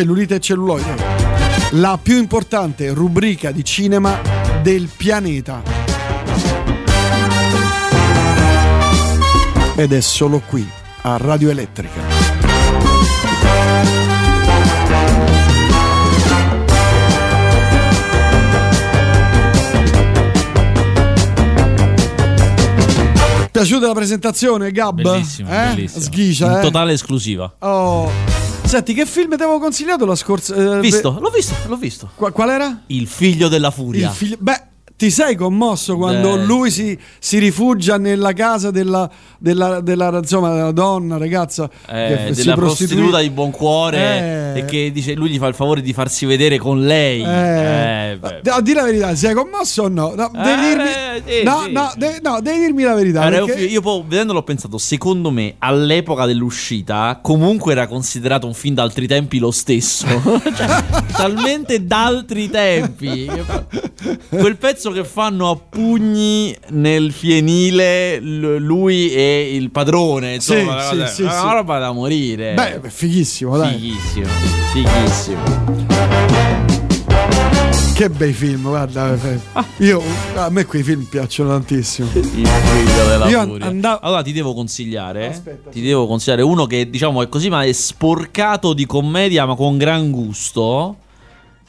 cellulite 0.00 0.36
e 0.36 0.40
celluloide. 0.40 0.94
La 1.72 1.98
più 2.02 2.16
importante 2.16 2.90
rubrica 2.94 3.50
di 3.50 3.62
cinema 3.62 4.18
del 4.62 4.88
pianeta. 4.96 5.62
Ed 9.76 9.92
è 9.92 10.00
solo 10.00 10.40
qui, 10.46 10.66
a 11.02 11.18
Radio 11.18 11.50
Elettrica. 11.50 12.00
Piaciuta 23.50 23.86
la 23.88 23.92
presentazione, 23.92 24.72
Gab? 24.72 25.02
Bellissima, 25.02 25.72
eh? 25.72 25.74
bellissima. 25.74 26.04
Sghicia, 26.04 26.46
In 26.52 26.58
eh? 26.58 26.60
totale 26.62 26.92
esclusiva. 26.94 27.52
Oh. 27.58 28.49
Senti, 28.70 28.94
che 28.94 29.04
film 29.04 29.30
ti 29.36 29.42
avevo 29.42 29.58
consigliato 29.58 30.04
la 30.06 30.14
scorsa... 30.14 30.54
eh, 30.76 30.80
Visto? 30.80 31.18
L'ho 31.20 31.30
visto, 31.30 31.54
l'ho 31.66 31.74
visto. 31.76 32.08
Qua- 32.14 32.30
qual 32.30 32.50
era? 32.50 32.82
Il 32.86 33.08
figlio 33.08 33.48
della 33.48 33.72
furia. 33.72 34.06
Il 34.10 34.14
figlio- 34.14 34.36
Beh, 34.38 34.62
ti 35.00 35.10
sei 35.10 35.34
commosso 35.34 35.96
quando 35.96 36.36
Beh. 36.36 36.44
lui 36.44 36.70
si, 36.70 36.98
si 37.18 37.38
rifugia 37.38 37.96
nella 37.96 38.34
casa 38.34 38.70
della, 38.70 39.08
della, 39.38 39.80
della, 39.80 40.10
insomma, 40.18 40.52
della 40.52 40.72
donna, 40.72 41.16
ragazza 41.16 41.70
Eh, 41.88 42.26
che 42.26 42.34
si 42.34 42.42
della 42.42 42.54
prostituta 42.54 43.18
di 43.20 43.30
buon 43.30 43.50
cuore 43.50 44.52
Eh. 44.54 44.58
e 44.58 44.64
che 44.66 44.90
dice 44.92 45.14
lui 45.14 45.30
gli 45.30 45.38
fa 45.38 45.46
il 45.46 45.54
favore 45.54 45.80
di 45.80 45.94
farsi 45.94 46.26
vedere 46.26 46.58
con 46.58 46.82
lei. 46.84 47.22
Eh, 47.22 48.18
Eh, 48.20 48.50
a 48.50 48.60
dire 48.60 48.80
la 48.80 48.84
verità, 48.86 49.14
sei 49.14 49.32
commosso 49.32 49.84
o 49.84 49.88
no? 49.88 50.12
No, 50.14 50.30
devi, 50.34 50.50
Eh, 50.50 51.22
dirmi, 51.24 51.44
no, 51.44 51.66
no, 51.70 51.88
sì. 51.92 51.98
de- 51.98 52.18
no, 52.22 52.40
devi 52.42 52.58
dirmi 52.58 52.82
la 52.82 52.94
verità. 52.94 53.22
Un 53.24 53.30
perché- 53.30 53.64
io 53.64 53.80
poi 53.80 54.02
vedendolo 54.06 54.40
ho 54.40 54.42
pensato, 54.42 54.76
secondo 54.76 55.30
me 55.30 55.54
all'epoca 55.60 56.26
dell'uscita 56.26 57.20
comunque 57.22 57.72
era 57.72 57.86
considerato 57.86 58.46
un 58.46 58.52
film 58.52 58.74
d'altri 58.74 59.06
tempi 59.06 59.38
lo 59.38 59.50
stesso. 59.50 60.04
Cioè, 60.60 60.84
talmente 61.16 61.86
d'altri 61.86 62.50
tempi. 62.50 63.30
Quel 64.28 64.56
pezzo 64.58 64.89
che 64.92 65.04
fanno 65.04 65.50
a 65.50 65.56
pugni 65.56 66.54
nel 66.70 67.12
fienile 67.12 68.20
l- 68.20 68.56
lui 68.58 69.10
e 69.12 69.54
il 69.54 69.70
padrone, 69.70 70.34
insomma, 70.34 70.80
Sì, 70.90 70.96
sì, 71.06 71.14
sì, 71.14 71.22
una 71.22 71.32
sì. 71.40 71.46
roba 71.46 71.78
da 71.78 71.92
morire. 71.92 72.54
Beh, 72.54 72.80
fighissimo, 72.88 73.56
dai. 73.56 73.74
fighissimo, 73.78 74.26
fighissimo. 74.72 75.68
Che 77.94 78.08
bei 78.08 78.32
film, 78.32 78.62
guarda. 78.62 79.12
eh, 79.14 79.38
Io, 79.84 80.02
a 80.34 80.48
me 80.48 80.64
quei 80.64 80.82
film 80.82 81.02
piacciono 81.04 81.50
tantissimo. 81.50 82.08
Il 82.14 82.24
figlio 82.24 83.06
della 83.06 83.28
Io 83.28 83.42
furia. 83.42 83.66
andavo- 83.66 83.98
Allora 84.00 84.22
ti 84.22 84.32
devo 84.32 84.54
consigliare. 84.54 85.28
Aspetta, 85.28 85.68
ti 85.68 85.82
devo 85.82 86.06
consigliare 86.06 86.40
uno 86.40 86.64
che 86.64 86.88
diciamo 86.88 87.20
è 87.20 87.28
così, 87.28 87.50
ma 87.50 87.62
è 87.62 87.72
sporcato 87.72 88.72
di 88.72 88.86
commedia, 88.86 89.44
ma 89.44 89.54
con 89.54 89.76
gran 89.76 90.10
gusto. 90.10 90.96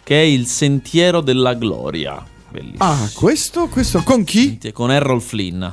Che 0.03 0.15
è 0.19 0.23
Il 0.23 0.45
Sentiero 0.47 1.19
della 1.19 1.53
Gloria. 1.53 2.23
Bellissimo. 2.51 2.83
Ah, 2.83 3.09
questo? 3.13 3.67
Questo 3.67 4.03
con 4.03 4.23
chi? 4.23 4.59
Con 4.73 4.91
Errol 4.91 5.21
Flynn. 5.21 5.63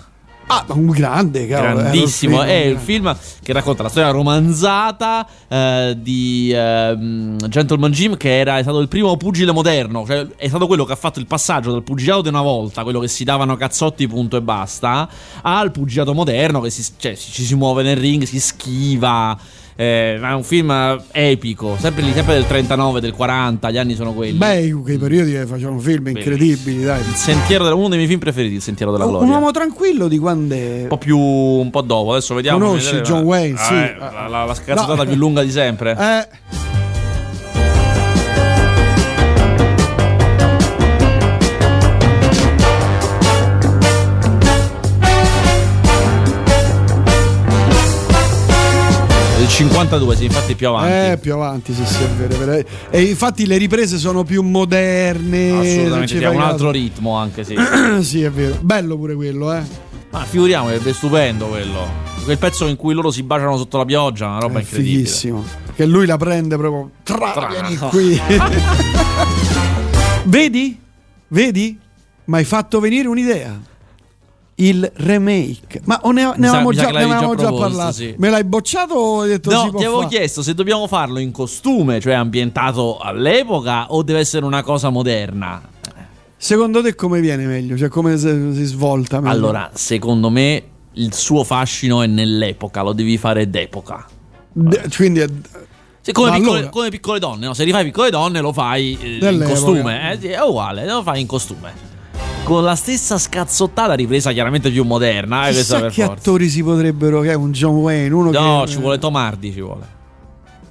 Ah, 0.51 0.65
un 0.69 0.87
grande, 0.87 1.47
cavolo. 1.47 1.83
Grandissimo, 1.83 2.43
è 2.43 2.55
il 2.55 2.79
film 2.79 3.15
che 3.43 3.53
racconta 3.53 3.83
la 3.83 3.91
storia 3.91 4.11
romanzata 4.11 5.27
eh, 5.47 5.95
di 6.01 6.51
ehm, 6.55 7.37
Gentleman 7.49 7.93
Jim 7.93 8.17
che 8.17 8.39
era, 8.39 8.57
è 8.57 8.63
stato 8.63 8.79
il 8.79 8.89
primo 8.89 9.15
pugile 9.19 9.53
moderno, 9.53 10.07
cioè 10.07 10.27
è 10.37 10.49
stato 10.49 10.67
quello 10.67 10.87
che 10.87 10.93
ha 10.93 10.97
fatto 10.97 11.19
il 11.19 11.27
passaggio 11.27 11.71
dal 11.71 11.83
pugilato 11.83 12.23
di 12.23 12.29
una 12.29 12.41
volta, 12.41 12.83
quello 12.83 12.99
che 13.01 13.09
si 13.09 13.25
davano 13.25 13.57
cazzotti 13.57 14.09
punto 14.09 14.39
e 14.39 14.41
basta, 14.41 15.07
al 15.43 15.71
pugilato 15.71 16.15
moderno 16.15 16.61
che 16.61 16.71
si, 16.71 16.83
cioè, 16.97 17.15
ci 17.15 17.45
si 17.45 17.55
muove 17.55 17.83
nel 17.83 17.99
ring, 17.99 18.23
si 18.23 18.41
schiva. 18.41 19.39
Eh, 19.81 20.19
ma 20.21 20.31
è 20.31 20.35
un 20.35 20.43
film 20.43 21.01
epico, 21.13 21.77
sempre, 21.79 22.03
lì, 22.03 22.13
sempre 22.13 22.35
del 22.35 22.47
39, 22.49 23.01
del 23.01 23.13
40, 23.13 23.71
gli 23.71 23.79
anni 23.79 23.95
sono 23.95 24.13
quelli. 24.13 24.37
Beh, 24.37 24.73
quei 24.83 24.99
periodi 24.99 25.31
che 25.31 25.47
facevano 25.47 25.79
film 25.79 26.09
incredibili, 26.09 26.83
dai. 26.83 26.99
il 26.99 27.15
Sentiero 27.15 27.63
della- 27.63 27.77
uno 27.77 27.87
dei 27.89 27.97
miei 27.99 28.09
film 28.09 28.19
preferiti, 28.19 28.55
Il 28.57 28.63
Sentiero 28.63 28.91
della 28.91 29.05
Un 29.05 29.11
Gloria. 29.13 29.35
uomo 29.35 29.51
tranquillo 29.53 30.09
di 30.09 30.19
quando 30.19 30.55
è... 30.55 30.81
un 30.83 30.89
po' 30.89 30.99
più 30.99 31.17
un 31.19 31.71
po' 31.71 31.83
dopo 31.83 32.11
adesso 32.13 32.35
vediamo 32.35 32.59
Conosci 32.59 32.87
vedete, 32.87 33.03
John 33.05 33.19
ma- 33.21 33.25
Wayne, 33.27 33.59
Ah, 33.59 33.63
sì. 33.65 33.75
eh, 33.75 33.95
la, 33.99 34.27
la, 34.29 34.45
la 34.45 34.55
scazzata 34.55 34.95
No. 34.95 35.05
più 35.05 35.15
lunga 35.15 35.43
di 35.45 35.51
sempre 35.53 35.93
Eh, 35.93 36.29
52 49.59 50.15
sì 50.15 50.25
infatti 50.25 50.55
più 50.55 50.69
avanti 50.69 51.11
eh, 51.11 51.19
più 51.19 51.35
avanti, 51.35 51.75
sì, 51.75 51.85
sì, 51.85 52.01
è 52.05 52.07
vero, 52.07 52.33
è 52.33 52.39
vero. 52.39 52.69
E 52.91 53.03
infatti 53.03 53.45
le 53.45 53.57
riprese 53.57 53.99
sono 53.99 54.23
più 54.23 54.43
moderne. 54.43 55.51
assolutamente 55.51 56.21
fai 56.21 56.37
un 56.37 56.43
altro 56.43 56.71
ritmo 56.71 57.17
anche 57.17 57.43
sì 57.43 57.57
sì, 58.01 58.23
è 58.23 58.31
vero. 58.31 58.57
Bello 58.61 58.97
pure 58.97 59.17
quello, 59.17 59.53
eh. 59.53 59.63
ma 60.11 60.21
figuriamo 60.25 60.69
è 60.69 60.93
stupendo 60.93 61.47
quello 61.47 62.07
quel 62.23 62.39
pezzo 62.39 62.67
in 62.67 62.77
cui 62.77 62.95
loro 62.95 63.11
si 63.11 63.25
baciano 63.25 63.57
sotto 63.57 63.79
la 63.79 63.85
pioggia 63.85 64.27
una 64.27 64.39
roba 64.39 64.59
È 64.59 64.63
incredibile 64.63 64.99
fighissimo. 64.99 65.45
Che 65.75 65.87
lui 65.87 66.07
la 66.07 66.17
prende 66.19 66.57
proprio. 66.57 66.91
Tra, 67.03 67.33
Tra. 67.33 67.49
vieni 67.49 67.77
qui. 67.89 68.21
Vedi? 70.25 70.81
Vedi? 71.29 71.79
Mi 72.25 72.37
hai 72.37 72.45
fatto 72.45 72.79
venire 72.81 73.09
un'idea. 73.09 73.59
Il 74.61 74.91
remake. 74.97 75.81
Ma 75.85 76.01
o 76.03 76.11
ne, 76.11 76.23
ne 76.25 76.47
sa- 76.49 76.55
avevamo 76.59 76.73
già, 76.73 76.91
ne 76.91 77.03
avevamo 77.05 77.35
già 77.37 77.43
già 77.45 77.53
parlato. 77.53 77.93
sì. 77.93 78.15
Me 78.19 78.29
l'hai 78.29 78.43
bocciato 78.45 78.95
o 78.95 79.21
hai 79.21 79.29
detto 79.29 79.51
No, 79.51 79.71
ti 79.71 79.77
avevo 79.85 80.03
fare? 80.03 80.17
chiesto 80.17 80.43
se 80.43 80.53
dobbiamo 80.55 80.87
farlo 80.89 81.21
in 81.21 81.31
costume, 81.31 82.01
cioè 82.01 82.15
ambientato 82.15 82.99
all'epoca, 82.99 83.93
o 83.93 84.03
deve 84.03 84.19
essere 84.19 84.45
una 84.45 84.63
cosa 84.63 84.91
moderna. 84.91 85.63
Secondo 86.37 86.83
te 86.83 86.95
come 86.97 87.21
viene 87.21 87.47
meglio? 87.47 87.77
Cioè 87.77 87.89
come 87.89 88.17
si, 88.19 88.65
svolta 88.65 89.21
meglio? 89.21 89.33
Allora, 89.33 89.71
secondo 89.75 90.29
me 90.31 90.63
il 90.95 91.15
suo 91.15 91.45
fascino 91.45 92.03
è 92.03 92.07
nell'epoca, 92.07 92.83
lo 92.83 92.93
devi 92.93 93.17
fare 93.19 93.49
d'epoca. 93.49 94.07
D- 94.53 94.95
quindi 94.97 95.21
è- 95.21 95.27
come, 96.13 96.31
piccole, 96.33 96.57
allora- 96.59 96.69
come 96.71 96.89
piccole 96.91 97.19
donne, 97.21 97.47
no? 97.47 97.55
Se 97.55 97.63
rifai 97.65 97.85
piccole 97.85 98.11
donne 98.11 98.41
lo 98.41 98.53
fai 98.53 98.99
eh, 99.01 99.31
in 99.33 99.45
costume, 99.47 100.13
eh, 100.21 100.31
è 100.35 100.41
uguale, 100.41 100.85
lo 100.87 101.03
fai 101.03 101.21
in 101.21 101.27
costume. 101.27 101.87
Con 102.49 102.65
la 102.65 102.75
stessa 102.77 103.19
scazzottata 103.19 103.93
ripresa 103.93 104.33
chiaramente 104.33 104.71
più 104.71 104.83
moderna, 104.85 105.49
eh, 105.49 105.53
chissà 105.53 105.81
per 105.81 105.91
che 105.93 106.05
forza. 106.05 106.19
attori 106.21 106.49
si 106.49 106.63
potrebbero 106.63 107.21
che 107.21 107.31
è 107.33 107.35
un 107.35 107.53
John 107.53 107.75
Wayne, 107.77 108.15
uno 108.15 108.31
No, 108.31 108.63
che 108.65 108.71
ci 108.71 108.79
vuole 108.79 108.99
Tomardi, 108.99 109.53
ci 109.53 109.61
vuole. 109.61 109.97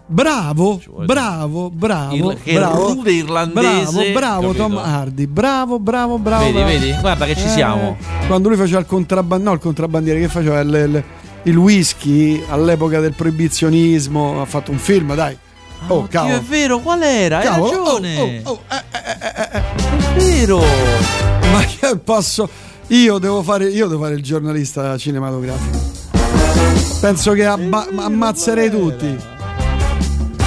Bravo, 0.09 0.81
bravo, 1.05 1.69
bravo, 1.69 2.15
Il- 2.31 2.53
bravo, 2.53 2.87
rude 2.93 3.11
irlandese, 3.11 4.11
bravo, 4.11 4.11
bravo 4.13 4.41
capito? 4.47 4.63
Tom 4.63 4.77
Hardy, 4.77 5.25
bravo, 5.27 5.79
bravo, 5.79 6.17
bravo. 6.17 6.43
Vedi, 6.45 6.53
bravo. 6.57 6.67
vedi? 6.71 6.95
Guarda 6.99 7.25
che 7.25 7.35
ci 7.35 7.45
Eh, 7.45 7.49
siamo. 7.49 7.97
Quando 8.25 8.47
lui 8.47 8.57
faceva 8.57 8.79
il 8.79 8.85
contrabbandiere, 8.85 9.43
no, 9.51 9.53
il 9.55 9.59
contrabbandiere 9.61 10.19
che 10.21 10.27
faceva 10.29 10.59
il, 10.61 10.69
il- 10.69 11.03
il 11.43 11.57
whisky 11.57 12.43
all'epoca 12.49 12.99
del 12.99 13.13
proibizionismo, 13.13 14.41
ha 14.41 14.45
fatto 14.45 14.71
un 14.71 14.77
film, 14.79 15.13
dai. 15.13 15.37
Oh, 15.89 15.95
Oddio, 15.97 16.07
cavolo. 16.09 16.35
è 16.37 16.41
vero, 16.41 16.79
qual 16.79 17.01
era? 17.03 17.37
Hai 17.37 17.43
Cavolo, 17.45 17.69
oh, 17.69 17.99
ragione. 18.01 18.41
oh, 18.45 18.51
oh, 18.51 18.59
eh, 18.71 18.83
eh, 18.97 19.17
eh, 19.21 19.57
eh, 19.57 19.61
vero. 20.17 20.59
Ma 21.51 21.63
che 21.65 21.97
posso 21.97 22.49
io 22.87 23.17
devo 23.17 23.41
fare 23.43 23.67
io 23.69 23.87
devo 23.87 24.01
fare 24.03 24.15
il 24.15 24.23
giornalista 24.23 24.97
cinematografico. 24.97 25.77
Penso 26.99 27.33
che 27.33 27.45
abba- 27.45 27.87
ammazzerei 27.95 28.69
tutti. 28.69 29.15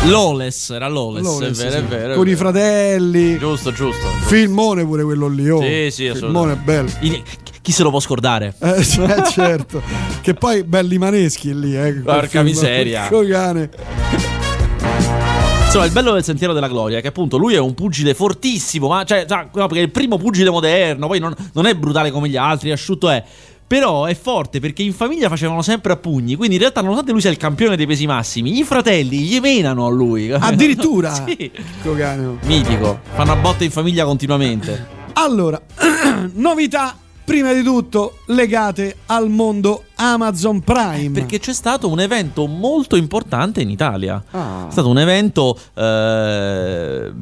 Lawless, 0.04 0.70
era 0.70 0.88
Lawless, 0.88 1.40
è 1.40 1.50
vero, 1.50 1.54
sì. 1.54 1.76
è 1.76 1.82
vero. 1.84 2.12
è 2.12 2.16
Con 2.16 2.26
i 2.26 2.34
vero. 2.34 2.48
fratelli. 2.50 3.38
Giusto, 3.38 3.70
giusto. 3.72 4.06
Filmone 4.26 4.84
pure 4.84 5.04
quello 5.04 5.28
lì, 5.28 5.48
oh. 5.50 5.60
Sì, 5.60 5.88
sì, 5.90 6.10
Filmone 6.14 6.56
bello. 6.56 6.90
I- 7.00 7.22
chi 7.62 7.72
se 7.72 7.82
lo 7.82 7.90
può 7.90 8.00
scordare? 8.00 8.54
Eh, 8.58 8.78
eh, 8.80 8.84
certo. 9.30 9.82
che 10.22 10.32
poi 10.34 10.64
belli 10.64 10.96
maneschi 10.96 11.58
lì, 11.58 11.76
eh. 11.76 11.92
Porca 11.92 12.42
miseria. 12.42 13.06
Porco 13.08 13.28
cane. 13.28 13.68
Insomma, 15.70 15.86
il 15.86 15.92
bello 15.92 16.14
del 16.14 16.24
Sentiero 16.24 16.52
della 16.52 16.66
Gloria 16.66 16.98
è 16.98 17.00
che 17.00 17.06
appunto 17.06 17.36
lui 17.36 17.54
è 17.54 17.58
un 17.60 17.74
pugile 17.74 18.12
fortissimo, 18.12 18.88
ma 18.88 19.04
cioè, 19.04 19.24
no, 19.28 19.48
perché 19.52 19.78
è 19.78 19.82
il 19.82 19.92
primo 19.92 20.18
pugile 20.18 20.50
moderno, 20.50 21.06
poi 21.06 21.20
non, 21.20 21.32
non 21.52 21.64
è 21.66 21.76
brutale 21.76 22.10
come 22.10 22.28
gli 22.28 22.36
altri, 22.36 22.72
asciutto 22.72 23.08
è. 23.08 23.22
Però 23.68 24.06
è 24.06 24.16
forte 24.16 24.58
perché 24.58 24.82
in 24.82 24.92
famiglia 24.92 25.28
facevano 25.28 25.62
sempre 25.62 25.92
a 25.92 25.96
pugni. 25.96 26.34
Quindi 26.34 26.56
in 26.56 26.60
realtà, 26.60 26.80
nonostante 26.80 27.12
lui 27.12 27.20
sia 27.20 27.30
il 27.30 27.36
campione 27.36 27.76
dei 27.76 27.86
pesi 27.86 28.04
massimi, 28.04 28.58
i 28.58 28.64
fratelli 28.64 29.18
gli 29.18 29.38
menano 29.38 29.86
a 29.86 29.90
lui. 29.90 30.32
Addirittura. 30.34 31.14
sì. 31.14 31.52
Oh. 31.84 32.38
Mitico. 32.46 32.98
Fanno 33.14 33.30
a 33.30 33.36
botte 33.36 33.62
in 33.62 33.70
famiglia 33.70 34.04
continuamente. 34.04 34.88
Allora, 35.12 35.62
novità 36.34 36.96
prima 37.24 37.52
di 37.52 37.62
tutto 37.62 38.18
legate 38.26 38.96
al 39.06 39.30
mondo 39.30 39.84
Amazon 40.00 40.60
Prime. 40.60 41.10
Perché 41.10 41.38
c'è 41.38 41.52
stato 41.52 41.88
un 41.88 42.00
evento 42.00 42.46
molto 42.46 42.96
importante 42.96 43.60
in 43.60 43.70
Italia. 43.70 44.22
Ah. 44.30 44.66
È 44.68 44.72
stato 44.72 44.88
un 44.88 44.98
evento 44.98 45.58
eh, 45.74 47.12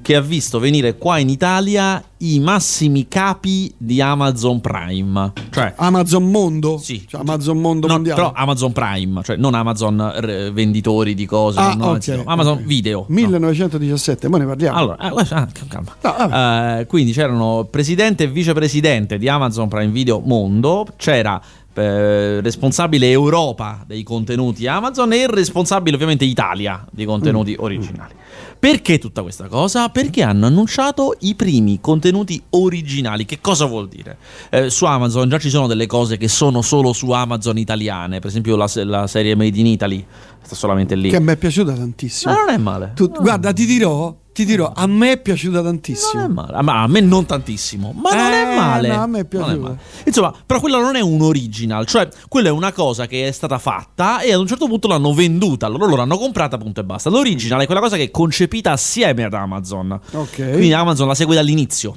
che 0.00 0.16
ha 0.16 0.20
visto 0.20 0.58
venire 0.58 0.96
qua 0.96 1.18
in 1.18 1.28
Italia 1.28 2.02
i 2.22 2.38
massimi 2.38 3.08
capi 3.08 3.72
di 3.76 4.00
Amazon 4.00 4.60
Prime. 4.60 5.32
Cioè, 5.50 5.72
Amazon 5.76 6.30
Mondo? 6.30 6.78
Sì. 6.78 7.04
Cioè, 7.08 7.20
Amazon 7.20 7.58
Mondo 7.58 7.86
no, 7.86 7.94
mondiale. 7.94 8.20
però 8.20 8.32
Amazon 8.34 8.72
Prime, 8.72 9.22
cioè 9.22 9.36
non 9.36 9.54
Amazon 9.54 10.12
eh, 10.22 10.50
venditori 10.50 11.14
di 11.14 11.24
cose, 11.26 11.58
Ah, 11.58 11.74
no, 11.74 11.92
ok, 11.92 12.06
no, 12.08 12.22
Amazon 12.26 12.58
ok. 12.58 12.64
Video. 12.64 12.98
no. 13.08 13.14
1917, 13.14 14.28
poi 14.28 14.40
ne 14.40 14.46
parliamo. 14.46 14.76
Allora, 14.78 14.96
eh, 14.98 15.34
ah, 15.34 15.48
calma. 15.68 15.96
No. 16.02 16.78
Eh, 16.78 16.86
quindi 16.86 17.12
c'erano 17.12 17.66
presidente 17.70 18.24
e 18.24 18.28
vicepresidente 18.28 19.16
di 19.16 19.28
Amazon 19.28 19.68
Prime 19.68 19.90
Video 19.90 20.20
Mondo, 20.20 20.86
c'era 20.96 21.40
eh, 21.80 22.40
responsabile 22.40 23.10
Europa 23.10 23.82
dei 23.86 24.02
contenuti 24.02 24.66
Amazon 24.66 25.12
e 25.12 25.22
il 25.22 25.28
responsabile 25.28 25.96
ovviamente 25.96 26.24
Italia 26.24 26.84
dei 26.90 27.04
contenuti 27.06 27.52
Mm. 27.52 27.62
originali. 27.62 28.14
Perché 28.60 28.98
tutta 28.98 29.22
questa 29.22 29.48
cosa? 29.48 29.88
Perché 29.88 30.22
hanno 30.22 30.44
annunciato 30.46 31.16
i 31.20 31.34
primi 31.34 31.78
contenuti 31.80 32.42
originali. 32.50 33.24
Che 33.24 33.38
cosa 33.40 33.64
vuol 33.64 33.88
dire? 33.88 34.18
Eh, 34.50 34.68
su 34.68 34.84
Amazon 34.84 35.28
già 35.30 35.38
ci 35.38 35.48
sono 35.48 35.66
delle 35.66 35.86
cose 35.86 36.18
che 36.18 36.28
sono 36.28 36.60
solo 36.60 36.92
su 36.92 37.10
Amazon 37.10 37.56
italiane, 37.56 38.18
per 38.18 38.28
esempio 38.28 38.56
la, 38.56 38.68
la 38.84 39.06
serie 39.06 39.34
Made 39.34 39.58
in 39.58 39.66
Italy 39.66 40.04
sta 40.42 40.54
solamente 40.54 40.94
lì. 40.94 41.08
Che 41.08 41.20
mi 41.20 41.32
è 41.32 41.36
piaciuta 41.36 41.72
tantissimo. 41.72 42.34
Ma 42.34 42.38
non 42.44 42.48
è 42.54 42.58
male. 42.58 42.92
Tu- 42.94 43.08
No. 43.10 43.20
Guarda, 43.22 43.52
ti 43.54 43.64
dirò, 43.64 44.14
ti 44.32 44.44
dirò, 44.44 44.72
a 44.74 44.86
me 44.86 45.12
è 45.12 45.20
piaciuta 45.20 45.56
Non 45.56 45.66
è 45.66 45.70
tantissimo. 45.70 46.28
male, 46.28 46.52
Ah, 46.54 46.62
ma 46.62 46.82
a 46.82 46.86
me 46.86 47.00
non 47.00 47.26
tantissimo, 47.26 47.92
ma 47.92 48.10
non 48.14 48.32
Eh, 48.32 48.42
è 48.52 48.56
male. 48.56 48.88
no, 48.88 48.94
a 49.02 49.06
me 49.06 49.18
è 49.18 49.26
Non 49.28 49.28
piaciuta. 49.28 49.56
male. 49.60 49.78
Insomma, 50.06 50.34
però 50.46 50.60
quella 50.60 50.78
non 50.80 50.94
è 50.96 51.00
un 51.00 51.20
original, 51.20 51.84
cioè 51.86 52.08
quella 52.28 52.48
è 52.48 52.52
una 52.52 52.72
cosa 52.72 53.06
che 53.06 53.26
è 53.26 53.32
stata 53.32 53.58
fatta 53.58 54.20
e 54.20 54.32
ad 54.32 54.40
un 54.40 54.46
certo 54.46 54.66
punto 54.66 54.86
l'hanno 54.88 55.12
venduta, 55.12 55.66
loro 55.66 55.84
loro 55.86 55.96
l'hanno 55.96 56.16
comprata, 56.16 56.56
punto 56.58 56.80
e 56.80 56.84
basta. 56.84 57.10
L'original 57.10 57.60
è 57.60 57.66
quella 57.66 57.80
cosa 57.80 57.96
che 57.96 58.04
è 58.04 58.10
concepita 58.10 58.72
assieme 58.72 59.24
ad 59.24 59.34
Amazon. 59.34 59.98
Ok. 60.12 60.34
Quindi 60.36 60.72
Amazon 60.72 61.08
la 61.08 61.14
segue 61.14 61.34
dall'inizio. 61.34 61.96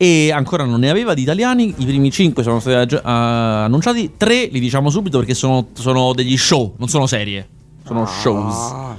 E 0.00 0.30
ancora 0.30 0.64
non 0.64 0.78
ne 0.78 0.90
aveva 0.90 1.12
di 1.12 1.22
italiani, 1.22 1.74
i 1.76 1.84
primi 1.84 2.10
5 2.12 2.42
sono 2.44 2.60
stati 2.60 2.94
ah, 3.02 3.64
annunciati, 3.64 4.12
3 4.16 4.46
li 4.46 4.60
diciamo 4.60 4.90
subito 4.90 5.18
perché 5.18 5.34
sono, 5.34 5.68
sono 5.72 6.12
degli 6.12 6.36
show, 6.36 6.74
non 6.78 6.86
sono 6.88 7.06
serie, 7.08 7.48
sono 7.84 8.06
shows. 8.06 8.54
Ah, 8.54 8.90
ah. 8.90 8.96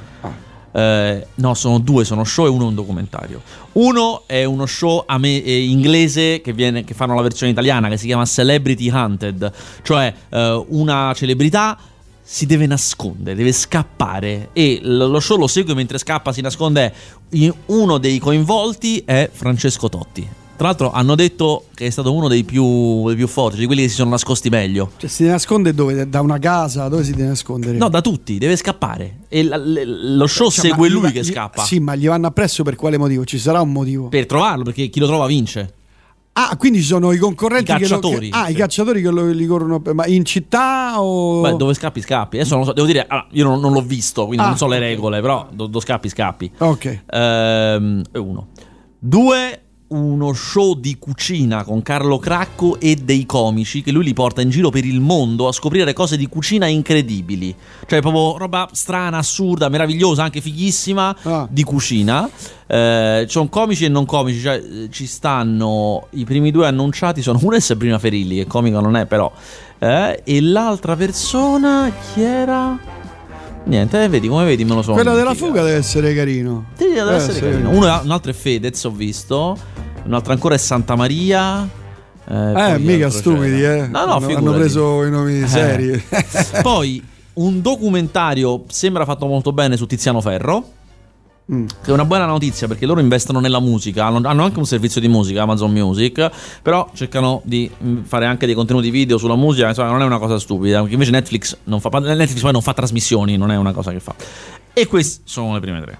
Eh, 0.71 1.27
no, 1.35 1.53
sono 1.53 1.79
due, 1.79 2.05
sono 2.05 2.23
show 2.23 2.45
e 2.45 2.49
uno 2.49 2.65
è 2.65 2.67
un 2.67 2.75
documentario. 2.75 3.41
Uno 3.73 4.23
è 4.25 4.43
uno 4.43 4.65
show 4.65 5.03
ame- 5.05 5.43
eh, 5.43 5.63
inglese 5.63 6.41
che, 6.41 6.53
viene- 6.53 6.83
che 6.83 6.93
fanno 6.93 7.15
la 7.15 7.21
versione 7.21 7.51
italiana 7.51 7.89
che 7.89 7.97
si 7.97 8.05
chiama 8.05 8.25
Celebrity 8.25 8.89
Hunted, 8.89 9.51
cioè 9.83 10.13
eh, 10.29 10.65
una 10.69 11.11
celebrità 11.15 11.77
si 12.21 12.45
deve 12.45 12.67
nascondere, 12.67 13.35
deve 13.35 13.51
scappare 13.51 14.49
e 14.53 14.79
lo 14.83 15.19
show 15.19 15.35
lo 15.37 15.47
segue 15.47 15.73
mentre 15.73 15.97
scappa, 15.97 16.31
si 16.31 16.41
nasconde. 16.41 16.93
Uno 17.67 17.97
dei 17.97 18.19
coinvolti 18.19 19.01
è 19.03 19.29
Francesco 19.31 19.89
Totti. 19.89 20.29
Tra 20.59 20.67
l'altro 20.67 20.91
hanno 20.91 21.15
detto 21.15 21.67
che 21.73 21.85
è 21.85 21.89
stato 21.89 22.11
uno 22.13 22.27
dei 22.27 22.43
più, 22.43 23.07
dei 23.07 23.15
più 23.15 23.27
forti, 23.27 23.59
di 23.59 23.65
quelli 23.65 23.83
che 23.83 23.87
si 23.87 23.95
sono 23.95 24.09
nascosti 24.09 24.49
meglio. 24.49 24.91
Cioè, 24.97 25.09
si 25.09 25.23
nasconde 25.23 25.73
dove? 25.73 26.09
Da 26.09 26.19
una 26.19 26.37
casa? 26.37 26.89
Dove 26.89 27.05
si 27.05 27.11
deve 27.11 27.29
nascondere? 27.29 27.77
No, 27.77 27.87
da 27.87 28.01
tutti, 28.01 28.37
deve 28.37 28.57
scappare. 28.57 29.19
E 29.29 29.41
la- 29.45 29.55
le- 29.55 29.85
lo 29.85 30.27
show 30.27 30.49
Cioè, 30.49 30.65
segue 30.65 30.89
lui 30.89 31.03
va- 31.03 31.11
che 31.11 31.21
gli- 31.21 31.23
scappa. 31.23 31.63
Sì, 31.63 31.79
ma 31.79 31.95
gli 31.95 32.07
vanno 32.07 32.27
appresso 32.27 32.63
per 32.63 32.75
quale 32.75 32.97
motivo? 32.97 33.23
Ci 33.23 33.39
sarà 33.39 33.61
un 33.61 33.71
motivo. 33.71 34.09
Per 34.09 34.25
trovarlo, 34.25 34.65
perché 34.65 34.89
chi 34.89 34.99
lo 34.99 35.07
trova 35.07 35.27
vince. 35.27 35.73
Ah, 36.33 36.57
quindi 36.57 36.79
ci 36.79 36.87
sono 36.87 37.13
i 37.13 37.17
concorrenti 37.17 37.71
I 37.71 37.75
che 37.75 37.81
lo- 37.87 37.87
cacciatori, 37.99 38.29
che- 38.29 38.37
ah, 38.37 38.45
sì. 38.47 38.51
i 38.51 38.55
cacciatori 38.55 39.01
che 39.01 39.09
lo, 39.11 39.25
li 39.31 39.45
corrono. 39.45 39.81
Ma 39.93 40.07
in 40.07 40.25
città 40.25 41.01
o. 41.01 41.39
Beh, 41.39 41.55
dove 41.55 41.73
scappi, 41.73 42.01
scappi. 42.01 42.35
Adesso 42.37 42.55
non 42.55 42.65
so, 42.65 42.73
devo 42.73 42.85
dire, 42.85 43.05
allora, 43.07 43.27
io 43.31 43.45
non, 43.45 43.61
non 43.61 43.71
l'ho 43.71 43.81
visto, 43.81 44.25
quindi 44.25 44.43
Ah, 44.43 44.49
non 44.49 44.57
so 44.57 44.67
le 44.67 44.79
regole, 44.79 45.21
però 45.21 45.47
do, 45.53 45.67
do 45.67 45.79
scappi, 45.79 46.09
scappi. 46.09 46.51
Ok. 46.57 47.03
Ehm, 47.11 48.01
uno. 48.15 48.47
Due, 49.01 49.61
uno 49.89 50.33
show 50.33 50.75
di 50.75 50.97
cucina 50.99 51.63
con 51.63 51.81
Carlo 51.81 52.17
Cracco 52.19 52.79
e 52.79 52.95
dei 52.95 53.25
comici 53.25 53.81
che 53.81 53.91
lui 53.91 54.03
li 54.03 54.13
porta 54.13 54.41
in 54.41 54.49
giro 54.49 54.69
per 54.69 54.85
il 54.85 54.99
mondo 54.99 55.47
a 55.47 55.51
scoprire 55.51 55.93
cose 55.93 56.17
di 56.17 56.27
cucina 56.27 56.67
incredibili. 56.67 57.55
Cioè, 57.87 58.01
proprio 58.01 58.37
roba 58.37 58.69
strana, 58.71 59.17
assurda, 59.17 59.69
meravigliosa, 59.69 60.23
anche 60.23 60.41
fighissima 60.41 61.15
Ah. 61.23 61.47
di 61.49 61.63
cucina. 61.63 62.29
Eh, 62.67 63.23
ci 63.25 63.31
sono 63.31 63.49
comici 63.49 63.85
e 63.85 63.89
non 63.89 64.05
comici, 64.05 64.39
cioè 64.41 64.55
eh, 64.57 64.89
ci 64.91 65.07
stanno 65.07 66.07
i 66.11 66.23
primi 66.23 66.51
due 66.51 66.67
annunciati 66.67 67.21
sono 67.23 67.39
uno 67.41 67.55
è 67.55 67.59
Sabrina 67.59 67.97
Ferilli, 67.97 68.35
che 68.35 68.45
comica 68.45 68.79
non 68.79 68.95
è 68.95 69.05
però, 69.07 69.31
eh, 69.79 70.21
e 70.23 70.41
l'altra 70.41 70.95
persona 70.95 71.91
chi 72.13 72.21
era? 72.21 72.77
Niente, 73.65 74.03
eh, 74.03 74.07
vedi 74.07 74.27
come 74.27 74.45
vedi 74.45 74.65
me 74.65 74.73
lo 74.75 74.81
sono. 74.81 74.95
Quella 74.95 75.13
della 75.13 75.33
fuga 75.35 75.61
deve 75.61 75.77
essere 75.77 76.13
carino. 76.15 76.65
Sì, 76.75 76.85
deve 76.93 77.11
Eh, 77.11 77.15
essere 77.15 77.33
sì. 77.33 77.39
carino. 77.41 77.69
Uno 77.69 77.85
è- 77.87 77.99
un 78.03 78.11
altro 78.11 78.31
è 78.31 78.33
Fedez, 78.33 78.83
ho 78.85 78.89
visto. 78.91 79.57
Un 80.05 80.13
altro 80.13 80.33
ancora 80.33 80.55
è 80.55 80.57
Santa 80.57 80.95
Maria. 80.95 81.67
Eh, 82.27 82.73
Eh, 82.73 82.77
mica 82.79 83.09
stupidi, 83.09 83.59
c'era. 83.59 83.85
eh. 83.85 83.87
No, 83.87 84.05
no, 84.05 84.13
hanno, 84.15 84.35
hanno 84.37 84.53
preso 84.53 85.03
i 85.05 85.11
nomi 85.11 85.41
Eh. 85.41 85.47
seri. 85.47 86.03
Poi 86.61 87.03
un 87.33 87.61
documentario 87.61 88.63
sembra 88.69 89.05
fatto 89.05 89.25
molto 89.27 89.51
bene 89.51 89.77
su 89.77 89.85
Tiziano 89.85 90.19
Ferro. 90.21 90.63
Mm. 91.51 91.65
Che 91.65 91.89
è 91.89 91.93
una 91.93 92.05
buona 92.05 92.25
notizia 92.25 92.67
perché 92.67 92.85
loro 92.85 92.99
investono 92.99 93.39
nella 93.39 93.59
musica, 93.59 94.05
hanno, 94.05 94.21
hanno 94.27 94.43
anche 94.43 94.59
un 94.59 94.65
servizio 94.65 95.01
di 95.01 95.07
musica, 95.07 95.41
Amazon 95.41 95.71
Music, 95.71 96.29
però 96.61 96.89
cercano 96.93 97.41
di 97.43 97.69
mm, 97.83 98.03
fare 98.03 98.27
anche 98.27 98.45
dei 98.45 98.53
contenuti 98.53 98.91
video 98.91 99.17
sulla 99.17 99.35
musica, 99.35 99.67
insomma 99.67 99.89
non 99.89 100.01
è 100.03 100.05
una 100.05 100.19
cosa 100.19 100.37
stupida, 100.37 100.85
invece 100.87 101.09
Netflix 101.09 101.57
non 101.63 101.79
fa, 101.79 101.89
Netflix 101.89 102.41
poi 102.41 102.51
non 102.51 102.61
fa 102.61 102.73
trasmissioni, 102.73 103.35
non 103.35 103.49
è 103.49 103.55
una 103.55 103.71
cosa 103.71 103.91
che 103.91 103.99
fa. 103.99 104.13
E 104.73 104.85
queste 104.85 105.21
sono 105.23 105.53
le 105.53 105.59
prime 105.59 105.81
tre. 105.81 105.99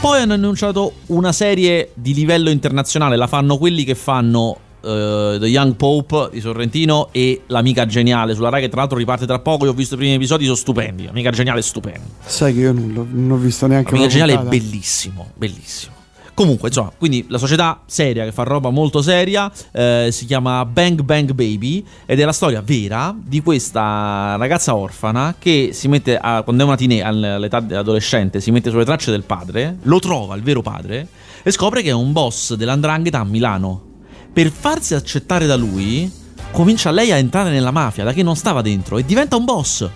Poi 0.00 0.20
hanno 0.20 0.34
annunciato 0.34 0.92
una 1.06 1.32
serie 1.32 1.92
di 1.94 2.12
livello 2.12 2.50
internazionale, 2.50 3.16
la 3.16 3.26
fanno 3.26 3.56
quelli 3.56 3.84
che 3.84 3.94
fanno 3.94 4.58
eh, 4.84 5.38
The 5.38 5.46
Young 5.46 5.74
Pope 5.76 6.28
di 6.32 6.40
Sorrentino 6.40 7.08
e 7.12 7.42
L'Amica 7.46 7.86
Geniale 7.86 8.34
sulla 8.34 8.48
Rai 8.50 8.60
che 8.60 8.68
tra 8.68 8.80
l'altro 8.80 8.98
riparte 8.98 9.26
tra 9.26 9.38
poco, 9.38 9.64
io 9.64 9.70
ho 9.70 9.74
visto 9.74 9.94
i 9.94 9.98
primi 9.98 10.14
episodi, 10.14 10.44
sono 10.44 10.56
stupendi, 10.56 11.06
L'Amica 11.06 11.30
Geniale 11.30 11.60
è 11.60 11.62
stupendo. 11.62 12.08
Sai 12.24 12.52
che 12.54 12.60
io 12.60 12.72
non, 12.72 12.92
l'ho- 12.92 13.06
non 13.10 13.30
ho 13.32 13.36
visto 13.36 13.66
neanche 13.66 13.88
Amica 13.90 14.04
una 14.04 14.12
Geniale 14.12 14.32
è 14.32 14.36
puntata. 14.36 14.56
bellissimo, 14.56 15.30
bellissimo. 15.34 15.92
Comunque, 16.34 16.66
insomma, 16.66 16.90
quindi 16.98 17.26
la 17.28 17.38
società 17.38 17.82
seria 17.86 18.24
che 18.24 18.32
fa 18.32 18.42
roba 18.42 18.70
molto 18.70 19.02
seria 19.02 19.48
eh, 19.70 20.08
si 20.10 20.24
chiama 20.26 20.64
Bang 20.64 21.02
Bang 21.02 21.30
Baby 21.30 21.84
ed 22.06 22.18
è 22.18 22.24
la 22.24 22.32
storia 22.32 22.60
vera 22.60 23.14
di 23.16 23.40
questa 23.40 24.34
ragazza 24.36 24.74
orfana 24.74 25.36
che 25.38 25.70
si 25.72 25.86
mette 25.86 26.18
a, 26.18 26.42
quando 26.42 26.64
è 26.64 26.66
una 26.66 26.74
tine 26.74 27.02
all'età 27.02 27.58
adolescente 27.58 28.40
si 28.40 28.50
mette 28.50 28.70
sulle 28.70 28.84
tracce 28.84 29.12
del 29.12 29.22
padre, 29.22 29.78
lo 29.82 30.00
trova 30.00 30.34
il 30.34 30.42
vero 30.42 30.60
padre 30.60 31.06
e 31.40 31.52
scopre 31.52 31.82
che 31.82 31.90
è 31.90 31.92
un 31.92 32.10
boss 32.10 32.54
dell'andrangheta 32.54 33.20
a 33.20 33.24
Milano. 33.24 33.92
Per 34.34 34.50
farsi 34.50 34.94
accettare 34.94 35.46
da 35.46 35.54
lui, 35.54 36.10
comincia 36.50 36.90
lei 36.90 37.12
a 37.12 37.16
entrare 37.16 37.50
nella 37.50 37.70
mafia 37.70 38.02
da 38.02 38.12
che 38.12 38.24
non 38.24 38.34
stava 38.34 38.62
dentro 38.62 38.98
e 38.98 39.04
diventa 39.04 39.36
un 39.36 39.44
boss. 39.44 39.88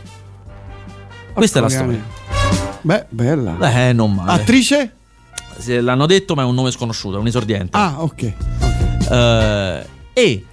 Questa 1.33 1.59
è 1.59 1.63
la 1.63 1.69
storia. 1.69 2.05
Beh, 2.81 3.07
bella. 3.09 3.89
Eh, 3.89 3.93
non 3.93 4.15
male. 4.15 4.31
Attrice? 4.31 4.93
Se 5.59 5.81
l'hanno 5.81 6.07
detto, 6.07 6.37
ma 6.37 6.43
è 6.43 6.45
un 6.45 6.55
nome 6.55 6.71
sconosciuto, 6.71 7.17
è 7.17 7.19
un 7.19 7.27
esordiente. 7.27 7.77
Ah, 7.77 7.97
ok. 7.99 8.33
Eh, 9.11 9.87
e 10.13 10.45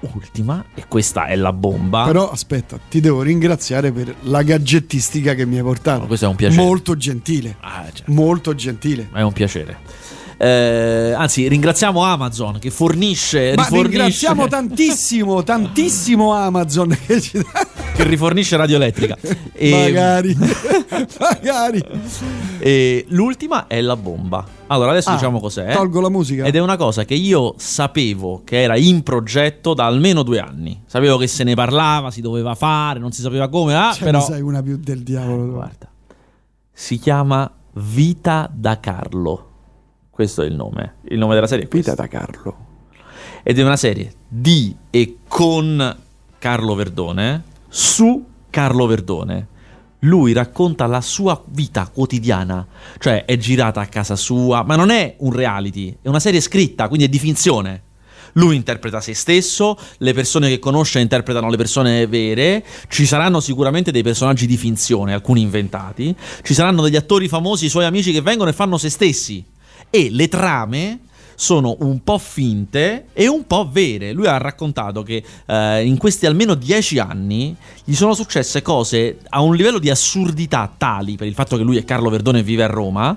ultima, 0.00 0.64
e 0.74 0.84
questa 0.88 1.26
è 1.26 1.36
la 1.36 1.52
bomba. 1.52 2.04
Però 2.04 2.30
aspetta, 2.30 2.78
ti 2.88 3.00
devo 3.00 3.20
ringraziare 3.20 3.92
per 3.92 4.14
la 4.22 4.42
gadgettistica 4.42 5.34
che 5.34 5.44
mi 5.44 5.58
hai 5.58 5.62
portato. 5.62 6.00
No, 6.00 6.06
questo 6.06 6.24
è 6.24 6.28
un 6.28 6.36
piacere. 6.36 6.62
Molto 6.62 6.96
gentile. 6.96 7.56
Ah, 7.60 7.84
certo, 7.92 8.10
Molto 8.10 8.54
gentile. 8.54 9.10
è 9.12 9.20
un 9.20 9.32
piacere. 9.34 9.78
Eh, 10.36 11.12
anzi, 11.16 11.46
ringraziamo 11.48 12.02
Amazon 12.02 12.58
che 12.58 12.70
fornisce, 12.70 13.52
Ma 13.56 13.62
rifornisce, 13.62 13.88
ringraziamo 13.88 14.48
tantissimo, 14.48 15.42
tantissimo 15.44 16.32
Amazon 16.32 16.96
che 17.06 17.20
ci 17.20 17.38
dà. 17.38 17.66
che 17.94 18.02
rifornisce 18.04 18.56
Radio 18.56 18.76
Elettrica. 18.76 19.16
E, 19.52 19.70
Magari, 19.70 20.36
magari. 21.20 21.82
e 22.58 23.04
l'ultima 23.10 23.66
è 23.66 23.80
la 23.80 23.96
bomba. 23.96 24.44
Allora, 24.66 24.90
adesso 24.90 25.10
Ah, 25.10 25.14
diciamo 25.14 25.38
cos'è. 25.40 25.72
Tolgo 25.72 26.00
la 26.00 26.08
musica. 26.08 26.44
Ed 26.44 26.56
è 26.56 26.58
una 26.58 26.76
cosa 26.76 27.04
che 27.04 27.14
io 27.14 27.54
sapevo 27.58 28.42
che 28.44 28.62
era 28.62 28.76
in 28.76 29.02
progetto 29.02 29.74
da 29.74 29.84
almeno 29.86 30.22
due 30.22 30.40
anni. 30.40 30.82
Sapevo 30.86 31.16
che 31.16 31.26
se 31.26 31.44
ne 31.44 31.54
parlava, 31.54 32.10
si 32.10 32.20
doveva 32.20 32.54
fare, 32.54 32.98
non 32.98 33.12
si 33.12 33.20
sapeva 33.22 33.48
come, 33.48 33.74
ah, 33.76 33.92
Cioè, 33.92 34.04
però... 34.04 34.18
ne 34.18 34.24
sai 34.24 34.40
una 34.40 34.62
più 34.62 34.78
del 34.78 35.02
diavolo. 35.02 35.52
Guarda, 35.52 35.88
si 36.72 36.98
chiama 36.98 37.48
Vita 37.74 38.50
da 38.52 38.80
Carlo. 38.80 39.50
Questo 40.14 40.42
è 40.42 40.46
il 40.46 40.54
nome. 40.54 40.98
Il 41.08 41.18
nome 41.18 41.34
della 41.34 41.48
serie 41.48 41.64
è. 41.64 41.68
Vita 41.68 41.96
da 41.96 42.06
Carlo. 42.06 42.56
Ed 43.42 43.58
è 43.58 43.64
una 43.64 43.76
serie 43.76 44.12
di 44.28 44.72
e 44.88 45.16
con 45.26 45.96
Carlo 46.38 46.74
Verdone 46.76 47.42
su 47.68 48.24
Carlo 48.48 48.86
Verdone. 48.86 49.48
Lui 50.00 50.32
racconta 50.32 50.86
la 50.86 51.00
sua 51.00 51.42
vita 51.46 51.90
quotidiana, 51.92 52.64
cioè 53.00 53.24
è 53.24 53.36
girata 53.38 53.80
a 53.80 53.86
casa 53.86 54.14
sua, 54.14 54.62
ma 54.62 54.76
non 54.76 54.90
è 54.90 55.16
un 55.18 55.32
reality, 55.32 55.96
è 56.00 56.06
una 56.06 56.20
serie 56.20 56.40
scritta, 56.40 56.86
quindi 56.86 57.06
è 57.06 57.08
di 57.08 57.18
finzione. 57.18 57.82
Lui 58.34 58.54
interpreta 58.54 59.00
se 59.00 59.14
stesso, 59.14 59.76
le 59.98 60.12
persone 60.12 60.48
che 60.48 60.60
conosce 60.60 61.00
interpretano 61.00 61.50
le 61.50 61.56
persone 61.56 62.06
vere, 62.06 62.64
ci 62.86 63.04
saranno 63.04 63.40
sicuramente 63.40 63.90
dei 63.90 64.04
personaggi 64.04 64.46
di 64.46 64.56
finzione, 64.56 65.12
alcuni 65.12 65.40
inventati, 65.40 66.14
ci 66.42 66.54
saranno 66.54 66.82
degli 66.82 66.96
attori 66.96 67.26
famosi, 67.26 67.64
i 67.64 67.70
suoi 67.70 67.84
amici 67.84 68.12
che 68.12 68.20
vengono 68.20 68.50
e 68.50 68.52
fanno 68.52 68.78
se 68.78 68.90
stessi. 68.90 69.44
E 69.94 70.08
le 70.10 70.26
trame 70.26 70.98
sono 71.36 71.76
un 71.80 72.02
po' 72.02 72.18
finte 72.18 73.06
e 73.12 73.28
un 73.28 73.46
po' 73.46 73.68
vere. 73.70 74.12
Lui 74.12 74.26
ha 74.26 74.38
raccontato 74.38 75.04
che 75.04 75.22
eh, 75.46 75.84
in 75.86 75.98
questi 75.98 76.26
almeno 76.26 76.54
dieci 76.54 76.98
anni 76.98 77.54
gli 77.84 77.94
sono 77.94 78.12
successe 78.12 78.60
cose 78.60 79.18
a 79.28 79.40
un 79.40 79.54
livello 79.54 79.78
di 79.78 79.90
assurdità 79.90 80.68
tali 80.76 81.14
per 81.14 81.28
il 81.28 81.34
fatto 81.34 81.56
che 81.56 81.62
lui 81.62 81.76
è 81.76 81.84
Carlo 81.84 82.10
Verdone 82.10 82.40
e 82.40 82.42
vive 82.42 82.64
a 82.64 82.66
Roma 82.66 83.16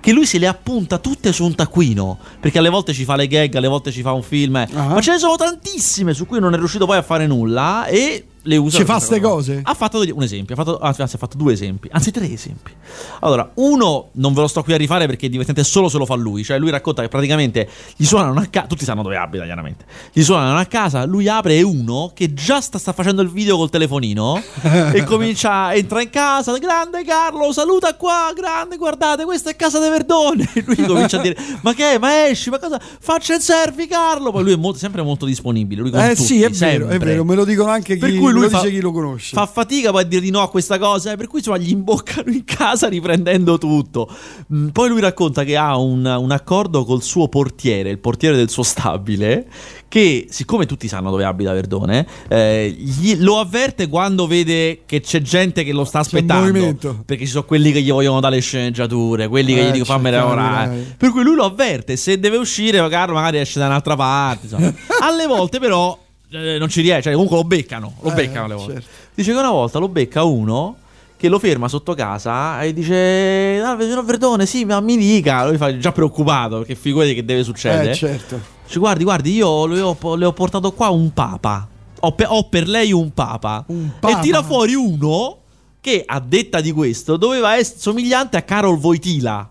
che 0.00 0.12
lui 0.12 0.26
se 0.26 0.36
le 0.38 0.46
appunta 0.46 0.98
tutte 0.98 1.32
su 1.32 1.44
un 1.44 1.54
taccuino 1.54 2.18
perché 2.38 2.58
alle 2.58 2.68
volte 2.68 2.92
ci 2.92 3.04
fa 3.04 3.16
le 3.16 3.26
gag, 3.26 3.54
alle 3.54 3.66
volte 3.66 3.90
ci 3.90 4.02
fa 4.02 4.12
un 4.12 4.22
film, 4.22 4.56
eh. 4.56 4.68
Ah. 4.74 4.88
ma 4.88 5.00
ce 5.00 5.12
ne 5.12 5.18
sono 5.18 5.36
tantissime 5.36 6.12
su 6.12 6.26
cui 6.26 6.40
non 6.40 6.52
è 6.52 6.58
riuscito 6.58 6.84
poi 6.84 6.98
a 6.98 7.02
fare 7.02 7.26
nulla 7.26 7.86
e 7.86 8.24
le 8.42 8.56
usa 8.56 8.78
Ci 8.78 8.84
fa 8.84 8.94
questa 8.94 9.14
ste 9.14 9.20
cosa. 9.22 9.52
cose? 9.52 9.60
Ha 9.64 9.74
fatto 9.74 10.00
un 10.00 10.22
esempio, 10.22 10.54
ha 10.54 10.58
fatto, 10.58 10.78
anzi, 10.78 11.02
ha 11.02 11.06
fatto 11.06 11.36
due 11.36 11.52
esempi, 11.52 11.88
anzi 11.92 12.10
tre 12.10 12.30
esempi. 12.32 12.72
Allora, 13.20 13.50
uno 13.54 14.08
non 14.12 14.32
ve 14.32 14.40
lo 14.40 14.46
sto 14.48 14.62
qui 14.62 14.72
a 14.72 14.76
rifare 14.76 15.06
perché 15.06 15.26
è 15.26 15.28
divertente 15.28 15.64
solo 15.64 15.88
se 15.88 15.98
lo 15.98 16.06
fa 16.06 16.14
lui, 16.14 16.44
cioè 16.44 16.58
lui 16.58 16.70
racconta 16.70 17.02
che 17.02 17.08
praticamente 17.08 17.68
gli 17.96 18.04
suonano 18.04 18.40
a 18.40 18.46
casa, 18.46 18.66
tutti 18.66 18.84
sanno 18.84 19.02
dove 19.02 19.16
abita 19.16 19.44
chiaramente, 19.44 19.84
gli 20.12 20.22
suonano 20.22 20.58
a 20.58 20.64
casa, 20.66 21.04
lui 21.04 21.28
apre 21.28 21.56
e 21.56 21.62
uno 21.62 22.12
che 22.14 22.32
già 22.34 22.60
sta, 22.60 22.78
sta 22.78 22.92
facendo 22.92 23.22
il 23.22 23.28
video 23.28 23.56
col 23.56 23.70
telefonino 23.70 24.42
e 24.92 25.04
comincia, 25.04 25.74
entra 25.74 26.00
in 26.02 26.10
casa, 26.10 26.56
grande 26.58 27.04
Carlo, 27.04 27.52
saluta 27.52 27.94
qua, 27.94 28.32
grande, 28.34 28.76
guardate, 28.76 29.24
questa 29.24 29.50
è 29.50 29.56
casa 29.56 29.78
de 29.78 29.88
Verdone. 29.90 30.46
E 30.58 30.64
lui 30.66 30.76
comincia 30.86 31.18
a 31.18 31.22
dire, 31.22 31.36
ma 31.62 31.72
che 31.74 31.92
è, 31.94 31.98
ma 31.98 32.26
esci, 32.28 32.50
ma 32.50 32.58
cosa, 32.58 32.80
faccia 33.00 33.34
il 33.34 33.40
selfie 33.40 33.86
Carlo. 33.86 34.30
Poi 34.32 34.42
lui 34.42 34.52
è 34.52 34.56
molto- 34.56 34.78
sempre 34.78 35.02
molto 35.02 35.24
disponibile, 35.26 35.80
lui 35.82 35.90
con 35.90 36.00
Eh 36.00 36.14
tutti, 36.14 36.22
sì, 36.24 36.42
è 36.42 36.50
vero, 36.50 36.88
è 36.88 36.98
vero, 36.98 37.24
me 37.24 37.34
lo 37.34 37.44
dicono 37.44 37.70
anche 37.70 37.94
chi, 37.94 38.00
Per 38.00 38.14
cui 38.16 38.27
me 38.32 38.40
lui 38.40 38.48
fa- 38.48 38.60
chi 38.60 38.80
lo 38.80 38.92
conosce. 38.92 39.34
Fa 39.34 39.46
fatica 39.46 39.90
poi 39.90 40.02
a 40.02 40.04
dire 40.04 40.20
di 40.20 40.30
no 40.30 40.40
a 40.42 40.48
questa 40.50 40.78
cosa, 40.78 41.12
eh, 41.12 41.16
per 41.16 41.26
cui 41.26 41.38
insomma 41.38 41.58
gli 41.58 41.70
imboccano 41.70 42.30
in 42.30 42.44
casa 42.44 42.88
riprendendo 42.88 43.58
tutto. 43.58 44.08
Mm, 44.54 44.68
Poi 44.68 44.88
lui 44.88 45.00
racconta 45.00 45.44
che 45.44 45.56
ha 45.56 45.76
un, 45.76 46.04
un 46.04 46.30
accordo 46.30 46.84
col 46.84 47.02
suo 47.02 47.28
portiere, 47.28 47.90
il 47.90 47.98
portiere 47.98 48.36
del 48.36 48.48
suo 48.50 48.62
stabile, 48.62 49.46
che 49.88 50.26
siccome 50.28 50.66
tutti 50.66 50.86
sanno 50.88 51.10
dove 51.10 51.24
abita 51.24 51.52
Verdone, 51.52 52.06
eh, 52.28 52.74
gli- 52.78 53.16
lo 53.18 53.38
avverte 53.38 53.88
quando 53.88 54.26
vede 54.26 54.80
che 54.86 55.00
c'è 55.00 55.22
gente 55.22 55.64
che 55.64 55.72
lo 55.72 55.84
sta 55.84 56.00
aspettando. 56.00 56.76
Perché 57.04 57.24
ci 57.24 57.30
sono 57.30 57.44
quelli 57.44 57.72
che 57.72 57.80
gli 57.82 57.90
vogliono 57.90 58.20
dare 58.20 58.36
le 58.36 58.40
sceneggiature, 58.42 59.28
quelli 59.28 59.54
che 59.54 59.60
Eh, 59.60 59.68
gli 59.68 59.72
dicono 59.72 59.84
fammi 59.84 60.10
lavorare. 60.10 60.94
Per 60.96 61.10
cui 61.10 61.22
lui 61.22 61.34
lo 61.36 61.44
avverte, 61.44 61.96
se 61.96 62.18
deve 62.18 62.36
uscire, 62.36 62.80
magari, 62.80 63.12
magari 63.12 63.38
esce 63.38 63.58
da 63.58 63.66
un'altra 63.66 63.96
parte. 63.96 64.46
Alle 65.00 65.26
volte 65.26 65.58
però 65.58 65.96
eh, 66.30 66.58
non 66.58 66.68
ci 66.68 66.80
riesce, 66.82 67.02
cioè, 67.02 67.12
comunque 67.12 67.36
lo 67.36 67.44
beccano, 67.44 67.94
lo 68.00 68.10
Eh, 68.10 68.14
beccano 68.14 68.44
alle 68.46 68.54
volte. 68.54 68.72
certo. 68.74 68.88
Dice 69.14 69.32
che 69.32 69.38
una 69.38 69.50
volta 69.50 69.78
lo 69.78 69.88
becca 69.88 70.22
uno 70.24 70.76
che 71.16 71.28
lo 71.28 71.38
ferma 71.38 71.66
sotto 71.68 71.94
casa 71.94 72.62
e 72.62 72.72
dice: 72.72 73.60
Ah, 73.64 73.76
signor 73.80 74.04
Verdone, 74.04 74.46
sì, 74.46 74.64
ma 74.64 74.80
mi 74.80 74.96
dica. 74.96 75.46
Lui 75.48 75.56
fa 75.56 75.76
già 75.76 75.90
preoccupato 75.92 76.58
perché 76.58 76.74
figurati 76.74 77.14
che 77.14 77.24
deve 77.24 77.42
succedere. 77.42 77.90
Eh, 77.90 77.94
certo. 77.94 78.40
Dice, 78.66 78.78
guardi, 78.78 79.02
guardi, 79.04 79.32
io 79.34 79.66
le 79.66 79.80
ho, 79.80 79.96
le 80.16 80.24
ho 80.26 80.32
portato 80.32 80.72
qua 80.72 80.88
un 80.90 81.12
papa. 81.12 81.66
Ho, 82.00 82.12
pe- 82.12 82.26
ho 82.28 82.48
per 82.48 82.68
lei 82.68 82.92
un 82.92 83.12
papa. 83.12 83.64
Un 83.68 83.90
papa? 83.98 84.18
E 84.18 84.22
tira 84.22 84.42
fuori 84.44 84.74
uno 84.74 85.38
che, 85.80 86.04
a 86.06 86.20
detta 86.20 86.60
di 86.60 86.70
questo, 86.70 87.16
doveva 87.16 87.56
essere 87.56 87.80
somigliante 87.80 88.36
a 88.36 88.42
Carol 88.42 88.78
Voitila. 88.78 89.50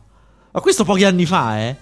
Ma 0.51 0.61
questo 0.61 0.85
pochi 0.85 1.03
anni 1.03 1.25
fa, 1.25 1.59
eh. 1.59 1.75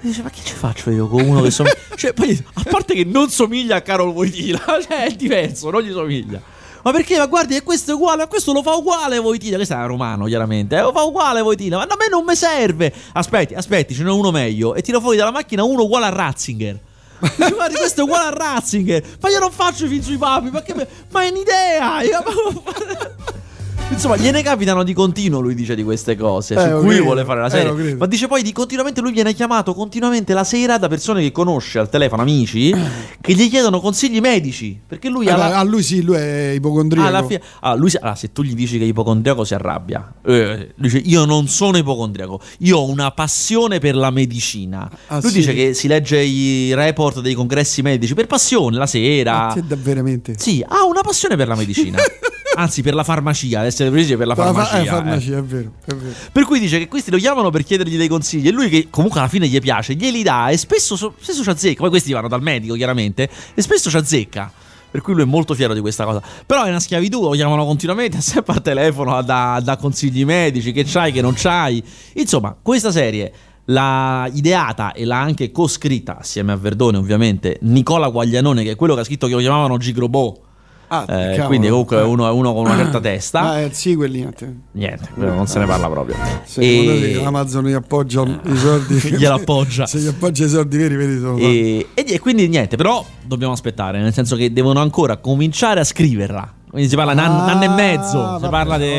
Dice, 0.00 0.22
ma 0.22 0.30
che 0.30 0.40
ci 0.44 0.54
faccio 0.54 0.90
io 0.90 1.08
con 1.08 1.22
uno 1.22 1.40
che 1.42 1.50
somiglia? 1.50 1.76
cioè, 1.96 2.12
poi, 2.12 2.44
a 2.54 2.62
parte 2.70 2.94
che 2.94 3.04
non 3.04 3.30
somiglia 3.30 3.76
a 3.76 3.80
Carol 3.80 4.12
Voitila, 4.12 4.58
cioè 4.86 5.06
è 5.06 5.10
diverso, 5.10 5.70
non 5.70 5.82
gli 5.82 5.90
somiglia. 5.90 6.40
Ma 6.82 6.92
perché? 6.92 7.18
Ma 7.18 7.26
guardi, 7.26 7.56
e 7.56 7.62
questo 7.62 7.90
è 7.90 7.94
uguale, 7.94 8.22
ma 8.22 8.26
questo 8.28 8.52
lo 8.52 8.62
fa 8.62 8.74
uguale 8.74 9.18
Voitila. 9.18 9.56
Questo 9.56 9.74
era 9.74 9.86
romano, 9.86 10.26
chiaramente. 10.26 10.76
Eh, 10.76 10.80
lo 10.80 10.92
fa 10.92 11.02
uguale 11.02 11.42
Voitila, 11.42 11.78
ma 11.78 11.82
a 11.82 11.96
me 11.98 12.08
non 12.08 12.24
mi 12.24 12.36
serve. 12.36 12.92
Aspetti, 13.12 13.54
aspetti, 13.54 13.94
ce 13.94 14.04
n'è 14.04 14.10
uno 14.10 14.30
meglio. 14.30 14.74
E 14.74 14.82
tira 14.82 15.00
fuori 15.00 15.16
dalla 15.16 15.32
macchina 15.32 15.64
uno 15.64 15.82
uguale 15.82 16.06
a 16.06 16.10
Ratzinger. 16.10 16.78
Dice, 17.18 17.50
guardi, 17.50 17.74
questo 17.74 18.00
è 18.00 18.04
uguale 18.04 18.26
a 18.26 18.30
Ratzinger. 18.30 19.04
Ma 19.20 19.28
io 19.28 19.38
non 19.40 19.50
faccio 19.50 19.86
i 19.86 19.88
film 19.88 20.02
sui 20.02 20.16
papi, 20.16 20.50
ma, 20.50 20.62
che 20.62 20.74
ma 21.10 21.22
è 21.22 21.28
un'idea. 21.28 22.02
Io- 22.02 22.22
Insomma, 23.90 24.16
gliene 24.16 24.42
capitano 24.42 24.84
di 24.84 24.92
continuo, 24.92 25.40
lui 25.40 25.54
dice 25.56 25.74
di 25.74 25.82
queste 25.82 26.14
cose, 26.14 26.54
Eh, 26.54 26.60
su 26.60 26.68
cui 26.78 26.88
credo, 26.88 27.02
vuole 27.04 27.24
fare 27.24 27.40
la 27.40 27.46
eh, 27.46 27.50
serie. 27.50 27.74
credo. 27.74 27.96
Ma 27.96 28.06
dice 28.06 28.28
poi 28.28 28.42
di 28.42 28.52
continuamente 28.52 29.00
lui 29.00 29.10
viene 29.10 29.34
chiamato 29.34 29.74
continuamente 29.74 30.34
la 30.34 30.44
sera 30.44 30.78
da 30.78 30.86
persone 30.88 31.20
che 31.22 31.32
conosce 31.32 31.80
al 31.80 31.88
telefono, 31.90 32.22
amici, 32.22 32.70
che 33.20 33.32
gli 33.34 33.48
chiedono 33.48 33.80
consigli 33.80 34.20
medici. 34.20 34.78
Perché 34.86 35.08
lui 35.08 35.26
Allora, 35.28 35.46
alla, 35.46 35.56
a 35.58 35.62
lui 35.64 35.82
sì, 35.82 36.02
lui 36.02 36.14
è 36.16 36.50
ipocondriaco. 36.54 37.08
alla 37.08 37.24
fine. 37.24 37.40
Ah, 37.60 37.74
lui 37.74 37.90
allora, 37.96 38.14
se 38.14 38.30
tu 38.30 38.42
gli 38.42 38.54
dici 38.54 38.78
che 38.78 38.84
è 38.84 38.86
ipocondriaco 38.86 39.42
si 39.42 39.54
arrabbia. 39.54 40.12
Eh, 40.24 40.74
lui 40.76 40.88
dice: 40.90 40.98
Io 40.98 41.24
non 41.24 41.48
sono 41.48 41.76
ipocondriaco, 41.76 42.40
io 42.58 42.78
ho 42.78 42.88
una 42.88 43.10
passione 43.10 43.80
per 43.80 43.96
la 43.96 44.10
medicina. 44.10 44.88
Ah, 45.08 45.18
lui 45.20 45.30
sì? 45.30 45.38
dice 45.38 45.54
che 45.54 45.74
si 45.74 45.88
legge 45.88 46.20
i 46.20 46.72
report 46.72 47.20
dei 47.20 47.34
congressi 47.34 47.82
medici 47.82 48.14
per 48.14 48.26
passione 48.28 48.76
la 48.76 48.86
sera. 48.86 49.48
Ah, 49.48 49.52
sì, 49.54 49.64
da- 49.66 49.76
veramente. 49.76 50.34
Sì, 50.38 50.64
ha 50.64 50.84
una 50.84 51.00
passione 51.00 51.34
per 51.34 51.48
la 51.48 51.56
medicina. 51.56 51.98
Anzi, 52.60 52.82
per 52.82 52.92
la 52.94 53.04
farmacia, 53.04 53.60
ad 53.60 53.66
essere 53.66 53.88
precisi, 53.88 54.16
per 54.16 54.26
la 54.26 54.34
La 54.36 54.42
fa- 54.44 54.52
farmacia. 54.52 54.78
eh, 54.78 54.82
eh. 54.82 54.86
farmacia, 54.86 55.36
è 55.38 55.42
vero, 55.42 55.72
è 55.84 55.94
vero. 55.94 56.14
Per 56.32 56.44
cui 56.44 56.58
dice 56.58 56.78
che 56.78 56.88
questi 56.88 57.10
lo 57.12 57.16
chiamano 57.18 57.50
per 57.50 57.62
chiedergli 57.62 57.96
dei 57.96 58.08
consigli 58.08 58.48
e 58.48 58.50
lui 58.50 58.68
che 58.68 58.88
comunque 58.90 59.20
alla 59.20 59.28
fine 59.28 59.46
gli 59.46 59.58
piace, 59.60 59.94
glieli 59.94 60.24
dà 60.24 60.48
e 60.48 60.56
spesso, 60.56 60.96
so- 60.96 61.14
spesso 61.20 61.42
ci 61.44 61.50
azzecca. 61.50 61.80
Poi 61.80 61.88
questi 61.90 62.12
vanno 62.12 62.26
dal 62.26 62.42
medico 62.42 62.74
chiaramente 62.74 63.28
e 63.54 63.62
spesso 63.62 63.90
ci 63.90 63.96
azzecca. 63.96 64.50
Per 64.90 65.02
cui 65.02 65.12
lui 65.12 65.22
è 65.22 65.26
molto 65.26 65.54
fiero 65.54 65.72
di 65.74 65.80
questa 65.80 66.04
cosa. 66.04 66.20
Però 66.46 66.64
è 66.64 66.68
una 66.70 66.80
schiavitù, 66.80 67.20
lo 67.22 67.30
chiamano 67.30 67.64
continuamente, 67.64 68.20
sempre 68.22 68.54
al 68.54 68.62
telefono 68.62 69.22
da, 69.22 69.60
da 69.62 69.76
consigli 69.76 70.24
medici, 70.24 70.72
che 70.72 70.82
c'hai, 70.84 71.12
che 71.12 71.20
non 71.20 71.34
c'hai. 71.36 71.80
Insomma, 72.14 72.56
questa 72.60 72.90
serie 72.90 73.32
l'ha 73.66 74.28
ideata 74.32 74.92
e 74.94 75.04
l'ha 75.04 75.20
anche 75.20 75.52
coscritta, 75.52 76.18
assieme 76.18 76.52
a 76.52 76.56
Verdone 76.56 76.96
ovviamente, 76.96 77.58
Nicola 77.60 78.08
Guaglianone, 78.08 78.64
che 78.64 78.70
è 78.72 78.76
quello 78.76 78.94
che 78.94 79.00
ha 79.02 79.04
scritto 79.04 79.26
che 79.28 79.34
lo 79.34 79.40
chiamavano 79.40 79.76
Gigrobò. 79.76 80.46
Ah, 80.88 81.04
Eh, 81.06 81.42
quindi 81.46 81.68
comunque 81.68 81.98
è 81.98 82.00
Eh. 82.00 82.04
uno, 82.04 82.32
uno 82.34 82.52
con 82.54 82.64
una 82.64 82.76
certa 82.76 82.98
testa. 83.00 83.40
Ah, 83.40 83.58
eh, 83.60 83.70
sì, 83.72 83.94
quelli 83.94 84.20
niente. 84.20 84.54
Niente, 84.72 85.08
non 85.16 85.46
se 85.46 85.58
ne 85.58 85.66
parla 85.66 85.88
proprio. 85.88 86.16
Secondo 86.44 86.92
E- 86.92 87.22
Amazon 87.24 87.64
gli 87.66 87.72
appoggia 87.72 88.22
i 88.22 88.56
soldi. 88.56 88.94
Gliela 89.16 89.34
appoggia. 89.34 89.86
Se 89.86 89.98
gli 89.98 90.06
appoggia 90.06 90.46
i 90.46 90.48
soldi 90.48 90.76
veri, 90.78 90.96
vedi 90.96 91.18
solo. 91.18 91.36
E, 91.38 91.88
e- 91.94 92.18
quindi 92.20 92.48
niente, 92.48 92.76
però 92.76 93.04
dobbiamo 93.24 93.52
aspettare, 93.52 94.00
nel 94.00 94.12
senso 94.14 94.34
che 94.36 94.50
devono 94.52 94.80
ancora 94.80 95.18
cominciare 95.18 95.80
a 95.80 95.84
scriverla. 95.84 96.54
Quindi 96.70 96.88
si 96.88 96.96
parla 96.96 97.12
di 97.14 97.20
anno, 97.20 97.42
un 97.44 97.48
anno 97.48 97.64
e 97.64 97.68
mezzo, 97.68 98.38
si 98.42 98.48
parla 98.48 98.76
di... 98.78 98.90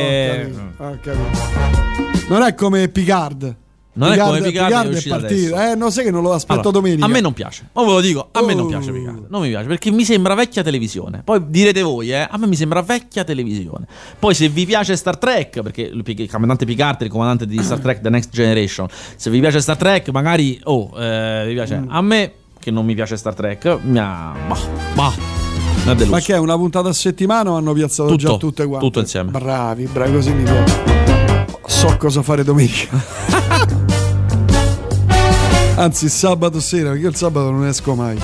Non 2.28 2.42
è 2.44 2.54
come 2.54 2.88
Picard. 2.90 3.56
Non 3.92 4.12
è 4.14 4.18
come 4.18 4.42
Picard, 4.42 4.92
che 4.92 4.98
è 4.98 5.04
è 5.04 5.08
partito. 5.10 5.56
adesso. 5.56 5.72
Eh, 5.72 5.76
non 5.76 5.92
sai 5.92 6.04
che 6.06 6.12
non 6.12 6.22
lo 6.22 6.32
aspetto 6.32 6.60
Allora, 6.60 6.72
domenica. 6.80 7.06
A 7.06 7.08
me 7.08 7.22
non 7.22 7.34
piace. 7.34 7.70
Ma 7.74 7.84
ve 7.84 7.90
lo 7.90 8.00
dico, 8.02 8.30
a 8.32 8.42
me 8.42 8.54
non 8.54 8.66
Oh. 8.66 8.68
piace 8.68 8.92
Picard. 8.92 9.26
Non 9.30 9.42
mi 9.42 9.50
piace 9.50 9.68
perché 9.68 9.92
mi 9.92 10.06
sembra 10.06 10.36
vecchia 10.36 10.64
televisione. 10.64 11.22
Poi 11.24 11.44
direte 11.48 11.82
voi, 11.82 12.12
eh, 12.12 12.28
a 12.30 12.38
me 12.38 12.48
mi 12.48 12.56
sembra 12.56 12.82
vecchia 12.82 13.24
televisione. 13.24 13.86
Poi 14.18 14.34
se 14.34 14.48
vi 14.48 14.66
piace 14.66 14.96
Star 14.96 15.18
Trek, 15.18 15.62
perché 15.62 15.82
il, 15.82 16.30
comandante 16.30 16.66
Picard 16.66 17.02
è 17.02 17.04
il 17.06 17.10
comandante 17.10 17.46
di 17.46 17.62
Star 17.62 17.80
Trek 17.80 18.02
The 18.02 18.10
Next 18.10 18.30
Generation, 18.32 18.88
se 19.16 19.30
vi 19.30 19.40
piace 19.40 19.60
Star 19.60 19.76
Trek, 19.78 20.10
magari 20.10 20.60
oh, 20.64 20.92
eh, 20.98 21.46
vi 21.48 21.54
piace. 21.54 21.80
Mm. 21.80 21.88
A 21.90 22.02
me 22.02 22.34
che 22.60 22.72
non 22.72 22.86
mi 22.86 22.94
piace 22.94 23.18
Star 23.18 23.34
Trek, 23.34 23.80
mi 23.84 23.98
ha 24.00 24.34
bah. 24.94 25.14
Ma 26.08 26.20
che 26.20 26.34
è 26.36 26.38
una 26.38 26.56
puntata 26.56 26.90
a 26.90 26.94
settimana 26.94 27.52
o 27.52 27.56
hanno 27.56 27.74
piazzato 27.74 28.10
Tutto, 28.10 28.32
già 28.32 28.38
tutte 28.38 28.66
quante? 28.66 28.86
tutto 28.86 29.00
insieme. 29.00 29.32
Bravi, 29.32 29.86
bravi, 29.86 30.12
così 30.14 30.32
mi 30.34 30.44
piace. 30.44 30.84
So 31.66 31.96
cosa 31.98 32.22
fare 32.22 32.44
domenica. 32.44 33.78
Anzi, 35.80 36.10
sabato 36.10 36.60
sera, 36.60 36.90
perché 36.90 37.04
io 37.04 37.10
il 37.10 37.16
sabato 37.16 37.52
non 37.52 37.66
esco 37.66 37.96
mai. 37.96 38.20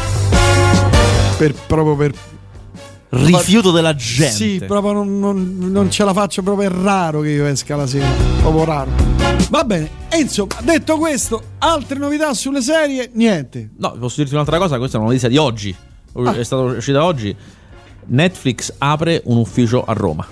Per, 1.38 1.54
proprio 1.54 1.96
per. 1.96 2.14
Rifiuto 3.08 3.72
della 3.72 3.96
gente. 3.96 4.34
Sì, 4.34 4.62
proprio 4.68 4.92
non, 4.92 5.20
non- 5.20 5.58
non 5.72 5.90
ce 5.90 6.04
la 6.04 6.12
faccio, 6.12 6.44
proprio 6.44 6.70
è 6.70 6.74
raro 6.74 7.22
che 7.22 7.30
io 7.30 7.46
esca 7.46 7.78
la 7.78 7.88
sera. 7.88 8.08
Proprio 8.42 8.66
raro. 8.66 8.92
Va 9.50 9.64
bene, 9.64 9.90
e 10.10 10.20
insomma, 10.20 10.56
detto 10.64 10.98
questo, 10.98 11.42
altre 11.60 11.98
novità 11.98 12.34
sulle 12.34 12.62
serie? 12.62 13.10
Niente. 13.14 13.70
No, 13.78 13.92
posso 13.98 14.16
dirti 14.18 14.34
un'altra 14.34 14.58
cosa, 14.58 14.78
questa 14.78 14.98
è 14.98 15.00
una 15.00 15.08
notizia 15.08 15.30
di 15.30 15.38
oggi. 15.38 15.74
Ah. 16.14 16.36
È 16.36 16.44
stata 16.44 16.62
uscita 16.62 17.06
oggi. 17.06 17.34
Netflix 18.08 18.74
apre 18.80 19.22
un 19.26 19.38
ufficio 19.38 19.86
a 19.86 19.94
Roma. 19.94 20.28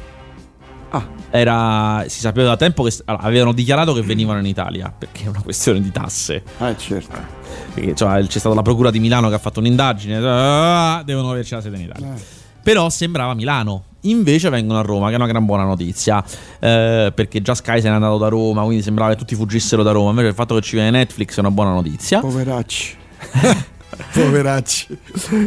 Ah, 0.95 1.07
Era, 1.31 2.03
si 2.07 2.19
sapeva 2.19 2.49
da 2.49 2.55
tempo 2.57 2.83
che 2.83 2.93
allora, 3.05 3.23
avevano 3.23 3.51
dichiarato 3.51 3.93
che 3.93 4.01
venivano 4.03 4.37
in 4.39 4.45
Italia 4.45 4.93
perché 4.95 5.23
è 5.23 5.27
una 5.27 5.41
questione 5.41 5.81
di 5.81 5.91
tasse. 5.91 6.43
eh, 6.59 6.75
certo. 6.77 7.17
Perché, 7.73 7.89
insomma, 7.89 8.19
c'è 8.21 8.37
stata 8.39 8.53
la 8.53 8.61
procura 8.61 8.91
di 8.91 8.99
Milano 8.99 9.27
che 9.29 9.35
ha 9.35 9.39
fatto 9.39 9.59
un'indagine. 9.59 10.17
ah, 10.23 11.01
devono 11.03 11.31
averci 11.31 11.55
la 11.55 11.61
sede 11.61 11.77
in 11.77 11.83
Italia. 11.83 12.13
Eh. 12.13 12.21
Però 12.61 12.89
sembrava 12.89 13.33
Milano. 13.33 13.85
Invece 14.01 14.49
vengono 14.49 14.79
a 14.79 14.81
Roma, 14.83 15.07
che 15.07 15.13
è 15.13 15.15
una 15.15 15.25
gran 15.27 15.45
buona 15.45 15.63
notizia. 15.63 16.23
eh, 16.59 17.11
perché 17.15 17.41
già 17.41 17.55
Sky 17.55 17.81
se 17.81 17.87
n'è 17.89 17.95
andato 17.95 18.17
da 18.19 18.27
Roma, 18.27 18.63
quindi 18.63 18.83
sembrava 18.83 19.11
che 19.11 19.17
tutti 19.17 19.33
fuggissero 19.33 19.81
da 19.81 19.91
Roma. 19.91 20.09
Invece 20.11 20.27
il 20.27 20.33
fatto 20.35 20.53
che 20.55 20.61
ci 20.61 20.75
viene 20.75 20.91
Netflix 20.91 21.37
è 21.37 21.39
una 21.39 21.51
buona 21.51 21.71
notizia. 21.71 22.19
Poveracci. 22.19 22.97
Poveracci. 24.13 24.87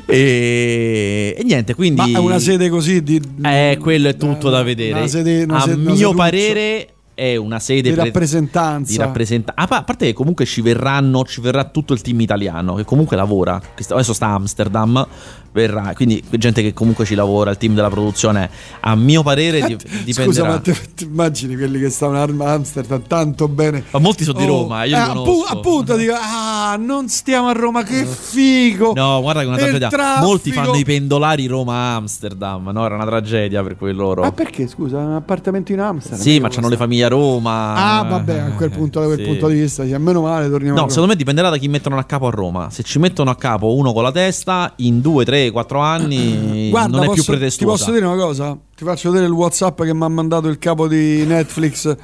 E, 0.07 1.35
e 1.39 1.43
niente, 1.45 1.75
quindi... 1.75 2.13
Ma 2.13 2.21
una 2.21 2.39
sede 2.39 2.69
così 2.69 3.03
di... 3.03 3.21
Eh, 3.43 3.79
quello 3.81 4.09
è 4.09 4.17
tutto 4.17 4.51
da 4.51 4.63
vedere. 4.63 4.99
Una 4.99 5.07
sede, 5.09 5.43
una 5.45 5.57
A 5.57 5.61
sede- 5.61 5.77
mio 5.91 6.15
parere 6.15 6.89
è 7.17 7.35
una 7.37 7.59
sede 7.59 7.89
di 7.89 7.95
pre- 7.95 8.05
rappresentanza. 8.05 8.93
di 8.93 8.99
rappresenta- 8.99 9.53
a 9.57 9.67
pa- 9.67 9.79
a 9.79 9.83
parte 9.85 10.05
che 10.05 10.13
comunque 10.13 10.45
ci 10.45 10.61
verranno 10.61 11.25
ci 11.25 11.41
verrà 11.41 11.65
tutto 11.65 11.95
il 11.95 12.03
team 12.03 12.21
italiano 12.21 12.75
che 12.75 12.85
comunque 12.85 13.17
lavora 13.17 13.59
adesso 13.89 14.13
sta 14.13 14.27
a 14.27 14.35
Amsterdam 14.35 15.07
verrà 15.51 15.93
quindi 15.95 16.23
gente 16.33 16.61
che 16.61 16.75
comunque 16.75 17.07
ci 17.07 17.15
lavora 17.15 17.51
il 17.51 17.57
team 17.57 17.75
della 17.75 17.89
produzione 17.89 18.51
a 18.81 18.95
mio 18.95 19.23
parere 19.23 19.63
di- 19.63 19.77
dipenderà 20.05 20.25
Scusa, 20.25 20.45
ma 20.45 20.59
te, 20.59 20.77
ti 20.95 21.05
immagini 21.05 21.57
quelli 21.57 21.79
che 21.81 21.89
stavano 21.89 22.45
a 22.45 22.53
Amsterdam 22.53 23.03
tanto 23.07 23.49
bene? 23.49 23.85
ma 23.93 23.99
molti 23.99 24.23
sono 24.23 24.39
di 24.39 24.45
Oh, 24.45 24.49
Roma 24.49 24.85
io 24.85 24.97
li 24.97 25.03
eh, 25.03 25.07
conosco 25.07 25.31
appu- 25.31 25.57
appunto 25.57 25.97
dico, 25.97 26.13
ah, 26.15 26.77
non 26.79 27.09
stiamo 27.09 27.49
a 27.49 27.53
Roma, 27.53 27.83
che 27.83 28.05
figo! 28.05 28.93
No, 28.95 29.23
guarda 29.23 29.41
che 29.41 29.47
è 29.47 29.49
una 29.49 29.57
tragedia. 29.57 29.89
traffico. 29.89 30.27
Molti 30.27 30.53
fanno 30.53 30.77
i 30.77 30.85
pendolari 30.85 31.47
Roma-Amsterdam. 31.47 32.69
No, 32.73 32.85
era 32.85 32.95
una 32.97 33.07
tragedia 33.07 33.63
per 33.63 33.77
quei 33.77 33.95
loro. 33.95 34.23
Ma 34.23 34.33
perché, 34.33 34.67
scusa, 34.69 34.99
un 34.99 35.15
appartamento 35.15 35.73
in 35.73 35.81
Amsterdam? 35.81 36.21
Sì, 36.21 36.39
ma 36.41 36.49
c'hanno 36.49 36.69
le 36.69 36.77
famiglie 36.77 37.06
a 37.07 37.09
Roma. 37.09 37.75
Ah, 37.75 38.03
vabbè, 38.05 38.39
a 38.39 38.51
quel 38.51 38.71
punto, 38.71 39.01
da 39.01 39.07
quel 39.07 39.19
Sì. 39.19 39.25
punto 39.25 39.49
di 39.49 39.55
vista, 39.61 39.85
sì, 39.85 39.95
meno 39.99 40.21
male 40.23 40.49
torniamo 40.51 40.79
No, 40.81 40.89
secondo 40.89 41.09
me 41.11 41.17
dipenderà 41.17 41.49
da 41.51 41.57
chi 41.57 41.69
mettono 41.69 41.97
a 41.99 42.05
capo 42.05 42.27
a 42.27 42.31
Roma. 42.31 42.69
Se 42.71 42.83
ci 42.83 42.99
mettono 42.99 43.31
a 43.31 43.37
capo 43.37 43.75
uno 43.75 43.93
con 43.93 44.03
la 44.03 44.13
testa, 44.13 44.73
in 44.77 45.01
due, 45.01 45.25
tre, 45.25 45.51
quattro 45.51 45.81
anni 45.81 46.69
Guarda, 46.71 46.97
non 46.99 47.07
è 47.07 47.13
più 47.13 47.25
posso- 47.25 47.57
ti 47.57 47.65
posso 47.65 47.91
dire 47.91 48.05
una 48.07 48.17
cosa? 48.23 48.57
Ti 48.77 48.85
faccio 48.85 49.11
vedere 49.11 49.27
il 49.29 49.35
WhatsApp 49.35 49.83
che 49.83 49.95
mi 49.95 50.05
ha 50.05 50.09
mandato 50.09 50.49
il 50.49 50.59
capo 50.59 50.87
di 50.87 51.25
Netflix. 51.27 51.87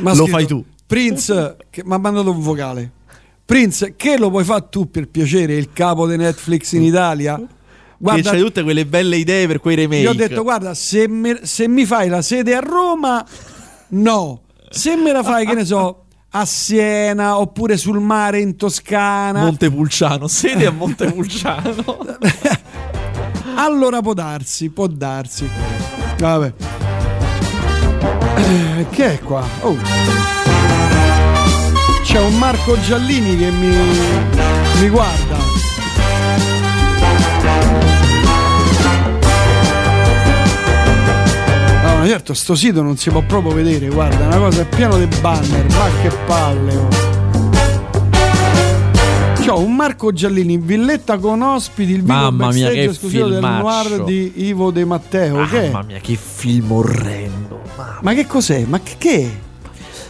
Lo 0.00 0.14
scritto, 0.14 0.26
fai 0.26 0.46
tu. 0.46 0.64
Prince, 0.86 1.56
che 1.68 1.82
mi 1.84 1.94
ha 1.94 1.98
mandato 1.98 2.30
un 2.30 2.40
vocale. 2.40 2.90
Prince, 3.44 3.94
che 3.96 4.18
lo 4.18 4.30
puoi 4.30 4.42
fare 4.44 4.66
tu 4.70 4.90
per 4.90 5.08
piacere, 5.08 5.54
il 5.54 5.70
capo 5.72 6.06
di 6.08 6.16
Netflix 6.16 6.72
in 6.72 6.82
Italia? 6.82 7.36
Che 7.36 7.46
Guarda, 7.98 8.30
c'hai 8.30 8.40
tutte 8.40 8.62
quelle 8.62 8.84
belle 8.86 9.16
idee 9.16 9.46
per 9.46 9.58
quei 9.60 9.74
remake. 9.76 10.02
gli 10.02 10.06
ho 10.06 10.12
detto, 10.14 10.42
guarda, 10.42 10.74
se, 10.74 11.08
me- 11.08 11.40
se 11.44 11.66
mi 11.66 11.86
fai 11.86 12.08
la 12.08 12.22
sede 12.22 12.54
a 12.54 12.60
Roma, 12.60 13.24
no. 13.88 14.42
Se 14.70 14.96
me 14.96 15.12
la 15.12 15.22
fai, 15.22 15.46
che 15.46 15.54
ne 15.54 15.64
so, 15.64 16.06
a 16.30 16.44
Siena 16.44 17.38
oppure 17.38 17.76
sul 17.76 18.00
mare 18.00 18.40
in 18.40 18.56
Toscana, 18.56 19.40
Montepulciano, 19.40 20.28
sede 20.28 20.66
a 20.66 20.70
Montepulciano. 20.70 21.98
allora 23.56 24.00
può 24.00 24.12
darsi, 24.12 24.68
può 24.70 24.86
darsi. 24.86 25.48
Vabbè. 26.18 26.52
Eh, 28.36 28.86
che 28.90 29.14
è 29.14 29.18
qua? 29.20 29.44
Oh. 29.60 29.76
C'è 32.02 32.20
un 32.20 32.36
Marco 32.38 32.78
Giallini 32.80 33.36
che 33.36 33.50
mi, 33.50 33.74
mi 34.80 34.88
guarda. 34.88 35.65
Certo, 42.08 42.34
sto 42.34 42.54
sito 42.54 42.82
non 42.82 42.96
si 42.96 43.10
può 43.10 43.22
proprio 43.22 43.52
vedere, 43.52 43.88
guarda, 43.88 44.24
è 44.24 44.26
una 44.26 44.38
cosa 44.38 44.62
è 44.62 44.66
pieno 44.66 44.96
di 44.98 45.08
banner, 45.20 45.66
ma 45.72 45.88
che 46.02 46.10
palle. 46.26 46.76
oh. 46.76 46.88
C'ho 49.44 49.60
un 49.60 49.76
Marco 49.76 50.12
Giallini 50.12 50.54
in 50.54 50.66
villetta 50.66 51.18
con 51.18 51.40
ospiti, 51.42 51.92
il 51.92 52.00
vivo 52.00 52.12
Mamma 52.12 52.50
mia, 52.52 52.68
che 52.70 52.84
esclusivo 52.84 53.28
del 53.28 53.40
noir 53.40 54.04
di 54.04 54.32
Ivo 54.46 54.70
De 54.70 54.84
Matteo. 54.84 55.46
che 55.46 55.64
è? 55.64 55.70
Mamma 55.70 55.86
mia, 55.86 55.98
che 56.00 56.16
film 56.16 56.72
orrendo. 56.72 57.62
Mamma 57.76 57.98
Ma 58.02 58.14
che 58.14 58.26
cos'è? 58.26 58.64
Ma 58.66 58.80
che, 58.80 58.94
che 58.98 59.20
è? 59.20 59.30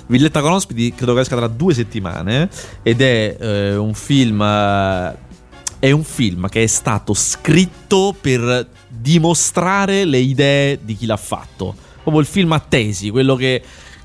Villetta 0.07 0.41
con 0.41 0.53
ospiti 0.53 0.95
credo 0.95 1.15
che 1.15 1.21
esca 1.21 1.37
tra 1.37 1.49
due 1.49 1.75
settimane 1.75 2.49
ed 2.83 3.01
è 3.01 3.37
eh, 3.39 3.77
un 3.77 3.93
film 3.93 4.41
eh, 4.41 5.17
è 5.81 5.91
un 5.91 6.05
film 6.05 6.49
che 6.49 6.63
è 6.63 6.67
stato 6.67 7.13
scritto 7.13 8.15
per 8.19 8.69
dimostrare 8.89 10.05
le 10.05 10.19
idee 10.19 10.79
di 10.83 10.97
chi 10.97 11.07
l'ha 11.07 11.17
fatto 11.17 11.75
proprio 12.07 12.21
il 12.21 12.27
film 12.27 12.53
a 12.53 12.61
tesi 12.61 13.11
quello 13.11 13.35
che 13.35 13.61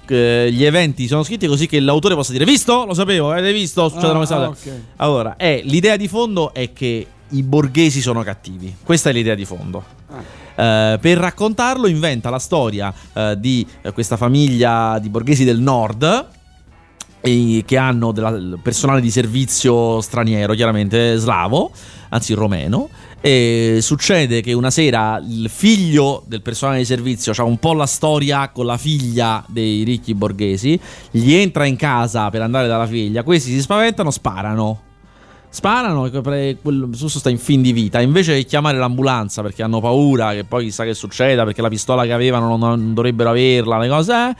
eh, 0.08 0.50
gli 0.51 0.63
eventi 0.63 1.05
sono 1.05 1.22
scritti 1.22 1.46
così 1.46 1.67
che 1.67 1.79
l'autore 1.79 2.15
possa 2.15 2.31
dire 2.31 2.46
visto? 2.46 2.84
lo 2.86 2.96
sapevo 2.96 3.31
avete 3.31 3.53
visto? 3.53 3.86
Ah, 3.86 3.89
ah, 4.46 4.50
ok. 4.50 4.72
allora 4.96 5.36
è, 5.38 5.62
l'idea 5.63 5.96
di 5.98 6.08
fondo 6.08 6.51
è 6.51 6.74
che 6.74 7.05
i 7.29 7.43
borghesi 7.43 8.01
sono 8.01 8.24
cattivi 8.24 8.75
questa 8.84 9.12
è 9.12 9.13
l'idea 9.13 9.36
di 9.36 9.46
fondo 9.46 9.84
eh, 10.55 10.98
per 11.00 11.17
raccontarlo 11.17 11.86
inventa 11.88 12.31
la 12.31 12.39
storia 12.39 12.91
eh, 13.13 13.36
di 13.38 13.65
eh, 13.84 13.91
questa 13.91 14.17
famiglia 14.17 14.98
di 15.00 15.10
borghesi 15.10 15.43
del 15.43 15.60
nord 15.60 16.29
che 17.22 17.77
hanno 17.77 18.11
della- 18.11 18.31
del 18.31 18.57
personale 18.64 19.00
di 19.00 19.11
servizio 19.11 20.01
straniero, 20.01 20.55
chiaramente 20.55 21.18
slavo, 21.18 21.72
anzi 22.09 22.33
romeno. 22.33 22.90
E 23.24 23.77
succede 23.81 24.42
che 24.42 24.51
una 24.53 24.72
sera 24.72 25.22
il 25.24 25.48
figlio 25.48 26.24
del 26.25 26.42
personale 26.42 26.79
di 26.79 26.86
servizio 26.86 27.31
ha 27.36 27.44
un 27.44 27.60
po' 27.60 27.74
la 27.74 27.86
storia 27.86 28.50
con 28.50 28.66
la 28.66 28.77
figlia 28.77 29.46
dei 29.48 29.84
ricchi 29.84 30.16
borghesi, 30.16 30.79
gli 31.12 31.34
entra 31.34 31.66
in 31.66 31.75
casa 31.75 32.31
per 32.31 32.42
andare 32.42 32.68
dalla 32.68 32.88
figlia, 32.88 33.22
questi 33.22 33.51
si 33.51 33.62
spaventano, 33.62 34.10
sparano. 34.10 34.81
Sparano 35.53 36.05
e 36.05 36.57
quello 36.62 36.90
Susso 36.94 37.20
sta 37.20 37.29
in 37.29 37.38
fin 37.38 37.62
di 37.62 37.74
vita. 37.74 38.00
Invece 38.00 38.36
di 38.36 38.46
chiamare 38.46 38.77
l'ambulanza 38.77 39.42
perché 39.42 39.62
hanno 39.62 39.81
paura 39.81 40.31
che 40.31 40.46
poi 40.46 40.64
chissà 40.64 40.86
che 40.86 40.94
succeda, 40.94 41.44
perché 41.44 41.62
la 41.62 41.70
pistola 41.70 42.05
che 42.05 42.14
avevano 42.14 42.48
non, 42.48 42.60
non 42.60 42.94
dovrebbero 42.94 43.29
averla, 43.29 43.77
le 43.77 43.88
cose. 43.90 44.14
eh, 44.14 44.36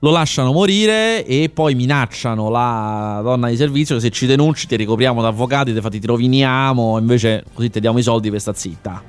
lo 0.00 0.10
lasciano 0.10 0.52
morire 0.52 1.24
e 1.24 1.50
poi 1.52 1.74
minacciano 1.74 2.50
la 2.50 3.20
donna 3.22 3.48
di 3.48 3.56
servizio 3.56 3.94
che 3.96 4.00
se 4.00 4.10
ci 4.10 4.26
denunci 4.26 4.66
ti 4.66 4.76
ricopriamo 4.76 5.22
da 5.22 5.28
avvocati, 5.28 5.72
ti, 5.72 5.80
fatti, 5.80 5.98
ti 5.98 6.06
roviniamo, 6.06 6.98
invece 6.98 7.44
così 7.52 7.70
ti 7.70 7.80
diamo 7.80 7.98
i 7.98 8.02
soldi 8.02 8.30
per 8.30 8.40
sta 8.40 8.52
zitta. 8.52 9.02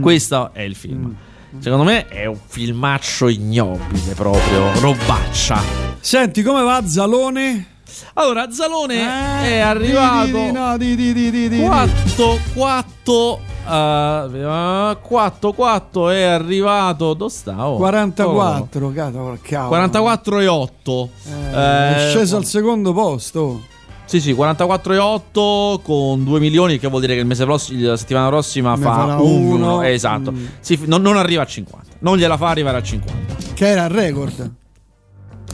Questo 0.00 0.50
è 0.52 0.62
il 0.62 0.74
film. 0.74 1.14
Secondo 1.58 1.84
me 1.84 2.08
è 2.08 2.26
un 2.26 2.38
filmaccio 2.44 3.28
ignobile 3.28 4.14
proprio, 4.14 4.72
robaccia. 4.80 5.62
Senti, 6.00 6.42
come 6.42 6.62
va 6.62 6.84
Zalone? 6.86 7.73
Allora, 8.14 8.50
Zalone 8.50 8.94
Eh, 8.94 9.44
è 9.56 9.58
arrivato 9.60 10.26
Di, 10.26 10.32
di, 10.32 10.44
di, 10.44 10.52
no, 10.52 10.76
di, 10.76 10.94
di, 10.96 11.12
di, 11.12 11.30
di, 11.30 11.48
di. 11.48 11.60
4 11.60 12.38
4 12.54 13.40
uh, 13.66 14.98
4 15.00 15.52
4 15.52 16.08
è 16.10 16.22
arrivato 16.22 17.14
dove 17.14 17.30
sta? 17.30 17.68
Oh, 17.68 17.76
44, 17.76 18.92
cavolo, 18.92 19.38
cavolo. 19.42 19.68
44 19.68 20.38
e 20.40 20.46
8 20.46 21.08
Eh, 21.26 21.50
è 21.52 22.06
sceso 22.10 22.36
al 22.36 22.44
secondo 22.44 22.92
posto. 22.92 23.72
Sì, 24.06 24.20
sì, 24.20 24.34
44 24.34 24.92
e 24.92 24.98
8 24.98 25.80
con 25.82 26.24
2 26.24 26.38
milioni, 26.38 26.78
che 26.78 26.88
vuol 26.88 27.00
dire 27.00 27.14
che 27.14 27.20
il 27.20 27.26
mese 27.26 27.44
prossimo, 27.44 27.86
la 27.88 27.96
settimana 27.96 28.28
prossima 28.28 28.74
Ne 28.74 28.82
fa 28.82 28.92
farà 28.94 29.14
1. 29.16 29.24
uno. 29.24 29.82
Esatto. 29.82 30.30
Mm. 30.30 30.44
Sì, 30.60 30.78
non, 30.84 31.00
non 31.00 31.16
arriva 31.16 31.42
a 31.42 31.46
50. 31.46 31.96
Non 32.00 32.18
gliela 32.18 32.36
fa 32.36 32.48
arrivare 32.48 32.76
a 32.76 32.82
50. 32.82 33.34
Che 33.54 33.66
era 33.66 33.84
il 33.84 33.90
record. 33.90 34.52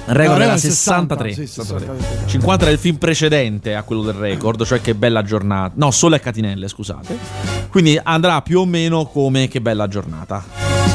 Il 0.06 0.14
record 0.16 0.38
No, 0.38 0.42
era 0.44 0.52
era 0.52 0.56
63. 0.58 1.32
60, 1.34 1.46
sì, 1.46 1.46
63. 1.46 1.96
63. 1.98 2.28
50 2.28 2.62
era 2.64 2.72
il 2.72 2.78
film 2.78 2.96
precedente 2.96 3.74
a 3.74 3.82
quello 3.82 4.02
del 4.02 4.14
record, 4.14 4.64
cioè 4.64 4.80
Che 4.80 4.94
bella 4.94 5.22
giornata. 5.22 5.72
No, 5.76 5.90
solo 5.90 6.14
a 6.16 6.18
Catinelle, 6.18 6.66
scusate. 6.68 7.16
Quindi 7.70 7.98
andrà 8.02 8.42
più 8.42 8.60
o 8.60 8.64
meno 8.66 9.06
come 9.06 9.46
Che 9.48 9.60
bella 9.60 9.86
giornata. 9.88 10.42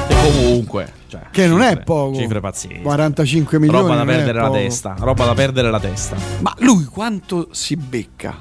E 0.07 0.15
comunque, 0.21 0.91
cioè, 1.07 1.21
Che 1.31 1.47
non 1.47 1.61
è 1.61 1.69
cifre- 1.69 1.83
poco. 1.83 2.17
Cifre 2.17 2.39
pazzesche. 2.41 2.81
45 2.81 3.59
milioni. 3.59 3.81
Roba 3.87 3.95
da 3.95 4.05
perdere 4.05 4.39
la 4.39 4.49
testa. 4.51 4.95
Roba 4.99 5.25
da 5.25 5.33
perdere 5.33 5.69
la 5.71 5.79
testa. 5.79 6.15
Ma 6.41 6.53
lui 6.59 6.83
quanto 6.85 7.47
si 7.51 7.75
becca? 7.77 8.35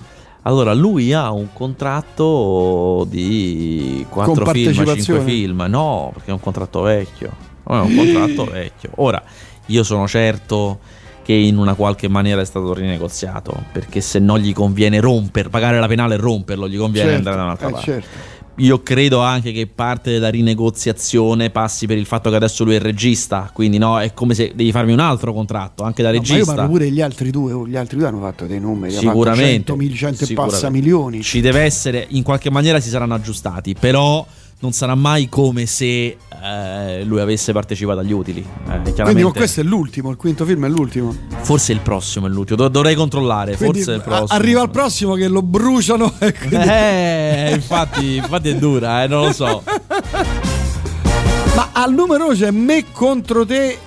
Allora, 0.46 0.74
lui 0.74 1.12
ha 1.14 1.30
un 1.30 1.48
contratto 1.54 3.06
di 3.08 4.04
4 4.08 4.44
Con 4.44 4.52
film, 4.52 4.66
5 4.66 4.84
partecipazione? 4.84 5.30
film. 5.30 5.64
No, 5.68 6.10
perché 6.12 6.30
è 6.30 6.32
un 6.32 6.40
contratto 6.40 6.82
vecchio. 6.82 7.30
No, 7.66 7.82
è 7.82 7.84
un 7.86 7.96
contratto 7.96 8.44
vecchio. 8.52 8.90
Ora, 8.96 9.22
io 9.66 9.82
sono 9.82 10.06
certo 10.08 10.78
che 11.22 11.32
in 11.32 11.56
una 11.56 11.74
qualche 11.74 12.06
maniera 12.08 12.40
è 12.40 12.44
stato 12.44 12.74
rinegoziato. 12.74 13.64
Perché 13.72 14.00
se 14.02 14.18
no 14.18 14.38
gli 14.38 14.52
conviene 14.52 15.00
romper, 15.00 15.48
pagare 15.48 15.78
la 15.80 15.86
penale 15.86 16.14
e 16.14 16.18
romperlo, 16.18 16.68
gli 16.68 16.76
conviene 16.76 17.12
Certo, 17.12 17.28
andare 17.28 17.36
da 17.36 17.42
un'altra 17.44 17.68
eh, 17.68 17.70
parte. 17.72 17.90
certo. 17.90 18.32
Io 18.58 18.82
credo 18.84 19.18
anche 19.20 19.50
che 19.50 19.66
parte 19.66 20.12
della 20.12 20.28
rinegoziazione 20.28 21.50
passi 21.50 21.86
per 21.86 21.96
il 21.98 22.06
fatto 22.06 22.30
che 22.30 22.36
adesso 22.36 22.62
lui 22.62 22.74
è 22.74 22.78
regista. 22.78 23.50
Quindi, 23.52 23.78
no, 23.78 23.98
è 24.00 24.12
come 24.14 24.34
se 24.34 24.52
devi 24.54 24.70
farmi 24.70 24.92
un 24.92 25.00
altro 25.00 25.32
contratto, 25.32 25.82
anche 25.82 26.02
da 26.02 26.10
No, 26.12 26.18
ma 26.18 26.22
io 26.24 26.34
regista. 26.34 26.66
pure 26.66 26.84
degli 26.84 27.00
altri 27.00 27.30
due. 27.30 27.52
oh, 27.52 27.66
Gli 27.66 27.76
altri 27.76 27.96
due 27.96 28.06
hanno 28.06 28.20
fatto 28.20 28.46
dei 28.46 28.60
numeri. 28.60 28.92
Sicuramente, 28.94 29.72
100, 29.72 29.76
mil- 29.76 29.96
100 29.96 30.24
e 30.24 30.34
passa 30.34 30.70
milioni. 30.70 31.22
Ci 31.22 31.40
deve 31.40 31.60
essere, 31.62 32.06
in 32.10 32.22
qualche 32.22 32.50
maniera 32.50 32.78
si 32.80 32.90
saranno 32.90 33.14
aggiustati, 33.14 33.74
però 33.74 34.24
non 34.64 34.72
sarà 34.72 34.94
mai 34.94 35.28
come 35.28 35.66
se 35.66 36.16
eh, 36.42 37.04
lui 37.04 37.20
avesse 37.20 37.52
partecipato 37.52 37.98
agli 38.00 38.12
utili. 38.12 38.42
Eh, 38.70 38.92
Quindi 39.02 39.22
questo 39.24 39.60
è 39.60 39.62
l'ultimo, 39.62 40.08
il 40.10 40.16
quinto 40.16 40.46
film 40.46 40.64
è 40.64 40.68
l'ultimo. 40.68 41.14
forse 41.42 41.72
il 41.72 41.80
prossimo 41.80 42.26
è 42.26 42.30
l'ultimo, 42.30 42.56
Dov- 42.56 42.70
dovrei 42.70 42.94
controllare, 42.94 43.56
Quindi 43.56 43.82
forse 43.82 43.92
il 43.92 44.00
prossimo. 44.02 44.26
arriva 44.30 44.62
il 44.62 44.70
prossimo 44.70 45.14
che 45.14 45.28
lo 45.28 45.42
bruciano 45.42 46.14
quindi- 46.18 46.56
Eh, 46.56 47.50
infatti, 47.52 48.16
infatti 48.16 48.48
è 48.48 48.56
dura, 48.56 49.02
eh, 49.04 49.06
non 49.06 49.26
lo 49.26 49.32
so. 49.32 49.62
Ma 51.54 51.68
al 51.72 51.92
numero 51.92 52.28
c'è 52.28 52.50
me 52.50 52.86
contro 52.90 53.44
te 53.46 53.78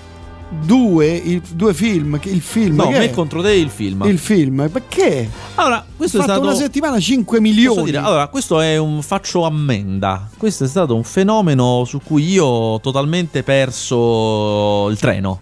due, 0.50 1.08
il, 1.08 1.42
due 1.42 1.74
film. 1.74 2.20
Il 2.24 2.42
film 2.42 2.76
No, 2.76 2.90
me 2.90 3.04
è? 3.06 3.10
contro 3.12 3.42
te 3.42 3.52
il 3.52 3.70
film. 3.70 4.04
Il 4.06 4.18
film, 4.18 4.70
perché? 4.72 5.30
Allora, 5.56 5.86
questo 5.96 6.20
è 6.20 6.24
stato 6.24 6.42
una 6.42 6.56
settimana 6.56 7.00
5 7.00 7.38
Posso 7.40 7.50
milioni. 7.52 7.84
dire, 7.84 7.98
allora, 7.98 8.28
questo 8.28 8.62
è 8.62 8.78
un 8.78 9.02
faccio 9.02 9.44
ammenda. 9.46 10.30
Questo 10.38 10.64
è 10.64 10.68
stato 10.68 10.96
un 10.96 11.04
fenomeno 11.04 11.84
su 11.86 12.02
cui 12.04 12.30
io 12.30 12.46
ho 12.46 12.80
totalmente 12.80 13.44
perso 13.44 14.88
il 14.90 14.98
treno. 15.00 15.42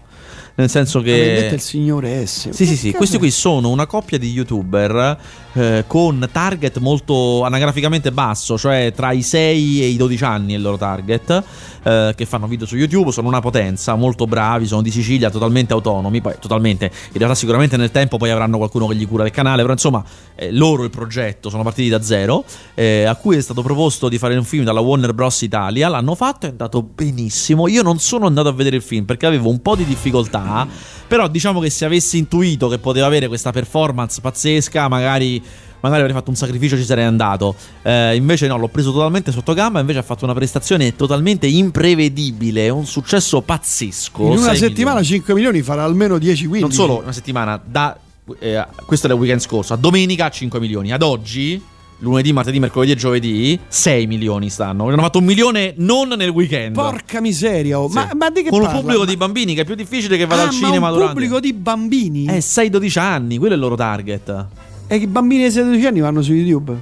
Nel 0.58 0.70
senso 0.70 1.02
che. 1.02 1.50
il 1.52 1.60
signore 1.60 2.26
S. 2.26 2.48
Sì, 2.50 2.64
sì, 2.64 2.76
sì, 2.76 2.92
questi 2.92 3.18
qui 3.18 3.30
sono 3.30 3.68
una 3.68 3.86
coppia 3.86 4.16
di 4.18 4.30
youtuber 4.30 5.18
eh, 5.56 5.84
con 5.86 6.28
target 6.30 6.78
molto 6.78 7.42
anagraficamente 7.42 8.12
basso, 8.12 8.58
cioè 8.58 8.92
tra 8.94 9.12
i 9.12 9.22
6 9.22 9.82
e 9.82 9.86
i 9.86 9.96
12 9.96 10.24
anni 10.24 10.52
è 10.52 10.56
il 10.56 10.62
loro 10.62 10.76
target, 10.76 11.42
eh, 11.82 12.12
che 12.14 12.26
fanno 12.26 12.46
video 12.46 12.66
su 12.66 12.76
YouTube, 12.76 13.10
sono 13.10 13.28
una 13.28 13.40
potenza, 13.40 13.94
molto 13.94 14.26
bravi, 14.26 14.66
sono 14.66 14.82
di 14.82 14.90
Sicilia, 14.90 15.30
totalmente 15.30 15.72
autonomi, 15.72 16.20
poi 16.20 16.34
totalmente, 16.38 16.84
in 16.86 17.18
realtà 17.18 17.34
sicuramente 17.34 17.76
nel 17.76 17.90
tempo 17.90 18.18
poi 18.18 18.30
avranno 18.30 18.58
qualcuno 18.58 18.86
che 18.86 18.94
gli 18.94 19.06
cura 19.08 19.24
il 19.24 19.30
canale, 19.30 19.62
però 19.62 19.72
insomma 19.72 20.04
è 20.34 20.50
loro 20.50 20.84
il 20.84 20.90
progetto, 20.90 21.48
sono 21.48 21.62
partiti 21.62 21.88
da 21.88 22.02
zero, 22.02 22.44
eh, 22.74 23.04
a 23.04 23.14
cui 23.14 23.36
è 23.36 23.40
stato 23.40 23.62
proposto 23.62 24.08
di 24.08 24.18
fare 24.18 24.36
un 24.36 24.44
film 24.44 24.64
dalla 24.64 24.80
Warner 24.80 25.14
Bros. 25.14 25.40
Italia, 25.40 25.88
l'hanno 25.88 26.14
fatto, 26.14 26.46
è 26.46 26.50
andato 26.50 26.82
benissimo, 26.82 27.68
io 27.68 27.82
non 27.82 27.98
sono 27.98 28.26
andato 28.26 28.48
a 28.48 28.52
vedere 28.52 28.76
il 28.76 28.82
film 28.82 29.04
perché 29.04 29.26
avevo 29.26 29.48
un 29.48 29.62
po' 29.62 29.74
di 29.76 29.84
difficoltà, 29.84 30.66
però 31.06 31.28
diciamo 31.28 31.60
che 31.60 31.70
se 31.70 31.84
avessi 31.84 32.18
intuito 32.18 32.68
che 32.68 32.78
poteva 32.78 33.06
avere 33.06 33.28
questa 33.28 33.52
performance 33.52 34.20
pazzesca, 34.20 34.88
magari, 34.88 35.42
magari 35.80 36.00
avrei 36.02 36.14
fatto 36.14 36.30
un 36.30 36.36
sacrificio 36.36 36.74
e 36.74 36.78
ci 36.78 36.84
sarei 36.84 37.04
andato. 37.04 37.54
Eh, 37.82 38.16
invece 38.16 38.46
no, 38.46 38.56
l'ho 38.56 38.68
preso 38.68 38.92
totalmente 38.92 39.32
sotto 39.32 39.54
gamba, 39.54 39.80
invece 39.80 39.98
ha 39.98 40.02
fatto 40.02 40.24
una 40.24 40.34
prestazione 40.34 40.96
totalmente 40.96 41.46
imprevedibile, 41.46 42.68
un 42.68 42.86
successo 42.86 43.40
pazzesco. 43.40 44.22
In 44.22 44.38
una 44.38 44.48
6 44.48 44.56
settimana 44.56 45.00
milioni. 45.00 45.18
5 45.18 45.34
milioni 45.34 45.62
farà 45.62 45.84
almeno 45.84 46.16
10-15. 46.16 46.60
Non 46.60 46.72
solo 46.72 47.00
una 47.02 47.12
settimana, 47.12 47.60
da, 47.64 47.96
eh, 48.38 48.66
questo 48.84 49.06
è 49.06 49.10
il 49.10 49.16
weekend 49.16 49.40
scorso, 49.40 49.72
a 49.72 49.76
domenica 49.76 50.28
5 50.28 50.58
milioni, 50.60 50.92
ad 50.92 51.02
oggi... 51.02 51.74
Lunedì, 52.00 52.32
martedì, 52.32 52.58
mercoledì 52.60 52.92
e 52.92 52.94
giovedì 52.96 53.58
6 53.68 54.06
milioni 54.06 54.50
stanno. 54.50 54.86
Hanno 54.86 55.00
fatto 55.00 55.18
un 55.18 55.24
milione 55.24 55.72
non 55.78 56.08
nel 56.08 56.28
weekend. 56.28 56.74
Porca 56.74 57.20
miseria, 57.22 57.80
oh. 57.80 57.88
Sì. 57.88 57.94
ma, 57.94 58.10
ma 58.14 58.28
di 58.30 58.42
che 58.42 58.50
Con 58.50 58.58
un 58.60 58.64
parla? 58.66 58.80
pubblico 58.80 59.00
Ma- 59.00 59.06
di 59.06 59.16
bambini 59.16 59.54
che 59.54 59.62
è 59.62 59.64
più 59.64 59.74
difficile 59.74 60.18
che 60.18 60.26
vada 60.26 60.42
Ah, 60.42 60.46
al 60.46 60.50
cinema 60.50 60.78
ma 60.78 60.86
un 60.88 60.92
durante. 60.94 61.12
pubblico 61.14 61.40
di 61.40 61.52
bambini? 61.54 62.26
Eh, 62.26 62.40
6-12 62.40 62.98
anni, 62.98 63.38
quello 63.38 63.54
è 63.54 63.56
il 63.56 63.62
loro 63.62 63.76
target. 63.76 64.46
E 64.88 64.96
i 64.96 65.06
bambini 65.06 65.44
di 65.44 65.50
16 65.50 65.86
anni 65.86 66.00
vanno 66.00 66.20
su 66.20 66.32
YouTube? 66.34 66.76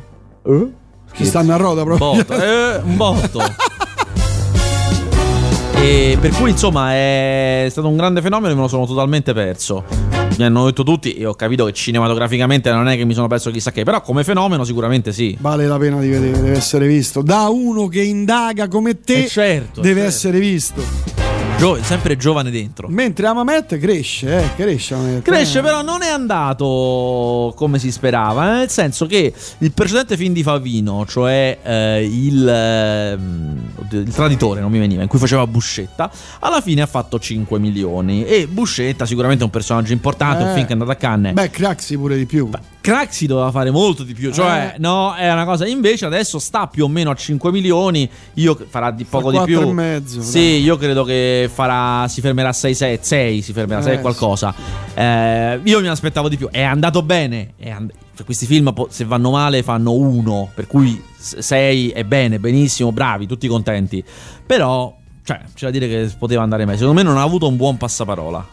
Chi 1.12 1.24
stanno 1.24 1.53
a 1.55 1.57
roda 1.57 1.83
Un 1.83 1.96
proprio? 1.96 2.24
botto, 2.24 2.35
eh, 2.42 2.77
un 2.83 2.96
botto. 2.96 3.40
E 5.85 6.16
per 6.18 6.31
cui 6.31 6.49
insomma 6.49 6.92
è 6.94 7.66
stato 7.68 7.88
un 7.88 7.97
grande 7.97 8.23
fenomeno 8.23 8.53
e 8.53 8.55
me 8.55 8.62
lo 8.62 8.68
sono 8.68 8.87
totalmente 8.87 9.35
perso. 9.35 9.85
Mi 10.38 10.44
hanno 10.44 10.64
detto 10.64 10.83
tutti 10.83 11.12
e 11.12 11.27
ho 11.27 11.35
capito 11.35 11.66
che 11.66 11.75
cinematograficamente 11.75 12.73
non 12.73 12.88
è 12.88 12.97
che 12.97 13.05
mi 13.05 13.12
sono 13.12 13.27
perso 13.27 13.51
chissà 13.51 13.70
che, 13.70 13.85
però 13.85 14.01
come 14.01 14.25
fenomeno 14.25 14.64
sicuramente 14.64 15.12
sì. 15.12 15.37
Vale 15.38 15.66
la 15.66 15.77
pena 15.77 16.01
di 16.01 16.09
vedere, 16.09 16.40
deve 16.40 16.57
essere 16.57 16.87
visto. 16.87 17.20
Da 17.20 17.49
uno 17.51 17.88
che 17.88 18.01
indaga 18.01 18.66
come 18.66 18.99
te, 18.99 19.25
Eh, 19.25 19.29
certo, 19.29 19.83
deve 19.83 20.01
certo. 20.01 20.09
essere 20.09 20.38
visto. 20.38 21.24
Gio- 21.64 21.83
sempre 21.83 22.18
giovane 22.18 22.50
dentro. 22.50 22.88
Mentre 22.88 23.27
Amamet 23.27 23.79
cresce, 23.79 24.37
eh, 24.37 24.55
cresce 24.55 24.92
Amamet. 24.92 25.22
Cresce, 25.22 25.61
eh. 25.61 25.62
però 25.62 25.81
non 25.81 26.03
è 26.03 26.09
andato 26.11 27.55
come 27.57 27.79
si 27.79 27.90
sperava, 27.90 28.48
eh, 28.48 28.59
nel 28.59 28.70
senso 28.70 29.07
che 29.07 29.33
il 29.59 29.72
precedente 29.72 30.18
film 30.18 30.35
di 30.35 30.42
Favino, 30.42 31.07
cioè 31.07 31.59
eh, 31.62 32.05
il, 32.05 32.46
oddio, 33.77 34.00
il 34.00 34.12
traditore, 34.12 34.61
non 34.61 34.70
mi 34.70 34.79
veniva, 34.79 35.00
in 35.00 35.09
cui 35.09 35.18
faceva 35.18 35.46
Buscetta, 35.46 36.11
alla 36.40 36.61
fine 36.61 36.83
ha 36.83 36.87
fatto 36.87 37.18
5 37.18 37.59
milioni. 37.59 38.27
E 38.27 38.46
Buscetta 38.46 39.07
sicuramente 39.07 39.40
è 39.42 39.46
un 39.46 39.53
personaggio 39.53 39.94
importante, 39.94 40.42
un 40.42 40.50
Eh. 40.50 40.53
film 40.53 40.64
che 40.64 40.70
è 40.70 40.72
andato 40.72 40.90
a 40.90 40.96
Cannes. 40.96 41.33
Beh, 41.33 41.48
Craxi 41.48 41.96
pure 41.96 42.18
di 42.18 42.27
più. 42.27 42.50
Craxi 42.85 43.25
doveva 43.27 43.51
fare 43.51 43.70
molto 43.70 44.03
di 44.03 44.12
più, 44.12 44.31
cioè 44.31 44.73
Eh. 44.75 44.79
no, 44.79 45.14
è 45.14 45.33
una 45.33 45.47
cosa. 45.47 45.66
Invece 45.66 46.05
adesso 46.05 46.38
sta 46.38 46.66
più 46.66 46.85
o 46.85 46.88
meno 46.88 47.09
a 47.11 47.14
5 47.14 47.51
milioni. 47.51 48.07
Io 48.35 48.59
farà 48.68 48.90
di 48.90 49.05
poco 49.05 49.31
di 49.31 49.40
più. 49.47 49.59
e 49.62 49.73
mezzo, 49.73 50.20
Sì, 50.20 50.38
dai. 50.38 50.62
io 50.64 50.77
credo 50.77 51.03
che 51.03 51.49
farà. 51.51 52.07
Si 52.09 52.20
fermerà 52.20 52.51
a 52.51 52.53
6, 52.53 52.75
6, 52.75 52.99
6 53.01 53.40
si 53.40 53.55
fermerà 53.55 53.81
a 53.81 53.83
6 53.85 53.94
Eh, 53.94 54.01
qualcosa. 54.03 54.55
Eh, 54.92 55.61
io 55.64 55.81
mi 55.81 55.87
aspettavo 55.88 56.29
di 56.29 56.37
più. 56.37 56.49
È 56.51 56.61
andato 56.61 57.01
bene. 57.03 57.55
È 57.57 57.70
and- 57.70 57.90
cioè, 58.14 58.27
questi 58.27 58.44
film, 58.44 58.70
se 58.90 59.07
vanno 59.07 59.31
male, 59.31 59.62
fanno 59.62 59.92
uno. 59.92 60.51
Per 60.55 60.66
cui 60.66 61.03
6 61.18 61.88
è 61.88 62.05
bene, 62.05 62.38
benissimo, 62.38 62.92
bravi, 62.92 63.27
tutti 63.27 63.49
contenti. 63.49 64.05
Però. 64.44 64.94
Cioè, 65.25 65.40
c'è 65.55 65.64
da 65.64 65.70
dire 65.73 65.88
che 65.88 66.11
poteva 66.18 66.42
andare 66.42 66.66
meglio. 66.66 66.81
Secondo 66.81 67.01
me 67.01 67.09
non 67.09 67.16
ha 67.16 67.23
avuto 67.23 67.49
un 67.49 67.57
buon 67.57 67.79
passaparola. 67.79 68.47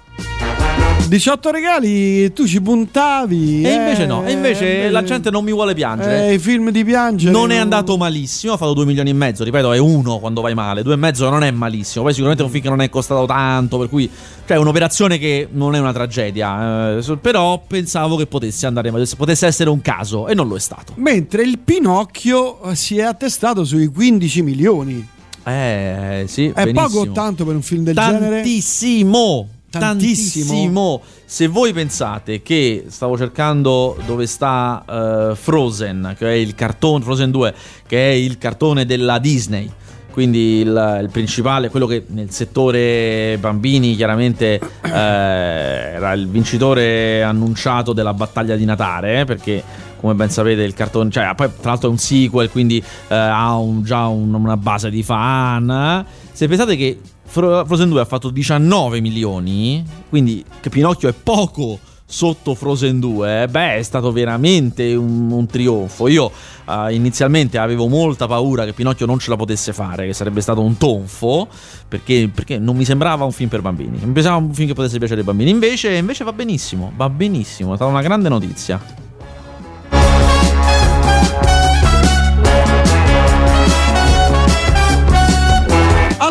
18 1.12 1.52
regali, 1.52 2.32
tu 2.32 2.48
ci 2.48 2.62
puntavi. 2.62 3.64
E 3.64 3.68
eh, 3.70 3.74
invece 3.74 4.06
no. 4.06 4.24
E 4.26 4.32
invece 4.32 4.86
eh, 4.86 4.90
la 4.90 5.04
gente 5.04 5.30
non 5.30 5.44
mi 5.44 5.52
vuole 5.52 5.74
piangere. 5.74 6.30
Eh, 6.30 6.36
i 6.36 6.40
film 6.40 6.70
di 6.70 6.86
piangere. 6.86 7.34
Non 7.34 7.52
è 7.52 7.58
andato 7.58 7.98
malissimo, 7.98 8.54
ha 8.54 8.58
fatto 8.58 8.72
2 8.72 8.86
milioni 8.86 9.10
e 9.10 9.14
mezzo, 9.14 9.44
ripeto, 9.44 9.74
è 9.74 9.78
uno 9.78 10.20
quando 10.20 10.40
vai 10.40 10.54
male, 10.54 10.84
2 10.84 10.94
e 10.94 10.96
mezzo 10.96 11.30
non 11.30 11.44
è 11.44 11.52
malissimo, 11.52 12.06
poi 12.06 12.14
sicuramente 12.14 12.44
è 12.44 12.46
un 12.46 12.52
film 12.54 12.64
che 12.64 12.70
non 12.70 12.80
è 12.80 12.90
costato 12.90 13.26
tanto, 13.26 13.78
per 13.78 13.90
cui 13.90 14.10
cioè 14.46 14.56
è 14.56 14.60
un'operazione 14.60 15.18
che 15.18 15.50
non 15.52 15.76
è 15.76 15.80
una 15.80 15.92
tragedia, 15.92 16.98
eh, 16.98 17.18
però 17.18 17.62
pensavo 17.68 18.16
che 18.16 18.26
potesse 18.26 18.66
andare 18.66 18.90
meglio, 18.90 19.06
potesse 19.18 19.46
essere 19.48 19.70
un 19.70 19.82
caso 19.82 20.30
e 20.30 20.34
non 20.34 20.48
lo 20.48 20.56
è 20.56 20.62
stato. 20.62 20.94
Mentre 20.96 21.44
il 21.44 21.60
Pinocchio 21.60 22.60
si 22.72 23.00
è 23.00 23.02
attestato 23.04 23.66
sui 23.66 23.88
15 23.88 24.42
milioni. 24.44 25.08
Eh, 25.44 26.24
sì, 26.28 26.54
È 26.56 26.64
benissimo. 26.64 26.88
poco 26.88 27.00
o 27.00 27.12
tanto 27.12 27.44
per 27.44 27.56
un 27.56 27.64
film 27.64 27.84
del 27.84 27.96
genere? 27.96 28.36
Tantissimo. 28.36 29.50
Tantissimo. 29.80 30.46
Tantissimo. 30.46 31.02
Se 31.26 31.48
voi 31.48 31.72
pensate 31.74 32.42
che 32.42 32.86
stavo 32.90 33.18
cercando 33.18 33.98
dove 34.06 34.28
sta 34.28 34.84
eh, 35.32 35.36
Frozen, 35.36 36.16
che 36.18 36.28
è 36.28 36.34
il 36.34 36.54
cartone 36.56 37.04
Frozen 37.04 37.32
2, 37.32 37.54
che 37.88 38.12
è 38.12 38.14
il 38.14 38.38
cartone 38.38 38.86
della 38.86 39.18
Disney. 39.18 39.70
Quindi 40.12 40.60
il, 40.60 41.00
il 41.04 41.10
principale, 41.10 41.70
quello 41.70 41.86
che 41.86 42.04
nel 42.08 42.32
settore 42.32 43.38
bambini 43.40 43.96
chiaramente 43.96 44.60
eh, 44.84 44.90
era 44.90 46.12
il 46.12 46.28
vincitore 46.28 47.24
annunciato 47.24 47.94
della 47.94 48.14
battaglia 48.14 48.58
di 48.58 48.66
Natale, 48.66 49.22
eh, 49.22 49.26
perché 49.26 49.64
come 50.02 50.14
ben 50.16 50.30
sapete 50.30 50.64
il 50.64 50.74
cartone, 50.74 51.10
cioè 51.12 51.32
poi 51.34 51.50
tra 51.62 51.70
l'altro 51.72 51.88
è 51.88 51.92
un 51.92 51.98
sequel, 51.98 52.50
quindi 52.50 52.78
eh, 53.08 53.16
ha 53.16 53.56
un- 53.56 53.84
già 53.84 54.08
un- 54.08 54.34
una 54.34 54.58
base 54.58 54.90
di 54.90 55.02
fan. 55.02 56.06
Se 56.34 56.48
pensate 56.48 56.76
che 56.76 57.00
Fro- 57.32 57.64
Frozen 57.66 57.88
2 57.88 58.02
ha 58.02 58.06
fatto 58.06 58.30
19 58.30 59.00
milioni, 59.00 59.82
quindi 60.10 60.44
che 60.60 60.70
Pinocchio 60.70 61.08
è 61.08 61.14
poco 61.14 61.80
sotto 62.06 62.56
Frozen 62.56 63.00
2, 63.00 63.44
eh, 63.44 63.48
beh, 63.48 63.78
è 63.78 63.82
stato 63.84 64.12
veramente 64.12 64.94
un, 64.96 65.32
un 65.32 65.46
trionfo. 65.46 66.10
Io 66.10 66.30
eh, 66.68 66.94
inizialmente 66.94 67.58
avevo 67.58 67.88
molta 67.88 68.28
paura 68.28 68.66
che 68.66 68.74
Pinocchio 68.74 69.06
non 69.06 69.18
ce 69.18 69.30
la 69.30 69.38
potesse 69.38 69.72
fare, 69.72 70.08
che 70.08 70.14
sarebbe 70.14 70.42
stato 70.42 70.60
un 70.60 70.76
tonfo, 70.76 71.48
perché, 71.88 72.30
perché 72.36 72.60
non 72.60 72.76
mi 72.76 72.84
sembrava 72.84 73.24
un 73.24 73.32
film 73.32 73.48
per 73.48 73.62
bambini. 73.62 73.98
Mi 74.04 74.12
pensava 74.12 74.36
un 74.36 74.54
film 74.54 74.68
che 74.68 74.74
potesse 74.74 74.98
piacere 74.98 75.22
ai 75.22 75.26
bambini. 75.26 75.52
Invece, 75.52 75.94
invece 75.94 76.26
va 76.26 76.34
benissimo, 76.34 76.92
va 76.98 77.10
benissimo, 77.10 77.72
è 77.72 77.76
stata 77.78 77.90
una 77.90 78.02
grande 78.02 78.28
notizia. 78.28 79.10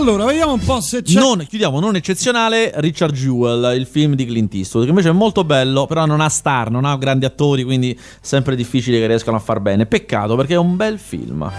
Allora, 0.01 0.25
vediamo 0.25 0.55
un 0.55 0.61
po' 0.61 0.81
se 0.81 1.03
c'è. 1.03 1.21
Non, 1.21 1.45
chiudiamo, 1.47 1.79
non 1.79 1.95
eccezionale, 1.95 2.73
Richard 2.77 3.15
Jewell, 3.15 3.77
il 3.77 3.85
film 3.85 4.15
di 4.15 4.25
Clint 4.25 4.55
Eastwood, 4.55 4.85
che 4.85 4.91
invece 4.91 5.11
è 5.11 5.13
molto 5.13 5.45
bello, 5.45 5.85
però 5.85 6.07
non 6.07 6.23
ha 6.23 6.31
star, 6.31 6.71
non 6.71 6.87
ha 6.87 6.97
grandi 6.97 7.27
attori, 7.27 7.65
quindi 7.65 7.97
sempre 8.23 8.57
difficile 8.57 8.99
che 8.99 9.07
riescano 9.07 9.37
a 9.37 9.41
far 9.41 9.61
bene. 9.61 9.85
Peccato 9.85 10.37
perché 10.37 10.55
è 10.55 10.57
un 10.57 10.75
bel 10.75 10.99
film. 10.99 11.53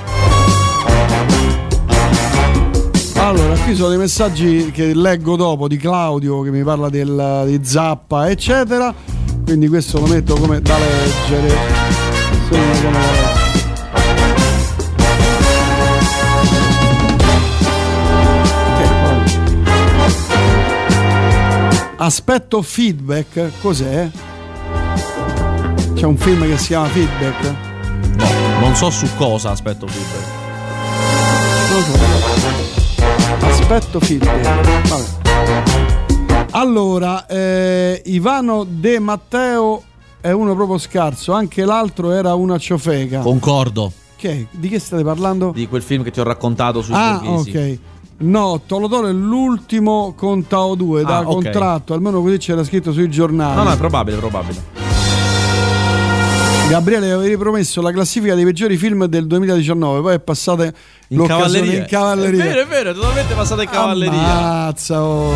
Allora, 3.17 3.53
qui 3.59 3.75
sono 3.75 3.89
dei 3.89 3.99
messaggi 3.99 4.71
che 4.71 4.95
leggo 4.95 5.35
dopo 5.35 5.67
di 5.67 5.77
Claudio 5.77 6.41
che 6.41 6.49
mi 6.49 6.63
parla 6.63 6.89
del, 6.89 7.43
di 7.45 7.59
Zappa, 7.61 8.27
eccetera. 8.27 8.91
Quindi 9.45 9.67
questo 9.67 9.99
lo 9.99 10.07
metto 10.07 10.33
come 10.33 10.59
da 10.61 10.79
leggere. 10.79 11.55
Segno 12.49 12.73
come 12.81 13.01
da 13.35 13.40
Aspetto 22.03 22.63
feedback, 22.63 23.51
cos'è? 23.61 24.09
C'è 25.93 26.05
un 26.07 26.17
film 26.17 26.47
che 26.47 26.57
si 26.57 26.67
chiama 26.69 26.87
Feedback? 26.87 27.55
No, 28.15 28.59
non 28.59 28.75
so 28.75 28.89
su 28.89 29.05
cosa 29.17 29.51
aspetto 29.51 29.85
feedback. 29.85 30.25
Non 31.69 31.83
so. 31.83 33.45
Aspetto 33.45 33.99
feedback. 33.99 34.87
Vabbè. 34.89 36.47
Allora, 36.53 37.27
eh, 37.27 38.01
Ivano 38.05 38.65
De 38.67 38.97
Matteo 38.97 39.83
è 40.21 40.31
uno 40.31 40.55
proprio 40.55 40.79
scarso, 40.79 41.33
anche 41.33 41.63
l'altro 41.65 42.13
era 42.13 42.33
una 42.33 42.57
ciofeca. 42.57 43.19
Concordo 43.19 43.91
Che- 44.15 44.47
di 44.49 44.69
che 44.69 44.79
state 44.79 45.03
parlando? 45.03 45.51
di 45.53 45.67
quel 45.67 45.83
film 45.83 46.01
che 46.01 46.09
ti 46.09 46.19
ho 46.19 46.23
raccontato 46.23 46.81
sui 46.81 46.95
ah, 46.95 47.21
ok. 47.23 47.77
No, 48.21 48.61
Tolotolo 48.65 49.07
è 49.07 49.11
l'ultimo 49.11 50.13
con 50.15 50.45
Tao 50.47 50.75
2 50.75 51.03
da 51.03 51.17
Ah, 51.17 51.19
ok. 51.21 51.25
contratto, 51.31 51.93
almeno 51.93 52.21
così 52.21 52.37
c'era 52.37 52.63
scritto 52.63 52.91
sui 52.91 53.09
giornali. 53.09 53.55
No, 53.55 53.63
no, 53.63 53.71
è 53.71 53.77
probabile, 53.77 54.15
è 54.17 54.19
probabile. 54.19 54.63
Gabriele 56.69 57.11
avevi 57.11 57.35
promesso 57.35 57.81
la 57.81 57.91
classifica 57.91 58.33
dei 58.33 58.45
peggiori 58.45 58.77
film 58.77 59.05
del 59.05 59.27
2019, 59.27 60.01
poi 60.01 60.13
è 60.13 60.19
passata 60.19 60.63
In 60.65 60.71
l'occasione 61.17 61.43
cavalleria. 61.49 61.79
in 61.79 61.85
cavalleria. 61.87 62.43
È 62.43 62.47
vero, 62.47 62.61
è 62.61 62.65
vero, 62.65 62.93
totalmente 62.93 63.33
passata 63.33 63.63
in 63.63 63.69
cavalleria. 63.69 64.13
Ammazza, 64.21 65.03
oh. 65.03 65.33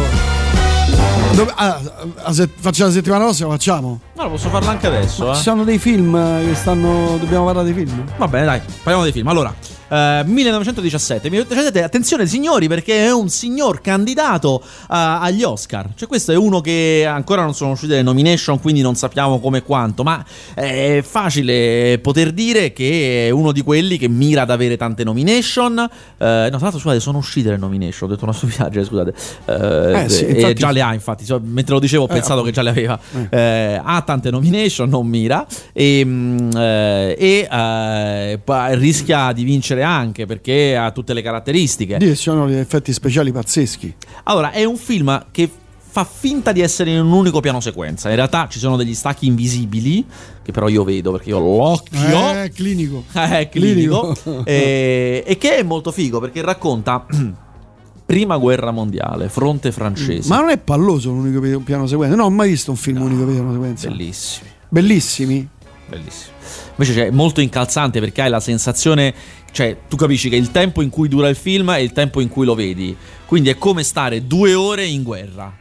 Dove- 1.33 1.51
ah, 1.55 1.81
la 2.23 2.31
se- 2.31 2.49
facciamo 2.55 2.87
la 2.89 2.95
settimana 2.95 3.23
prossima, 3.25 3.49
facciamo. 3.49 3.99
No, 4.15 4.23
lo 4.23 4.29
posso 4.29 4.47
farlo 4.49 4.69
anche 4.69 4.87
adesso, 4.87 5.33
Ci 5.33 5.39
eh. 5.39 5.43
sono 5.43 5.63
dei 5.65 5.77
film 5.77 6.15
eh, 6.15 6.45
che 6.47 6.55
stanno. 6.55 7.17
Dobbiamo 7.19 7.43
parlare 7.45 7.71
dei 7.73 7.85
film? 7.85 8.01
Va 8.15 8.27
bene, 8.29 8.45
dai, 8.45 8.61
parliamo 8.77 9.03
dei 9.03 9.11
film. 9.11 9.27
Allora, 9.27 9.53
eh, 9.89 10.21
1917. 10.25 11.29
1917, 11.29 11.83
attenzione 11.83 12.25
signori, 12.25 12.69
perché 12.69 13.05
è 13.07 13.11
un 13.11 13.27
signor 13.27 13.81
candidato 13.81 14.61
eh, 14.63 14.67
agli 14.87 15.43
Oscar. 15.43 15.89
Cioè, 15.95 16.07
questo 16.07 16.31
è 16.31 16.35
uno 16.37 16.61
che 16.61 17.05
ancora 17.05 17.43
non 17.43 17.53
sono 17.53 17.71
uscite 17.71 17.95
le 17.95 18.03
nomination, 18.03 18.61
quindi 18.61 18.79
non 18.79 18.95
sappiamo 18.95 19.41
come 19.41 19.57
e 19.57 19.63
quanto. 19.63 20.03
Ma 20.03 20.23
è 20.53 21.03
facile 21.05 21.99
poter 22.01 22.31
dire 22.31 22.71
che 22.71 23.27
è 23.27 23.29
uno 23.31 23.51
di 23.51 23.63
quelli 23.63 23.97
che 23.97 24.07
mira 24.07 24.43
ad 24.43 24.49
avere 24.49 24.77
tante 24.77 25.03
nomination. 25.03 25.77
Eh, 25.77 25.87
no, 26.17 26.47
tra 26.49 26.57
l'altro, 26.57 26.79
scusate, 26.79 27.01
sono 27.01 27.17
uscite 27.17 27.49
le 27.49 27.57
nomination. 27.57 28.09
Ho 28.09 28.13
detto 28.13 28.23
una 28.23 28.33
stupidaggine, 28.33 28.85
scusate. 28.85 29.13
Eh, 29.43 30.03
Eh, 30.05 30.09
sì, 30.09 30.25
infatti- 30.29 30.53
già 30.53 30.71
le 30.71 30.81
ha, 30.81 30.93
infatti. 30.93 31.25
Mentre 31.43 31.73
lo 31.73 31.79
dicevo, 31.81 32.03
ho 32.03 32.07
pensato 32.07 32.43
che 32.43 32.51
già 32.51 32.61
le 32.61 32.69
aveva. 32.69 32.97
Eh, 33.29 33.81
ha 33.83 34.03
tante 34.05 34.31
nomination, 34.31 34.87
non 34.87 35.05
mira. 35.07 35.45
E, 35.73 36.01
mm, 36.05 36.49
eh, 36.55 37.15
e, 37.19 37.47
eh, 37.51 38.75
rischia 38.75 39.33
di 39.33 39.43
vincere 39.43 39.83
anche 39.83 40.25
perché 40.25 40.77
ha 40.77 40.91
tutte 40.91 41.13
le 41.13 41.21
caratteristiche. 41.21 41.99
Ci 41.99 42.15
sono 42.15 42.47
gli 42.47 42.55
effetti 42.55 42.93
speciali 42.93 43.33
pazzeschi. 43.33 43.93
Allora, 44.23 44.51
è 44.51 44.63
un 44.63 44.77
film 44.77 45.25
che 45.31 45.49
fa 45.95 46.03
finta 46.03 46.51
di 46.51 46.59
essere 46.59 46.91
in 46.91 46.99
un 46.99 47.11
unico 47.13 47.39
piano 47.39 47.61
sequenza. 47.61 48.09
In 48.09 48.15
realtà 48.15 48.49
ci 48.49 48.59
sono 48.59 48.75
degli 48.75 48.93
stacchi 48.93 49.27
invisibili, 49.27 50.05
che 50.43 50.51
però 50.51 50.67
io 50.67 50.83
vedo 50.83 51.13
perché 51.13 51.29
io 51.29 51.37
ho 51.37 51.39
l'occhio. 51.39 52.41
Eh, 52.41 52.51
clinico. 52.53 53.03
Eh, 53.15 53.47
clinico. 53.49 54.13
Clinico. 54.21 54.45
e, 54.45 55.23
e 55.25 55.37
che 55.37 55.57
è 55.57 55.63
molto 55.63 55.91
figo 55.93 56.19
perché 56.19 56.41
racconta 56.41 57.05
prima 58.05 58.37
guerra 58.37 58.71
mondiale, 58.71 59.29
fronte 59.29 59.71
francese. 59.71 60.29
Ma 60.29 60.39
non 60.39 60.49
è 60.49 60.57
palloso 60.57 61.11
l'unico 61.11 61.39
pi- 61.39 61.57
piano 61.63 61.87
sequenza. 61.87 62.15
No, 62.15 62.25
ho 62.25 62.29
mai 62.29 62.49
visto 62.49 62.71
un 62.71 62.77
film 62.77 63.01
unico 63.01 63.25
piano 63.25 63.51
sequenza. 63.51 63.89
Bellissimi. 63.89 64.49
Bellissimi. 64.69 65.49
Bellissimo. 65.87 66.33
Invece 66.77 66.93
c'è 66.93 67.11
molto 67.11 67.41
incalzante 67.41 67.99
perché 67.99 68.21
hai 68.21 68.29
la 68.29 68.39
sensazione, 68.39 69.13
cioè 69.51 69.77
tu 69.87 69.95
capisci 69.95 70.29
che 70.29 70.35
il 70.35 70.51
tempo 70.51 70.81
in 70.81 70.89
cui 70.89 71.07
dura 71.07 71.29
il 71.29 71.35
film 71.35 71.71
è 71.71 71.79
il 71.79 71.91
tempo 71.91 72.21
in 72.21 72.29
cui 72.29 72.45
lo 72.45 72.53
vedi. 72.53 72.95
Quindi 73.25 73.49
è 73.49 73.57
come 73.57 73.83
stare 73.83 74.27
due 74.27 74.53
ore 74.53 74.85
in 74.85 75.03
guerra. 75.03 75.53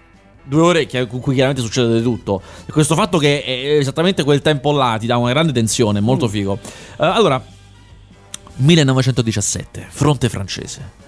Due 0.46 0.61
ore 0.61 0.87
con 1.09 1.20
cui 1.20 1.33
chiaramente 1.33 1.62
succede 1.62 1.96
di 1.96 2.02
tutto. 2.02 2.42
E 2.66 2.72
questo 2.72 2.94
fatto 2.94 3.16
che 3.16 3.42
è 3.42 3.76
esattamente 3.78 4.24
quel 4.24 4.42
tempo 4.42 4.72
là 4.72 4.98
ti 5.00 5.07
dà 5.07 5.16
una 5.16 5.30
grande 5.30 5.52
tensione, 5.52 6.00
molto 6.00 6.28
figo. 6.28 6.59
Eh, 6.62 7.07
allora, 7.07 7.42
1917, 8.57 9.87
fronte 9.88 10.28
francese. 10.28 11.02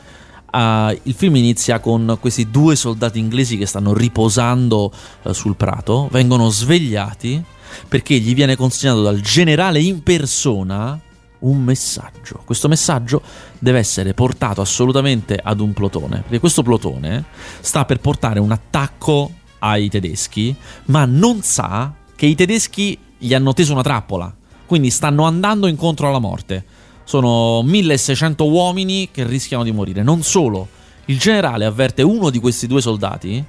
Uh, 0.57 0.99
il 1.03 1.13
film 1.13 1.37
inizia 1.37 1.81
con 1.81 2.17
questi 2.19 2.51
due 2.51 2.77
soldati 2.77 3.19
inglesi 3.19 3.59
che 3.59 3.67
stanno 3.67 3.93
riposando 3.93 4.91
uh, 5.23 5.33
sul 5.33 5.55
prato, 5.55 6.09
vengono 6.11 6.49
svegliati 6.49 7.45
perché 7.87 8.17
gli 8.17 8.35
viene 8.35 8.57
consegnato 8.57 9.03
dal 9.03 9.21
generale 9.21 9.83
in 9.83 10.03
persona 10.03 10.99
un 11.41 11.63
messaggio. 11.63 12.41
Questo 12.47 12.69
messaggio 12.69 13.21
deve 13.59 13.81
essere 13.81 14.15
portato 14.15 14.63
assolutamente 14.63 15.39
ad 15.43 15.61
un 15.61 15.75
plotone, 15.75 16.23
perché 16.23 16.41
questo 16.41 16.63
plotone 16.63 17.27
sta 17.61 17.85
per 17.85 18.01
portare 18.01 18.41
un 18.41 18.51
attacco 18.51 19.31
ai 19.59 19.91
tedeschi, 19.91 20.57
ma 20.87 21.05
non 21.05 21.43
sa 21.43 21.93
che 22.15 22.25
i 22.25 22.35
tedeschi 22.35 22.99
gli 23.19 23.35
hanno 23.35 23.53
teso 23.53 23.75
una 23.75 23.83
trappola, 23.83 24.35
quindi 24.65 24.89
stanno 24.89 25.25
andando 25.25 25.67
incontro 25.67 26.09
alla 26.09 26.19
morte. 26.19 26.65
Sono 27.09 27.63
1600 27.63 28.45
uomini 28.49 29.11
che 29.13 29.25
rischiano 29.25 29.63
di 29.63 29.71
morire. 29.71 30.03
Non 30.03 30.23
solo, 30.25 30.67
il 31.05 31.19
generale 31.21 31.65
avverte 31.65 32.03
uno 32.03 32.31
di 32.31 32.41
questi 32.41 32.67
due 32.67 32.81
soldati 32.81 33.43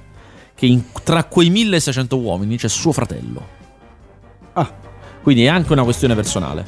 che 0.54 0.66
in- 0.66 0.84
tra 1.02 1.24
quei 1.24 1.50
1600 1.50 2.16
uomini 2.18 2.56
c'è 2.56 2.68
suo 2.68 2.92
fratello. 2.92 3.44
Ah, 4.52 4.72
Quindi 5.22 5.44
è 5.44 5.48
anche 5.48 5.72
una 5.72 5.82
questione 5.82 6.14
personale. 6.14 6.64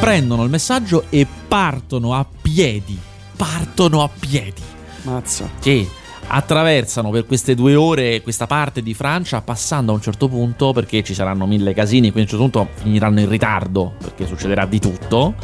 Prendono 0.00 0.42
il 0.44 0.50
messaggio 0.50 1.04
e 1.10 1.26
partono 1.46 2.14
a 2.14 2.24
piedi. 2.42 2.98
Partono 3.36 4.02
a 4.02 4.08
piedi. 4.18 4.62
mazza. 5.02 5.48
Che 5.60 5.88
attraversano 6.26 7.10
per 7.10 7.26
queste 7.26 7.54
due 7.54 7.74
ore 7.74 8.22
questa 8.22 8.46
parte 8.46 8.82
di 8.82 8.94
Francia, 8.94 9.40
passando 9.42 9.92
a 9.92 9.94
un 9.96 10.00
certo 10.00 10.28
punto, 10.28 10.72
perché 10.72 11.02
ci 11.02 11.12
saranno 11.14 11.46
mille 11.46 11.74
casini, 11.74 12.10
quindi 12.10 12.30
a 12.30 12.34
un 12.34 12.40
certo 12.40 12.58
punto 12.60 12.80
finiranno 12.82 13.20
in 13.20 13.28
ritardo, 13.28 13.94
perché 13.98 14.26
succederà 14.26 14.64
di 14.66 14.78
tutto. 14.78 15.34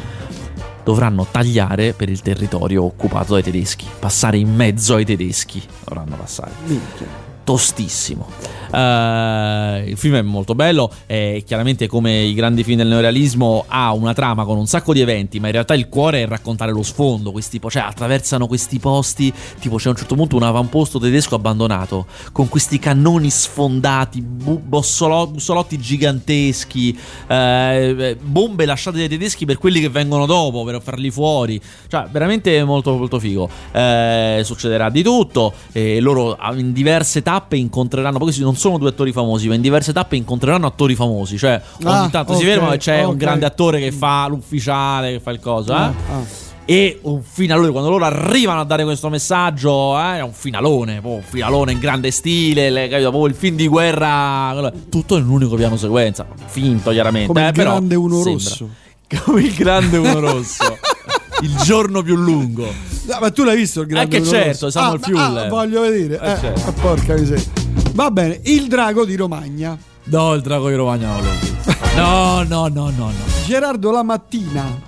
Dovranno 0.87 1.27
tagliare 1.29 1.91
per 1.91 2.07
il 2.07 2.21
territorio 2.21 2.85
occupato 2.85 3.33
dai 3.33 3.43
tedeschi, 3.43 3.85
passare 3.99 4.37
in 4.37 4.55
mezzo 4.55 4.95
ai 4.95 5.03
tedeschi. 5.03 5.61
Dovranno 5.83 6.15
passare 6.15 6.53
Minchia. 6.65 7.26
Tostissimo. 7.47 8.27
Eh, 8.73 9.83
il 9.87 9.95
film 9.95 10.15
è 10.15 10.21
molto 10.21 10.53
bello, 10.53 10.91
è 11.05 11.41
chiaramente 11.45 11.87
come 11.87 12.23
i 12.23 12.33
grandi 12.33 12.65
film 12.65 12.79
del 12.79 12.87
neorealismo 12.87 13.63
ha 13.69 13.93
una 13.93 14.13
trama 14.13 14.43
con 14.43 14.57
un 14.57 14.65
sacco 14.67 14.91
di 14.91 14.99
eventi, 14.99 15.39
ma 15.39 15.45
in 15.45 15.53
realtà 15.53 15.73
il 15.73 15.87
cuore 15.87 16.23
è 16.23 16.27
raccontare 16.27 16.73
lo 16.73 16.83
sfondo, 16.83 17.31
questi 17.31 17.61
cioè 17.69 17.83
attraversano 17.83 18.47
questi 18.47 18.79
posti, 18.79 19.31
tipo 19.59 19.77
c'è 19.77 19.87
a 19.87 19.91
un 19.91 19.95
certo 19.95 20.15
punto 20.15 20.35
un 20.35 20.43
avamposto 20.43 20.99
tedesco 20.99 21.35
abbandonato 21.35 22.05
con 22.33 22.49
questi 22.49 22.79
cannoni 22.79 23.29
sfondati, 23.29 24.21
bu- 24.21 24.59
bossolo- 24.59 25.27
bussolotti 25.27 25.77
giganteschi, 25.77 26.99
eh, 27.27 28.17
bombe 28.21 28.65
lasciate 28.65 28.97
dai 28.97 29.07
tedeschi 29.07 29.45
per 29.45 29.57
quelli 29.57 29.79
che 29.79 29.87
vengono 29.87 30.25
dopo, 30.25 30.65
per 30.65 30.81
farli 30.81 31.11
fuori. 31.11 31.61
Cioè, 31.87 32.07
veramente 32.11 32.61
molto 32.65 32.93
molto 32.97 33.19
figo. 33.19 33.49
Eh, 33.71 34.41
succederà 34.43 34.89
di 34.89 35.01
tutto. 35.01 35.53
E 35.71 36.01
loro 36.01 36.35
ah, 36.35 36.53
in 36.53 36.73
diverse 36.73 37.21
tappe 37.21 37.35
incontreranno. 37.55 38.17
Poi 38.17 38.35
non 38.39 38.55
sono 38.55 38.77
due 38.77 38.89
attori 38.89 39.11
famosi, 39.11 39.47
ma 39.47 39.53
in 39.55 39.61
diverse 39.61 39.93
tappe 39.93 40.15
incontreranno 40.15 40.65
attori 40.65 40.95
famosi. 40.95 41.37
Cioè, 41.37 41.61
ogni 41.83 41.91
Ah, 41.93 42.09
tanto 42.09 42.33
ok, 42.33 42.39
si 42.39 42.45
fermano 42.45 42.73
e 42.73 42.77
c'è 42.77 43.03
ok. 43.03 43.11
un 43.11 43.17
grande 43.17 43.45
attore 43.45 43.79
che 43.79 43.91
fa 43.91 44.27
l'ufficiale, 44.27 45.11
che 45.13 45.19
fa 45.19 45.31
il 45.31 45.39
coso. 45.39 45.71
Eh? 45.73 45.75
Ah, 45.75 45.85
ah. 46.11 46.45
E 46.69 46.99
un 47.03 47.21
finalone, 47.23 47.69
quando 47.71 47.89
loro 47.89 48.03
arrivano 48.03 48.59
a 48.59 48.65
dare 48.65 48.83
questo 48.83 49.07
messaggio, 49.07 49.97
eh, 49.97 50.17
è 50.17 50.21
un 50.21 50.33
finalone, 50.33 50.99
un 51.01 51.21
finalone 51.21 51.71
in 51.71 51.79
grande 51.79 52.11
stile, 52.11 52.69
le- 52.69 52.89
capito? 52.89 53.25
Il 53.25 53.35
film 53.35 53.55
di 53.55 53.67
guerra, 53.69 54.69
tutto 54.89 55.15
in 55.15 55.23
un 55.23 55.29
unico 55.29 55.55
piano 55.55 55.77
sequenza, 55.77 56.25
finto 56.47 56.91
chiaramente. 56.91 57.27
Come 57.27 57.45
eh, 57.45 57.47
il 57.47 57.53
grande 57.53 57.95
uno 57.95 58.15
sembra. 58.21 58.31
rosso. 58.33 58.69
Come 59.23 59.41
il 59.43 59.53
grande 59.53 59.95
uno 59.97 60.19
rosso. 60.19 60.77
Il 61.41 61.55
giorno 61.63 62.01
più 62.01 62.15
lungo. 62.15 62.65
No, 63.05 63.17
ma 63.21 63.31
tu 63.31 63.43
l'hai 63.43 63.55
visto 63.55 63.81
il 63.81 63.87
grande 63.87 64.17
Eh, 64.17 64.19
che 64.21 64.25
certo, 64.25 64.65
Rosso? 64.65 64.69
Samuel 64.69 64.99
ah, 65.01 65.05
Fuller. 65.05 65.45
ah, 65.45 65.49
voglio 65.49 65.81
vedere. 65.81 66.19
Eh, 66.21 66.31
Eh, 66.31 66.39
certo. 66.39 66.69
ah, 66.69 66.71
porca 66.73 67.13
miseria. 67.15 67.43
Va 67.93 68.11
bene, 68.11 68.39
il 68.43 68.67
drago 68.67 69.05
di 69.05 69.15
Romagna. 69.15 69.77
No, 70.05 70.33
il 70.33 70.41
drago 70.41 70.69
di 70.69 70.75
Romagna 70.75 71.07
non 71.07 71.23
l'ho 71.23 71.31
visto. 71.39 71.75
No, 71.95 72.43
no, 72.43 72.67
no, 72.67 72.89
no, 72.89 72.91
no. 72.95 73.11
Gerardo 73.45 73.91
la 73.91 74.03
mattina. 74.03 74.85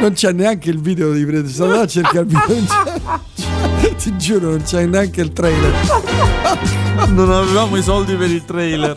non 0.00 0.12
c'è 0.12 0.32
neanche 0.32 0.70
il 0.70 0.80
video 0.80 1.12
di 1.12 1.24
Prete. 1.24 1.48
Sono 1.48 1.66
andato 1.72 1.84
a 1.84 1.88
cercare 1.88 2.20
il 2.20 2.26
video. 2.26 3.96
Ti 3.96 4.16
giuro, 4.16 4.50
non 4.50 4.62
c'è 4.62 4.86
neanche 4.86 5.20
il 5.20 5.32
trailer. 5.32 5.72
Non 7.08 7.30
avevamo 7.30 7.76
i 7.76 7.82
soldi 7.82 8.14
per 8.14 8.30
il 8.30 8.44
trailer. 8.44 8.96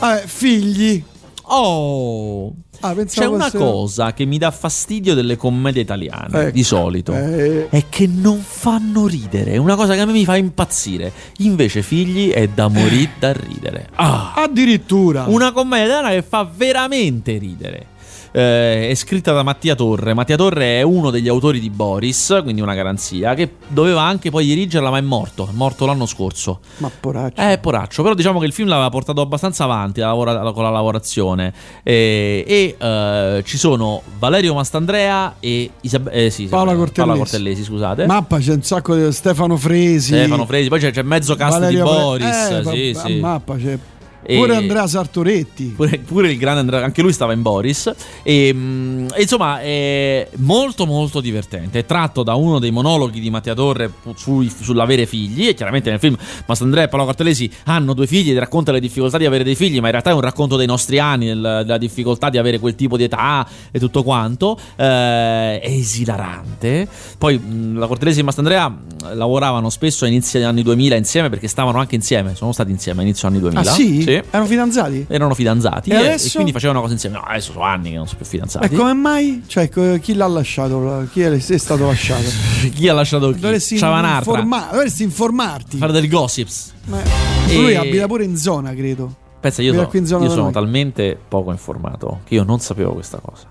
Ah, 0.00 0.16
figli. 0.24 1.02
Oh. 1.48 2.52
Ah, 2.80 2.94
C'è 2.94 3.24
una 3.24 3.44
fosse- 3.44 3.56
cosa 3.58 4.12
che 4.12 4.24
mi 4.26 4.36
dà 4.36 4.50
fastidio 4.50 5.14
delle 5.14 5.36
commedie 5.36 5.82
italiane, 5.82 6.40
Ecco. 6.42 6.50
di 6.50 6.62
solito. 6.62 7.14
Eh, 7.14 7.68
È 7.70 7.84
che 7.88 8.06
non 8.06 8.38
fanno 8.40 9.06
ridere, 9.06 9.52
è 9.52 9.56
una 9.56 9.76
cosa 9.76 9.94
che 9.94 10.00
a 10.00 10.04
me 10.04 10.12
mi 10.12 10.24
fa 10.24 10.36
impazzire. 10.36 11.10
Invece, 11.38 11.82
figli 11.82 12.30
è 12.30 12.48
da 12.48 12.68
morire 12.68 13.12
da 13.18 13.32
ridere. 13.32 13.88
Ah! 13.94 14.34
addirittura. 14.36 15.24
Una 15.28 15.52
commedia 15.52 15.86
italiana 15.86 16.10
che 16.14 16.22
fa 16.22 16.48
veramente 16.54 17.38
ridere. 17.38 17.86
Eh, 18.36 18.90
è 18.90 18.94
scritta 18.94 19.32
da 19.32 19.42
Mattia 19.42 19.74
Torre. 19.74 20.12
Mattia 20.12 20.36
Torre 20.36 20.80
è 20.80 20.82
uno 20.82 21.08
degli 21.08 21.26
autori 21.26 21.58
di 21.58 21.70
Boris, 21.70 22.38
quindi 22.42 22.60
una 22.60 22.74
garanzia, 22.74 23.32
che 23.32 23.54
doveva 23.68 24.02
anche 24.02 24.28
poi 24.28 24.44
dirigerla, 24.44 24.90
ma 24.90 24.98
è 24.98 25.00
morto. 25.00 25.48
È 25.50 25.54
morto 25.54 25.86
l'anno 25.86 26.04
scorso. 26.04 26.60
Ma 26.78 26.90
poraccio. 27.00 27.40
Eh, 27.40 27.56
poraccio, 27.56 28.02
però 28.02 28.14
diciamo 28.14 28.38
che 28.38 28.44
il 28.44 28.52
film 28.52 28.68
l'aveva 28.68 28.90
portato 28.90 29.22
abbastanza 29.22 29.64
avanti 29.64 30.00
la 30.00 30.08
lavora- 30.08 30.52
con 30.52 30.64
la 30.64 30.68
lavorazione. 30.68 31.50
Eh, 31.82 32.44
e 32.46 32.76
eh, 32.78 33.42
ci 33.46 33.56
sono 33.56 34.02
Valerio 34.18 34.52
Mastandrea 34.52 35.36
e 35.40 35.70
Isab- 35.80 36.10
eh, 36.12 36.28
sì, 36.28 36.44
Paola 36.44 36.74
Cortellesi. 36.74 37.18
Cortellesi, 37.18 37.64
scusate. 37.64 38.04
Mappa 38.04 38.36
c'è 38.38 38.52
un 38.52 38.62
sacco 38.62 38.94
di 38.94 39.12
Stefano 39.12 39.56
Fresi. 39.56 40.12
Stefano 40.12 40.44
Fresi, 40.44 40.68
poi 40.68 40.80
c'è, 40.80 40.90
c'è 40.90 41.02
mezzo 41.02 41.36
cast 41.36 41.58
Valerio 41.58 41.84
di 41.84 41.88
Pre- 41.88 41.98
Boris. 41.98 42.36
Eh, 42.50 42.62
sì, 42.64 42.92
va- 42.92 43.00
sì. 43.00 43.18
Mappa 43.18 43.56
c'è 43.56 43.78
E- 44.26 44.36
Pure 44.36 44.56
Andrea 44.56 44.86
Sartoretti. 44.88 45.72
Pure, 45.76 45.98
pure 45.98 46.30
il 46.32 46.38
grande 46.38 46.60
Andrea, 46.60 46.84
anche 46.84 47.00
lui 47.00 47.12
stava 47.12 47.32
in 47.32 47.42
Boris. 47.42 47.92
E, 48.24 48.52
mm, 48.52 49.06
e 49.14 49.22
insomma, 49.22 49.60
è 49.60 50.28
molto, 50.38 50.84
molto 50.84 51.20
divertente. 51.20 51.78
È 51.80 51.86
tratto 51.86 52.22
da 52.24 52.34
uno 52.34 52.58
dei 52.58 52.72
monologhi 52.72 53.20
di 53.20 53.30
Mattia 53.30 53.54
Torre 53.54 53.90
sui- 54.16 54.50
sull'avere 54.50 55.06
figli. 55.06 55.46
E 55.48 55.54
chiaramente 55.54 55.90
nel 55.90 56.00
film 56.00 56.16
Mastandrea 56.46 56.84
e 56.84 56.88
Paolo 56.88 57.04
Cortelesi 57.04 57.48
hanno 57.64 57.94
due 57.94 58.06
figli 58.06 58.30
ed 58.30 58.38
racconta 58.38 58.72
le 58.72 58.80
difficoltà 58.80 59.16
di 59.16 59.26
avere 59.26 59.44
dei 59.44 59.54
figli. 59.54 59.78
Ma 59.78 59.86
in 59.86 59.92
realtà 59.92 60.10
è 60.10 60.14
un 60.14 60.20
racconto 60.20 60.56
dei 60.56 60.66
nostri 60.66 60.98
anni, 60.98 61.26
del- 61.26 61.62
della 61.64 61.78
difficoltà 61.78 62.28
di 62.28 62.38
avere 62.38 62.58
quel 62.58 62.74
tipo 62.74 62.96
di 62.96 63.04
età 63.04 63.46
e 63.70 63.78
tutto 63.78 64.02
quanto. 64.02 64.58
Eh, 64.74 65.60
è 65.60 65.68
esilarante. 65.70 66.88
Poi 67.18 67.38
mm, 67.38 67.78
la 67.78 67.86
Cortelesi 67.86 68.20
e 68.20 68.22
Mastandrea 68.24 68.68
mm, 68.68 68.78
lavoravano 69.14 69.70
spesso 69.70 70.04
a 70.04 70.08
inizio 70.08 70.38
degli 70.38 70.48
anni 70.48 70.62
2000 70.62 70.96
insieme 70.96 71.28
perché 71.28 71.48
stavano 71.48 71.78
anche 71.78 71.94
insieme. 71.94 72.34
Sono 72.34 72.52
stati 72.52 72.70
insieme 72.70 73.00
a 73.00 73.02
inizio 73.04 73.28
anni 73.28 73.38
2000. 73.40 73.60
Ah 73.70 73.72
sì? 73.72 74.02
Sì 74.02 74.15
Erano 74.30 74.46
fidanzati? 74.46 75.06
erano 75.08 75.34
fidanzati 75.34 75.90
E 75.90 75.94
e, 75.94 75.96
adesso? 75.98 76.26
e 76.28 76.30
quindi 76.32 76.52
facevano 76.52 76.80
cose 76.80 76.92
insieme. 76.94 77.16
No, 77.16 77.22
adesso 77.26 77.52
sono 77.52 77.64
anni 77.64 77.90
che 77.90 77.96
non 77.96 78.06
sono 78.06 78.18
più 78.18 78.26
fidanzati. 78.26 78.66
E 78.66 78.76
come 78.76 78.92
mai? 78.94 79.42
Cioè, 79.46 79.68
chi 80.00 80.14
l'ha 80.14 80.26
lasciato? 80.26 81.06
Chi 81.12 81.22
è 81.22 81.30
è 81.30 81.58
stato 81.58 81.86
lasciato? 81.86 82.24
Chi 82.74 82.88
ha 82.88 82.94
lasciato 82.94 83.30
chi? 83.32 83.40
Dovresti, 83.40 83.74
informa- 83.74 84.68
dovresti 84.70 85.02
informarti. 85.02 85.76
Fare 85.78 85.92
del 85.92 86.08
gossips. 86.08 86.72
Ma- 86.86 87.02
E- 87.48 87.56
Lui 87.60 87.74
abita 87.76 88.06
pure 88.06 88.24
in 88.24 88.36
zona, 88.36 88.74
credo. 88.74 89.14
Pensa, 89.40 89.62
io, 89.62 89.72
so- 89.72 89.88
io 89.98 90.06
sono 90.30 90.42
noi. 90.42 90.52
talmente 90.52 91.16
poco 91.28 91.50
informato 91.52 92.20
che 92.24 92.34
io 92.34 92.42
non 92.42 92.58
sapevo 92.58 92.92
questa 92.94 93.18
cosa. 93.22 93.44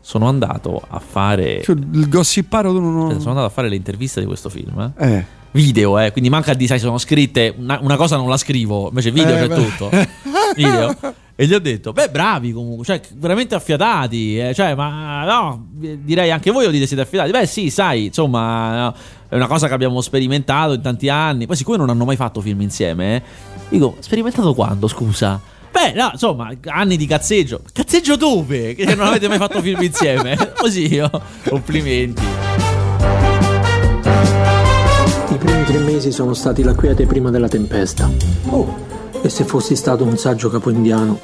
Sono 0.00 0.28
andato 0.28 0.80
a 0.88 0.98
fare. 1.00 1.60
Cioè, 1.62 1.76
il 1.76 2.08
gossiparo 2.08 2.72
tu 2.72 2.80
non. 2.80 3.10
Sono 3.18 3.30
andato 3.30 3.46
a 3.46 3.50
fare 3.50 3.68
le 3.68 3.76
interviste 3.76 4.20
di 4.20 4.26
questo 4.26 4.48
film. 4.48 4.92
eh. 4.98 5.06
Eh. 5.12 5.24
Video, 5.52 5.98
eh, 5.98 6.12
quindi 6.12 6.30
manca 6.30 6.54
di, 6.54 6.66
sai, 6.66 6.78
sono 6.78 6.98
scritte. 6.98 7.52
Una, 7.58 7.78
una 7.82 7.96
cosa 7.96 8.16
non 8.16 8.28
la 8.28 8.36
scrivo, 8.36 8.88
invece 8.88 9.10
video 9.10 9.34
Eh, 9.34 9.38
c'è 9.40 9.48
beh. 9.48 9.54
tutto. 9.54 9.90
Video. 10.54 10.96
E 11.34 11.46
gli 11.46 11.54
ho 11.54 11.58
detto, 11.58 11.92
beh, 11.92 12.10
bravi 12.10 12.52
comunque, 12.52 12.84
cioè, 12.84 13.00
veramente 13.16 13.54
affiatati. 13.54 14.38
eh, 14.38 14.54
cioè, 14.54 14.74
ma 14.74 15.24
no, 15.24 15.68
direi 15.72 16.30
anche 16.30 16.50
voi 16.50 16.66
lo 16.66 16.70
dite 16.70 16.86
siete 16.86 17.02
affiatati. 17.02 17.30
Beh, 17.32 17.46
sì, 17.46 17.70
sai, 17.70 18.06
insomma, 18.06 18.76
no, 18.78 18.94
è 19.28 19.34
una 19.34 19.46
cosa 19.46 19.66
che 19.66 19.74
abbiamo 19.74 20.00
sperimentato 20.02 20.74
in 20.74 20.82
tanti 20.82 21.08
anni. 21.08 21.46
Poi, 21.46 21.56
siccome 21.56 21.78
non 21.78 21.88
hanno 21.88 22.04
mai 22.04 22.16
fatto 22.16 22.40
film 22.40 22.60
insieme, 22.60 23.16
eh, 23.16 23.22
dico, 23.70 23.96
sperimentato 24.00 24.54
quando, 24.54 24.86
scusa? 24.86 25.40
Beh, 25.72 25.92
no, 25.94 26.10
insomma, 26.12 26.52
anni 26.66 26.96
di 26.96 27.06
cazzeggio. 27.06 27.62
Cazzeggio 27.72 28.16
dove? 28.16 28.74
Che 28.74 28.94
non 28.94 29.06
avete 29.06 29.26
mai 29.28 29.38
fatto 29.38 29.60
film 29.62 29.82
insieme? 29.82 30.36
Così 30.58 30.92
io. 30.92 31.10
Complimenti. 31.48 32.22
Tre 35.70 35.78
mesi 35.78 36.10
sono 36.10 36.34
stati 36.34 36.64
la 36.64 36.74
quiete 36.74 37.06
prima 37.06 37.30
della 37.30 37.46
tempesta. 37.46 38.10
Oh, 38.48 38.74
e 39.22 39.28
se 39.28 39.44
fossi 39.44 39.76
stato 39.76 40.02
un 40.02 40.16
saggio 40.16 40.50
capo 40.50 40.68
indiano, 40.68 41.16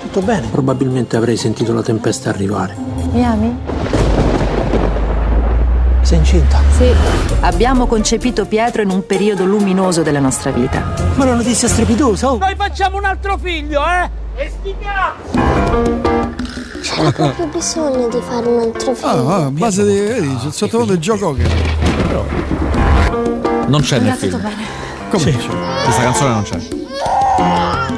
Tutto 0.00 0.22
bene? 0.22 0.48
probabilmente 0.50 1.16
avrei 1.16 1.36
sentito 1.36 1.72
la 1.72 1.82
tempesta 1.82 2.30
arrivare. 2.30 2.74
Mi 3.12 3.24
ami? 3.24 3.56
Sei 6.00 6.18
incinta? 6.18 6.58
Sì. 6.76 6.92
Abbiamo 7.42 7.86
concepito 7.86 8.44
Pietro 8.44 8.82
in 8.82 8.90
un 8.90 9.06
periodo 9.06 9.44
luminoso 9.44 10.02
della 10.02 10.18
nostra 10.18 10.50
vita. 10.50 10.94
Ma 11.14 11.22
una 11.22 11.34
notizia 11.34 11.68
strepitosa, 11.68 12.32
oh! 12.32 12.38
Noi 12.38 12.56
facciamo 12.56 12.96
un 12.96 13.04
altro 13.04 13.38
figlio, 13.38 13.82
eh? 13.82 14.50
C'era 16.82 17.12
proprio 17.12 17.46
bisogno 17.46 18.08
di 18.08 18.20
fare 18.20 18.48
un 18.48 18.58
altro 18.58 18.94
film. 18.94 19.08
Ah, 19.08 19.34
ah, 19.36 19.44
a 19.44 19.50
base 19.52 19.84
di. 19.84 19.94
Vedi, 19.94 20.38
sottofondo 20.50 20.92
il 20.94 20.98
gioco 20.98 21.34
che. 21.34 22.81
Non 23.66 23.80
c'è 23.80 23.98
nel 23.98 24.14
film. 24.14 24.40
Come 25.10 25.22
Sì. 25.22 25.32
Questa 25.84 26.02
canzone 26.02 26.30
non 26.30 26.42
c'è. 26.42 26.58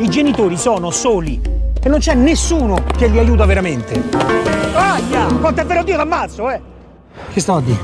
I 0.01 0.09
genitori 0.09 0.57
sono 0.57 0.91
soli 0.91 1.41
e 1.81 1.89
non 1.89 1.99
c'è 1.99 2.15
nessuno 2.15 2.85
che 2.97 3.07
li 3.07 3.19
aiuta 3.19 3.45
veramente. 3.47 4.03
Aia! 4.75 5.27
Quanto 5.41 5.61
è 5.61 5.67
vero 5.67 5.83
Dio 5.85 5.97
t'ammazzo, 5.97 6.51
eh! 6.51 6.61
Che 7.33 7.41
stavo 7.41 7.59
a 7.59 7.63
dire? 7.63 7.79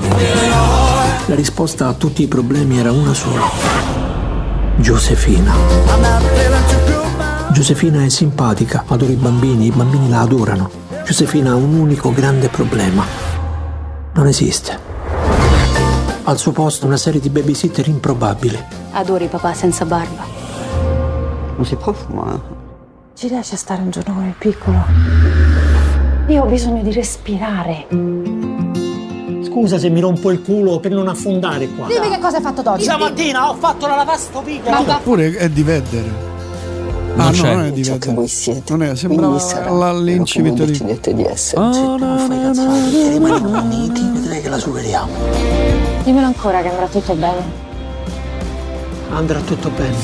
La 1.27 1.35
risposta 1.35 1.89
a 1.89 1.93
tutti 1.93 2.23
i 2.23 2.27
problemi 2.27 2.79
era 2.79 2.91
una 2.93 3.15
sola. 3.15 3.43
Giosefina. 4.77 5.53
Giosefina 7.53 8.05
è 8.05 8.09
simpatica, 8.09 8.85
adora 8.87 9.13
i 9.13 9.17
bambini, 9.17 9.67
i 9.67 9.71
bambini 9.71 10.09
la 10.09 10.21
adorano. 10.21 10.71
Giosefina 11.05 11.53
ha 11.53 11.57
un 11.57 11.75
unico 11.75 12.13
grande 12.13 12.49
problema. 12.49 13.05
Non 14.15 14.27
esiste. 14.27 14.90
Al 16.31 16.39
suo 16.39 16.53
posto 16.53 16.87
una 16.87 16.97
serie 16.97 17.19
di 17.19 17.29
babysitter 17.29 17.89
improbabili. 17.89 18.57
Adori 18.93 19.27
papà 19.27 19.53
senza 19.53 19.85
barba. 19.85 20.25
Non 21.57 21.65
si 21.67 21.75
può 21.75 21.93
fumare. 21.93 22.41
Ci 23.17 23.27
riesci 23.27 23.55
a 23.55 23.57
stare 23.57 23.83
un 23.83 23.91
giorno 23.91 24.15
con 24.15 24.25
il 24.27 24.37
piccolo? 24.39 24.79
Io 26.29 26.45
ho 26.45 26.47
bisogno 26.47 26.85
di 26.85 26.93
respirare. 26.93 27.89
Scusa 29.45 29.77
se 29.77 29.89
mi 29.89 29.99
rompo 29.99 30.31
il 30.31 30.41
culo 30.41 30.79
per 30.79 30.93
non 30.93 31.09
affondare 31.09 31.67
qua. 31.67 31.89
Dimmi 31.89 32.09
che 32.09 32.21
cosa 32.21 32.37
hai 32.37 32.43
fatto 32.45 32.63
d'oggi. 32.63 32.85
Stamattina 32.85 33.51
ho 33.51 33.55
fatto 33.55 33.89
la 33.89 33.97
lavastoviglie. 33.97 34.71
Pure 35.03 35.35
è 35.35 35.49
di 35.49 35.65
Ah, 37.17 37.25
Non 37.25 37.27
no, 37.27 37.43
c'è. 37.43 37.55
non 37.55 37.65
è 37.67 37.73
di 37.73 37.85
Ciò 37.85 37.99
che 37.99 38.13
voi 38.13 38.29
siete. 38.29 38.63
Non 38.75 38.83
è, 38.83 38.95
sembrava 38.97 39.27
Quindi 39.35 39.45
sarà 39.45 39.71
la- 39.71 39.91
quello 39.91 40.01
l'incipit 40.05 40.53
di- 40.55 40.65
decidete 40.65 41.15
di 41.15 41.25
essere. 41.25 41.73
Se 41.73 41.81
tu 41.81 41.97
non 41.97 42.19
fai 42.19 42.41
cazzate, 42.41 43.09
rimaniamo 43.11 43.63
uniti, 43.63 44.01
vedrai 44.13 44.41
che 44.41 44.49
la 44.49 44.59
superiamo. 44.59 45.13
Dimmelo 46.05 46.27
ancora 46.27 46.63
che 46.63 46.69
andrà 46.69 46.87
tutto 46.87 47.15
bene. 47.15 47.69
Andrà 49.11 49.41
tutto 49.41 49.71
bene. 49.71 49.99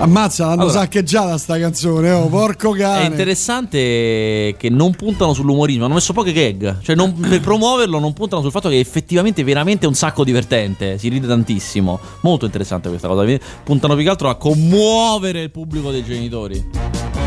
Ammazza, 0.00 0.46
l'hanno 0.46 0.62
Allora. 0.62 0.78
saccheggiata 0.80 1.36
sta 1.36 1.58
canzone, 1.58 2.10
oh, 2.10 2.26
porco 2.28 2.74
È 2.74 2.78
cane. 2.78 3.04
interessante 3.04 4.54
che 4.58 4.68
non 4.70 4.94
puntano 4.94 5.34
sull'umorismo, 5.34 5.84
hanno 5.84 5.92
messo 5.94 6.14
poche 6.14 6.32
gag. 6.32 6.80
Cioè, 6.80 6.96
non- 6.96 7.12
per 7.20 7.40
promuoverlo, 7.40 7.98
non 7.98 8.14
puntano 8.14 8.40
sul 8.40 8.50
fatto 8.50 8.70
che 8.70 8.78
effettivamente 8.78 9.44
veramente 9.44 9.84
è 9.84 9.88
un 9.88 9.94
sacco 9.94 10.24
divertente. 10.24 10.96
Si 10.96 11.08
ride 11.08 11.26
tantissimo. 11.26 12.00
Molto 12.22 12.46
interessante 12.46 12.88
questa 12.88 13.08
cosa. 13.08 13.26
Puntano 13.62 13.94
più 13.94 14.04
che 14.04 14.08
altro 14.08 14.30
a 14.30 14.36
commuovere 14.36 15.42
il 15.42 15.50
pubblico 15.50 15.90
dei 15.90 16.02
genitori. 16.02 16.64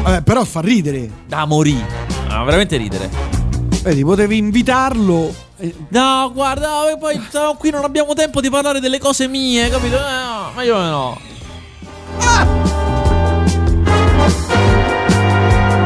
Vabbè, 0.01 0.23
però 0.23 0.43
fa 0.43 0.61
ridere. 0.61 1.09
Da 1.27 1.45
morì. 1.45 1.79
Ah, 2.27 2.43
veramente 2.43 2.75
ridere. 2.77 3.07
Vedi, 3.83 4.03
potevi 4.03 4.35
invitarlo. 4.37 5.31
eh, 5.57 5.75
No, 5.89 6.31
guarda, 6.33 6.69
no, 6.89 6.97
poi 6.97 7.21
qui 7.59 7.69
non 7.69 7.83
abbiamo 7.83 8.13
tempo 8.15 8.41
di 8.41 8.49
parlare 8.49 8.79
delle 8.79 8.97
cose 8.97 9.27
mie, 9.27 9.69
capito? 9.69 9.95
Eh, 9.95 9.99
no, 9.99 10.51
ma 10.55 10.63
io 10.63 10.77
no. 10.79 11.21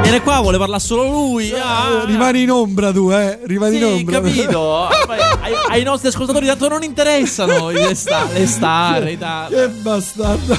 Viene 0.07 0.21
qua, 0.23 0.39
vuole 0.39 0.57
parlare 0.57 0.81
solo 0.81 1.03
lui. 1.09 1.51
Ah, 1.51 2.03
eh, 2.03 2.05
rimani 2.05 2.43
in 2.43 2.49
ombra 2.51 2.93
tu, 2.93 3.11
eh. 3.11 3.39
Rimani 3.43 3.75
in 3.75 3.81
Sì, 3.81 3.87
ombra. 3.87 4.21
capito? 4.21 4.87
Poi 5.05 5.17
ai, 5.41 5.53
ai 5.69 5.83
nostri 5.83 6.07
ascoltatori 6.07 6.45
tanto 6.45 6.69
non 6.69 6.81
interessano 6.81 7.67
le, 7.71 7.93
sta- 7.93 8.25
le 8.31 8.47
star. 8.47 9.03
ta- 9.19 9.47
che 9.49 9.67
bastardo. 9.67 10.57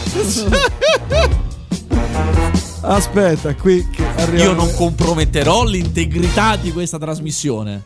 Aspetta, 2.83 3.55
qui 3.55 3.89
che 3.91 4.05
arriva. 4.17 4.43
Io 4.45 4.53
non 4.53 4.71
comprometterò 4.75 5.65
l'integrità 5.65 6.57
di 6.57 6.71
questa 6.71 6.99
trasmissione. 6.99 7.83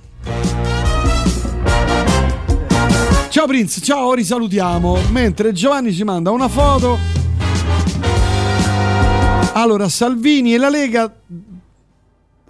Ciao 3.29 3.47
Prince, 3.47 3.81
ciao, 3.81 4.15
risalutiamo. 4.15 4.99
Mentre 5.11 5.53
Giovanni 5.53 5.93
ci 5.95 6.03
manda 6.03 6.33
una 6.33 6.49
foto. 6.49 6.99
Allora, 9.55 9.89
Salvini 9.89 10.55
e 10.55 10.59
la 10.59 10.69
Lega 10.71 11.13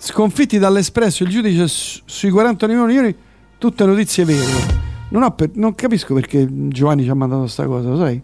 sconfitti 0.04 0.58
dall'Espresso, 0.58 1.22
il 1.22 1.28
giudice 1.30 1.68
su- 1.68 2.00
sui 2.04 2.30
40 2.30 2.66
milioni, 2.66 3.14
tutte 3.58 3.84
notizie 3.84 4.24
vere. 4.24 4.80
Non, 5.10 5.22
ho 5.22 5.30
per- 5.30 5.50
non 5.54 5.74
capisco 5.76 6.12
perché 6.14 6.46
Giovanni 6.68 7.04
ci 7.04 7.08
ha 7.10 7.14
mandato 7.14 7.46
sta 7.46 7.66
cosa, 7.66 7.88
lo 7.90 7.96
sai? 7.98 8.20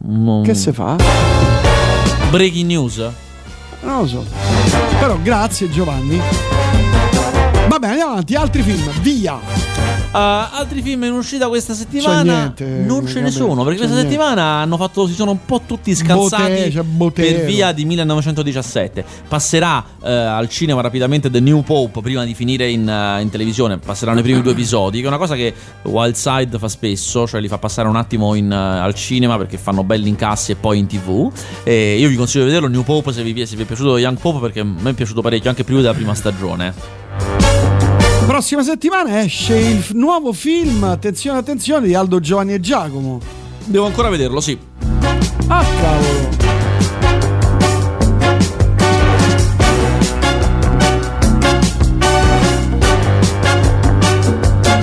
Non- 0.00 0.42
Che 0.42 0.54
se 0.54 0.72
fa? 0.72 0.96
Breaking 2.30 2.66
news. 2.66 2.96
Non 3.82 4.00
lo 4.00 4.06
so. 4.08 4.24
Però 4.98 5.16
grazie 5.22 5.70
Giovanni. 5.70 6.18
Vabbè, 7.68 7.86
andiamo 7.88 8.12
avanti, 8.12 8.34
altri 8.34 8.62
film, 8.62 8.90
via. 9.02 9.38
Uh, 10.16 10.48
altri 10.58 10.82
film 10.82 11.04
in 11.04 11.12
uscita 11.12 11.48
questa 11.48 11.74
settimana? 11.74 12.22
niente, 12.22 12.64
non 12.64 13.06
ce 13.06 13.20
ne 13.20 13.30
sono 13.30 13.62
perché 13.64 13.78
questa 13.78 13.96
niente. 13.96 14.12
settimana 14.12 14.42
hanno 14.62 14.76
fatto 14.76 15.06
si 15.06 15.12
sono 15.12 15.32
un 15.32 15.44
po' 15.44 15.60
tutti 15.66 15.94
scansati 15.94 16.42
Bote- 16.52 16.70
c'è 16.70 16.82
Botero. 16.82 17.36
per 17.36 17.46
via 17.46 17.72
di 17.72 17.84
1917 17.84 19.04
passerà 19.28 19.84
eh, 20.02 20.10
al 20.10 20.48
cinema 20.48 20.80
rapidamente 20.80 21.30
The 21.30 21.40
New 21.40 21.62
Pope 21.62 22.00
prima 22.00 22.24
di 22.24 22.34
finire 22.34 22.70
in, 22.70 22.88
eh, 22.88 23.20
in 23.20 23.28
televisione. 23.28 23.78
Passeranno 23.78 24.20
i 24.20 24.22
primi 24.22 24.40
due 24.42 24.52
episodi 24.52 24.98
che 25.00 25.04
è 25.04 25.08
una 25.08 25.18
cosa 25.18 25.34
che 25.34 25.52
Wildside 25.82 26.58
fa 26.58 26.68
spesso 26.68 27.26
cioè 27.26 27.40
li 27.40 27.48
fa 27.48 27.58
passare 27.58 27.88
un 27.88 27.96
attimo 27.96 28.34
in, 28.34 28.50
eh, 28.50 28.54
al 28.54 28.94
cinema 28.94 29.36
perché 29.36 29.58
fanno 29.58 29.84
belli 29.84 30.08
incassi 30.08 30.52
e 30.52 30.56
poi 30.56 30.78
in 30.78 30.86
tv. 30.86 31.30
E 31.62 31.96
io 31.98 32.08
vi 32.08 32.16
consiglio 32.16 32.44
di 32.44 32.50
vederlo 32.50 32.68
New 32.68 32.84
Pope 32.84 33.12
se 33.12 33.22
vi, 33.22 33.46
se 33.46 33.56
vi 33.56 33.62
è 33.62 33.66
piaciuto 33.66 33.98
Young 33.98 34.18
Pope 34.18 34.40
perché 34.40 34.60
a 34.60 34.64
me 34.64 34.90
è 34.90 34.94
piaciuto 34.94 35.20
parecchio 35.20 35.50
anche 35.50 35.64
più 35.64 35.76
della 35.76 35.94
prima 35.94 36.14
stagione 36.14 36.95
Prossima 38.26 38.64
settimana 38.64 39.22
esce 39.22 39.56
il 39.56 39.86
nuovo 39.92 40.32
film, 40.32 40.82
attenzione, 40.82 41.38
attenzione, 41.38 41.86
di 41.86 41.94
Aldo 41.94 42.18
Giovanni 42.18 42.54
e 42.54 42.60
Giacomo. 42.60 43.20
Devo 43.64 43.86
ancora 43.86 44.08
vederlo, 44.08 44.40
sì. 44.40 44.58
Ah, 45.46 45.64
cavolo. 45.80 46.28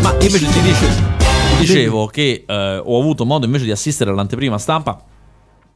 Ma 0.02 0.14
invece 0.14 0.48
ti 0.48 0.62
dice, 0.62 0.88
ti 0.88 1.60
dicevo 1.60 2.08
che 2.08 2.46
eh, 2.48 2.82
ho 2.84 3.00
avuto 3.00 3.26
modo 3.26 3.46
invece 3.46 3.66
di 3.66 3.72
assistere 3.72 4.10
all'anteprima 4.10 4.58
stampa 4.58 5.04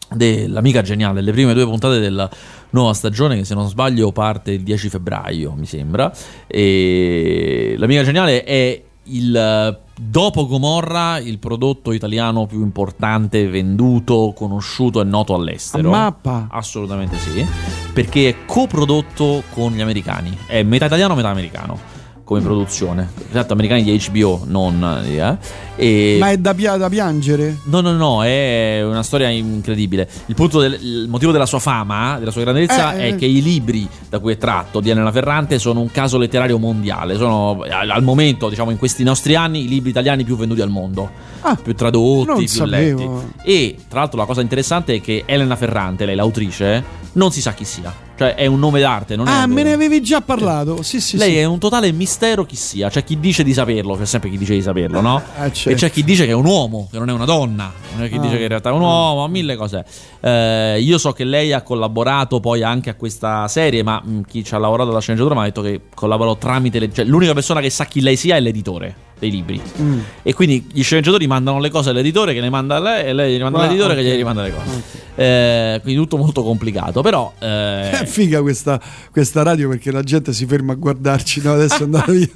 dell'amica 0.10 0.82
geniale, 0.82 1.22
le 1.22 1.32
prime 1.32 1.54
due 1.54 1.66
puntate 1.66 2.00
della 2.00 2.30
nuova 2.72 2.94
stagione 2.94 3.38
che 3.38 3.46
se 3.46 3.54
non 3.54 3.68
sbaglio 3.68 4.12
parte 4.12 4.52
il 4.52 4.62
10 4.62 4.90
febbraio, 4.90 5.54
mi 5.54 5.66
sembra. 5.66 6.12
E 6.48 7.76
l'amica 7.78 8.04
geniale 8.04 8.44
è 8.44 8.82
il 9.10 9.80
dopo 10.00 10.46
Gomorra 10.46 11.18
il 11.18 11.40
prodotto 11.40 11.92
italiano 11.92 12.46
più 12.46 12.62
importante, 12.62 13.48
venduto, 13.48 14.34
conosciuto 14.36 15.02
e 15.02 15.04
noto 15.04 15.34
all'estero. 15.34 15.90
A 15.90 15.98
mappa. 15.98 16.48
Assolutamente 16.52 17.18
sì, 17.18 17.46
perché 17.94 18.30
è 18.30 18.36
coprodotto 18.46 19.44
con 19.54 19.74
gli 19.74 19.82
americani, 19.82 20.38
è 20.46 20.64
metà 20.64 20.86
italiano, 20.86 21.16
metà 21.16 21.30
americano 21.30 21.96
come 22.28 22.42
produzione. 22.42 23.10
Esatto, 23.30 23.54
americani 23.54 23.84
di 23.84 24.06
HBO, 24.12 24.42
non 24.48 25.02
eh. 25.06 25.38
E 25.78 26.18
Ma 26.20 26.32
è 26.32 26.38
da, 26.38 26.52
da 26.52 26.90
piangere? 26.90 27.60
No, 27.66 27.80
no, 27.80 27.94
no, 27.94 28.22
è 28.26 28.84
una 28.84 29.02
storia 29.02 29.30
incredibile. 29.30 30.10
Il, 30.26 30.36
punto 30.36 30.60
del, 30.60 30.74
il 30.74 31.06
motivo 31.08 31.32
della 31.32 31.46
sua 31.46 31.60
fama, 31.60 32.20
della 32.20 32.32
sua 32.32 32.42
grandezza, 32.42 32.96
Eh, 32.96 33.02
eh. 33.02 33.10
è 33.12 33.16
che 33.16 33.26
i 33.28 33.42
libri 33.42 33.88
da 34.10 34.20
cui 34.20 34.34
è 34.34 34.38
tratto 34.38 34.82
di 34.82 34.90
Elena 34.90 35.10
Ferrante 35.10 35.58
sono 35.58 35.80
un 35.80 35.90
caso 35.90 36.18
letterario 36.18 36.58
mondiale. 36.58 37.16
Sono 37.16 37.62
al, 37.62 38.04
momento, 38.04 38.50
diciamo, 38.50 38.72
in 38.72 38.78
questi 38.78 39.04
nostri 39.06 39.36
anni, 39.36 39.64
i 39.64 39.68
libri 39.70 39.92
italiani 39.92 40.26
più 40.26 40.36
venduti 40.36 40.60
al 40.60 40.70
mondo. 40.70 41.10
Ah, 41.40 41.56
più 41.56 41.74
tradotti, 41.76 42.40
più 42.40 42.48
sapevo. 42.48 43.16
letti. 43.16 43.50
E 43.50 43.76
tra 43.88 44.00
l'altro 44.00 44.20
la 44.20 44.26
cosa 44.26 44.42
interessante 44.42 44.96
è 44.96 45.00
che 45.00 45.24
Elena 45.26 45.56
Ferrante, 45.56 46.06
lei 46.06 46.16
l'autrice, 46.16 46.84
non 47.18 47.32
si 47.32 47.42
sa 47.42 47.54
chi 47.54 47.66
sia. 47.66 47.94
Cioè 48.18 48.34
è 48.34 48.48
un 48.48 48.58
nome 48.58 48.80
d'arte, 48.80 49.16
non 49.16 49.28
è 49.28 49.32
Ah, 49.32 49.44
un 49.44 49.52
me 49.52 49.62
ne 49.62 49.74
avevi 49.74 50.02
già 50.02 50.22
parlato. 50.22 50.82
Sì, 50.82 51.00
sì, 51.00 51.18
lei 51.18 51.34
sì. 51.34 51.38
è 51.38 51.44
un 51.46 51.60
totale 51.60 51.92
mistero 51.92 52.46
chi 52.46 52.56
sia. 52.56 52.90
C'è 52.90 53.04
chi 53.04 53.20
dice 53.20 53.44
di 53.44 53.54
saperlo, 53.54 53.96
c'è 53.96 54.06
sempre 54.06 54.30
chi 54.32 54.38
dice 54.40 54.54
di 54.54 54.62
saperlo, 54.64 55.02
no? 55.02 55.22
Eh, 55.40 55.52
certo. 55.54 55.70
E 55.70 55.76
c'è 55.76 55.92
chi 55.92 56.04
dice 56.04 56.26
che 56.26 56.32
è 56.32 56.34
un 56.36 56.46
uomo, 56.46 56.88
che 56.92 56.98
non 56.98 57.10
è 57.10 57.12
una 57.12 57.26
donna. 57.26 57.72
Non 57.96 58.06
è 58.06 58.10
chi 58.10 58.16
Ah. 58.16 58.20
dice 58.22 58.38
che 58.38 58.42
in 58.44 58.48
realtà 58.48 58.70
è 58.70 58.74
un 58.74 58.82
uomo, 58.82 59.28
mille 59.28 59.56
cose. 59.56 59.86
Eh, 60.20 60.80
io 60.82 60.98
so 60.98 61.12
che 61.12 61.24
lei 61.26 61.54
ha 61.54 61.62
collaborato 61.62 62.40
poi 62.40 62.64
anche 62.64 62.90
a 62.90 62.96
questa 62.96 63.48
serie, 63.48 63.84
ma 63.84 64.02
mh, 64.04 64.22
chi 64.22 64.44
ci 64.44 64.56
ha 64.56 64.58
lavorato 64.58 64.90
alla 64.90 65.00
sceneggiatura 65.02 65.36
mi 65.36 65.42
ha 65.42 65.46
detto 65.46 65.62
che 65.62 65.82
collaborò 65.94 66.36
tramite. 66.38 66.80
le- 66.80 66.92
cioè, 66.94 67.06
l'unica 67.06 67.34
persona 67.34 67.62
che 67.62 67.70
sa 67.70 67.86
chi 67.86 68.02
lei 68.02 68.16
sia 68.16 68.36
è 68.36 68.40
l'editore 68.40 68.96
dei 69.20 69.32
libri. 69.32 69.62
Mm. 69.82 70.00
E 70.24 70.34
quindi 70.34 70.68
gli 70.72 70.84
sceneggiatori 70.84 71.28
mandano 71.28 71.60
le 71.60 71.70
cose 71.70 71.90
all'editore 71.90 72.34
che 72.34 72.42
le 72.42 72.50
manda 72.50 72.76
a 72.76 72.80
lei 72.80 73.06
e 73.08 73.14
lei 73.14 73.38
gli 73.38 73.42
manda 73.42 73.60
Ah, 73.60 73.64
all'editore 73.64 73.94
ok. 73.94 74.00
che 74.00 74.06
gli 74.06 74.16
rimanda 74.16 74.42
le 74.44 74.54
cose. 74.54 74.84
Eh, 75.16 75.80
quindi 75.82 76.00
tutto 76.00 76.18
molto 76.18 76.44
complicato. 76.44 77.02
Però. 77.02 77.34
eh, 77.40 77.90
È 77.92 78.06
figa 78.06 78.42
questa, 78.42 78.80
questa 79.12 79.44
radio 79.44 79.70
perché 79.70 79.92
la 79.92 80.04
gente 80.04 80.34
si 80.34 80.46
ferma 80.46 80.74
a 80.74 80.76
guardarci. 80.76 81.42
No, 81.44 81.54
adesso 81.54 81.82
è 81.82 81.84
andata 81.84 82.12
via. 82.14 82.28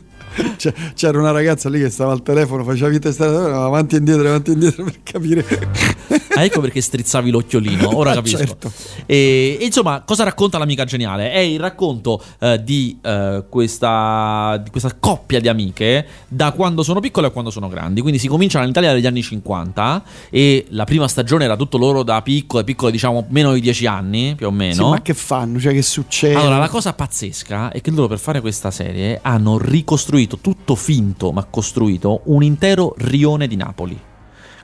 C'era 0.95 1.19
una 1.19 1.31
ragazza 1.31 1.67
lì 1.69 1.79
che 1.81 1.89
stava 1.89 2.13
al 2.13 2.23
telefono, 2.23 2.63
faceva 2.63 2.87
vita 2.87 3.09
e 3.09 3.11
stava 3.11 3.65
avanti 3.65 3.95
e 3.95 3.97
indietro, 3.97 4.27
avanti 4.29 4.51
e 4.51 4.53
indietro 4.53 4.83
per 4.85 4.95
capire. 5.03 5.45
Ah, 6.35 6.43
ecco 6.43 6.61
perché 6.61 6.79
strizzavi 6.81 7.29
l'occhiolino, 7.29 7.95
ora 7.97 8.11
Ah, 8.11 8.15
capisco. 8.15 8.37
certo. 8.37 8.71
E, 9.05 9.57
e 9.59 9.65
insomma, 9.65 10.01
cosa 10.05 10.23
racconta 10.23 10.57
l'amica 10.57 10.85
geniale? 10.85 11.31
È 11.31 11.39
il 11.39 11.59
racconto 11.59 12.21
eh, 12.39 12.61
di, 12.63 12.97
eh, 13.01 13.43
questa, 13.49 14.59
di 14.63 14.69
questa 14.69 14.95
coppia 14.99 15.39
di 15.39 15.47
amiche 15.47 16.05
da 16.27 16.51
quando 16.51 16.83
sono 16.83 16.99
piccole 16.99 17.27
a 17.27 17.29
quando 17.31 17.49
sono 17.51 17.67
grandi. 17.67 18.01
Quindi 18.01 18.19
si 18.19 18.27
comincia 18.27 18.59
all'Italia 18.59 18.93
degli 18.93 19.05
anni 19.07 19.21
50 19.21 20.03
e 20.29 20.65
la 20.69 20.83
prima 20.85 21.07
stagione 21.07 21.43
era 21.45 21.55
tutto 21.55 21.77
loro 21.77 22.03
da 22.03 22.21
piccole, 22.21 22.63
piccole 22.63 22.91
diciamo 22.91 23.25
meno 23.29 23.53
di 23.53 23.59
10 23.61 23.85
anni 23.87 24.33
più 24.35 24.47
o 24.47 24.51
meno. 24.51 24.73
Sì, 24.73 24.81
ma 24.89 25.01
che 25.01 25.13
fanno? 25.13 25.59
Cioè, 25.59 25.73
che 25.73 25.81
succede? 25.81 26.35
Allora, 26.35 26.57
la 26.57 26.69
cosa 26.69 26.93
pazzesca 26.93 27.71
è 27.71 27.81
che 27.81 27.91
loro 27.91 28.07
per 28.07 28.19
fare 28.19 28.41
questa 28.41 28.71
serie 28.71 29.19
hanno 29.21 29.57
ricostruito, 29.57 30.37
tutto 30.39 30.75
finto 30.75 31.31
ma 31.31 31.43
costruito, 31.49 32.21
un 32.25 32.43
intero 32.43 32.93
rione 32.97 33.47
di 33.47 33.55
Napoli. 33.55 33.99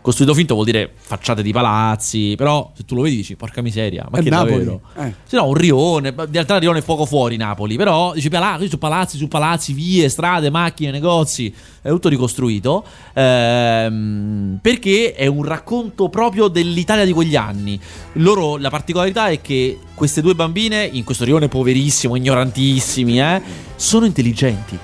Costruito 0.08 0.34
finto 0.34 0.53
vuol 0.53 0.66
dire 0.66 0.89
facciate 0.95 1.43
di 1.43 1.51
palazzi, 1.51 2.36
però 2.38 2.72
se 2.74 2.86
tu 2.86 2.95
lo 2.95 3.01
vedi 3.01 3.18
dici 3.18 3.36
porca 3.36 3.62
miseria, 3.62 4.08
ma 4.10 4.20
È 4.20 4.24
che 4.24 4.30
Napoli. 4.30 4.51
davvero? 4.51 4.82
Eh. 4.95 5.14
Se 5.26 5.36
no, 5.36 5.47
un 5.47 5.53
rione, 5.53 6.08
in 6.18 6.28
realtà 6.32 6.55
il 6.55 6.62
rione 6.62 6.80
è 6.80 6.82
poco 6.82 7.05
fuori 7.05 7.36
Napoli, 7.36 7.76
però 7.76 8.14
dici 8.14 8.30
palazzi 8.30 8.70
su 8.70 8.78
palazzi 8.78 9.18
su 9.18 9.28
palazzi, 9.28 9.74
vie, 9.74 10.08
strade, 10.08 10.49
macchine, 10.49 10.91
negozi, 10.91 11.53
è 11.82 11.89
tutto 11.89 12.08
ricostruito, 12.08 12.86
ehm, 13.12 14.60
perché 14.62 15.14
è 15.14 15.26
un 15.26 15.43
racconto 15.43 16.08
proprio 16.08 16.47
dell'Italia 16.47 17.03
di 17.03 17.12
quegli 17.12 17.36
anni. 17.36 17.78
Loro, 18.14 18.55
la 18.55 18.70
particolarità 18.70 19.28
è 19.28 19.41
che 19.41 19.78
queste 19.93 20.22
due 20.22 20.36
bambine, 20.36 20.86
in 20.89 21.03
questo 21.03 21.26
rione 21.26 21.49
poverissimo, 21.49 22.16
ignorantissimi, 22.16 23.20
eh, 23.20 23.41
sono 23.76 24.05
intelligenti. 24.05 24.80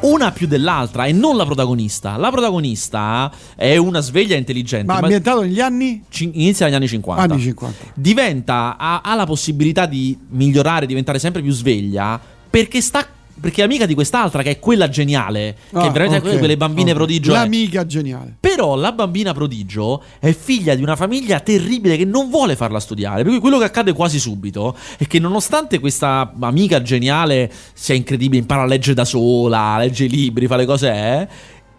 Una 0.00 0.30
più 0.30 0.46
dell'altra 0.46 1.06
e 1.06 1.12
non 1.12 1.36
la 1.36 1.44
protagonista. 1.44 2.16
La 2.16 2.30
protagonista 2.30 3.32
è 3.56 3.76
una 3.76 4.00
sveglia 4.00 4.36
intelligente. 4.36 4.86
Ma 4.86 4.94
ma- 4.94 5.00
ambientato 5.00 5.40
negli 5.40 5.60
anni? 5.60 6.04
cin- 6.08 6.30
inizia 6.34 6.66
negli 6.66 6.74
anni 6.74 6.86
50 6.86 7.22
Anni 7.22 7.42
50. 7.42 7.84
diventa 7.94 8.76
ha, 8.78 9.00
ha 9.00 9.14
la 9.14 9.24
possibilità 9.24 9.86
di 9.86 10.16
migliorare, 10.28 10.86
diventare 10.86 11.18
sempre 11.18 11.42
più 11.42 11.52
sveglia 11.52 12.20
perché 12.48 12.80
sta 12.80 13.06
perché 13.40 13.60
è 13.60 13.64
amica 13.64 13.86
di 13.86 13.94
quest'altra 13.94 14.42
che 14.42 14.50
è 14.50 14.58
quella 14.58 14.88
geniale, 14.88 15.56
che 15.70 15.76
Ah, 15.76 15.86
è 15.86 15.90
veramente 15.90 16.28
ok, 16.30 16.38
quelle 16.38 16.56
bambine 16.56 16.90
ok. 16.90 16.96
prodigio. 16.96 17.32
è. 17.32 17.34
L'amica 17.34 17.84
geniale. 17.86 18.36
Però 18.40 18.74
la 18.76 18.92
bambina 18.92 19.32
prodigio 19.34 20.02
è 20.18 20.32
figlia 20.32 20.74
di 20.74 20.82
una 20.82 20.96
famiglia 20.96 21.40
terribile 21.40 21.96
che 21.96 22.04
non 22.04 22.30
vuole 22.30 22.56
farla 22.56 22.80
studiare. 22.80 23.22
Per 23.22 23.32
cui 23.32 23.40
quello 23.40 23.58
che 23.58 23.64
accade 23.64 23.92
quasi 23.92 24.18
subito 24.18 24.76
è 24.96 25.06
che 25.06 25.18
nonostante 25.18 25.78
questa 25.78 26.32
amica 26.40 26.80
geniale 26.82 27.50
sia 27.74 27.94
incredibile, 27.94 28.40
impara 28.40 28.62
a 28.62 28.66
leggere 28.66 28.94
da 28.94 29.04
sola, 29.04 29.76
legge 29.78 30.04
i 30.04 30.08
libri, 30.08 30.46
fa 30.46 30.56
le 30.56 30.64
cose, 30.66 30.88
eh, 30.92 31.28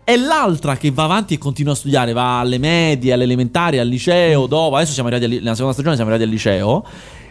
è 0.03 0.15
l'altra 0.15 0.77
che 0.77 0.89
va 0.91 1.03
avanti 1.03 1.33
e 1.33 1.37
continua 1.37 1.73
a 1.73 1.75
studiare, 1.75 2.13
va 2.13 2.39
alle 2.39 2.57
medie, 2.59 3.11
alle 3.11 3.23
elementari, 3.25 3.77
al 3.77 3.87
liceo, 3.89 4.47
dopo, 4.47 4.75
adesso 4.77 4.93
siamo 4.93 5.09
arrivati 5.09 5.33
al- 5.33 5.39
nella 5.41 5.53
seconda 5.53 5.73
stagione 5.73 5.95
siamo 5.95 6.09
arrivati 6.11 6.29
al 6.29 6.35
liceo. 6.35 6.85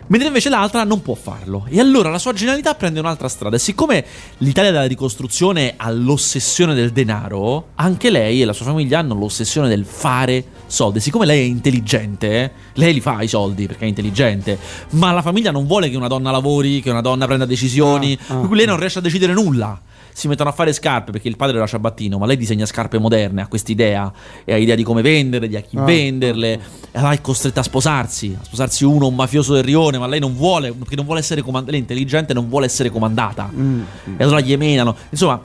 Mentre 0.09 0.29
invece 0.29 0.49
l'altra 0.49 0.85
non 0.85 1.03
può 1.03 1.15
farlo. 1.15 1.67
E 1.69 1.81
allora 1.81 2.11
la 2.11 2.19
sua 2.19 2.33
genialità 2.33 2.75
prende 2.75 3.01
un'altra 3.01 3.29
strada. 3.29 3.57
E 3.57 3.59
siccome 3.59 4.05
l'Italia 4.39 4.71
della 4.71 4.87
ricostruzione 4.87 5.75
ha 5.77 5.91
l'ossessione 5.91 6.75
del 6.75 6.93
denaro, 6.93 7.69
anche 7.75 8.11
lei 8.11 8.41
e 8.41 8.45
la 8.45 8.53
sua 8.53 8.67
famiglia 8.67 9.01
hanno 9.01 9.15
l'ossessione 9.15 9.69
del 9.69 9.85
fare 9.85 10.45
soldi. 10.67 11.01
Siccome 11.01 11.27
lei 11.27 11.41
è 11.41 11.45
intelligente, 11.45 12.53
lei 12.75 12.93
li 12.95 13.01
fa 13.01 13.21
i 13.23 13.29
soldi 13.29 13.67
perché 13.67 13.85
è 13.85 13.89
intelligente. 13.89 14.59
Ma 14.91 15.11
la 15.11 15.23
famiglia 15.23 15.51
non 15.51 15.67
vuole 15.67 15.91
che 15.91 15.97
una 15.97 16.09
donna 16.09 16.31
lavori, 16.31 16.81
che 16.81 16.91
una 16.91 17.01
donna 17.01 17.27
prenda 17.27 17.45
decisioni. 17.45 18.17
Ah, 18.29 18.41
ah, 18.41 18.55
lei 18.55 18.67
non 18.67 18.79
riesce 18.79 19.01
a 19.01 19.03
decidere 19.03 19.33
nulla. 19.33 19.81
Si 20.17 20.29
mettono 20.29 20.49
a 20.49 20.53
fare 20.55 20.73
scarpe 20.73 21.13
perché 21.13 21.29
il 21.29 21.37
padre 21.37 21.59
era 21.59 21.67
ciabattino, 21.67 22.17
ma 22.17 22.25
lei 22.25 22.39
disegna 22.39 22.65
scarpe 22.65 22.99
moderne, 22.99 23.43
ha 23.43 23.49
quest'idea 23.49 24.11
e 24.47 24.55
ha 24.55 24.57
idea 24.57 24.75
di 24.75 24.83
come 24.83 25.03
venderle, 25.03 25.47
di 25.47 25.57
a 25.57 25.61
chi 25.61 25.77
Ah, 25.77 25.83
venderle. 25.85 26.53
E 26.55 26.99
allora 26.99 27.13
è 27.13 27.21
costretta 27.21 27.61
a 27.61 27.63
sposarsi, 27.63 28.35
a 28.41 28.43
sposarsi 28.43 28.87
uno, 28.87 29.09
un 29.09 29.15
mafioso 29.15 29.53
del 29.53 29.63
rione, 29.65 29.99
ma 29.99 30.07
lei 30.07 30.19
non 30.19 30.35
vuole, 30.35 30.73
perché 30.73 30.97
non 30.97 31.05
vuole 31.05 31.21
essere 31.21 31.43
comandata. 31.43 31.73
Lei 31.73 31.81
è 31.81 31.83
intelligente, 31.83 32.33
non 32.33 32.49
vuole 32.49 32.65
essere 32.65 32.89
comandata. 32.89 33.51
Mm. 33.55 33.83
E 34.17 34.23
allora 34.25 34.41
gli 34.41 34.57
menano. 34.57 34.97
Insomma, 35.11 35.39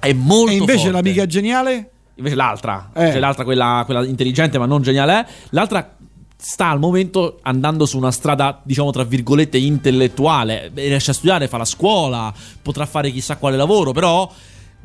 è 0.00 0.12
molto 0.12 0.50
E 0.52 0.56
invece 0.56 0.76
forte. 0.80 0.92
l'amica 0.92 1.24
geniale? 1.24 1.88
Invece 2.16 2.34
l'altra, 2.36 2.90
Eh. 2.94 3.10
cioè 3.10 3.18
l'altra 3.18 3.42
quella, 3.42 3.82
quella 3.86 4.04
intelligente 4.04 4.56
ma 4.58 4.66
non 4.66 4.82
geniale 4.82 5.12
è, 5.20 5.26
l'altra 5.48 5.93
sta 6.44 6.68
al 6.68 6.78
momento 6.78 7.38
andando 7.40 7.86
su 7.86 7.96
una 7.96 8.10
strada, 8.10 8.60
diciamo 8.62 8.90
tra 8.90 9.02
virgolette, 9.02 9.56
intellettuale, 9.56 10.70
riesce 10.74 11.12
a 11.12 11.14
studiare, 11.14 11.48
fa 11.48 11.56
la 11.56 11.64
scuola, 11.64 12.34
potrà 12.60 12.84
fare 12.84 13.10
chissà 13.10 13.38
quale 13.38 13.56
lavoro, 13.56 13.92
però 13.92 14.30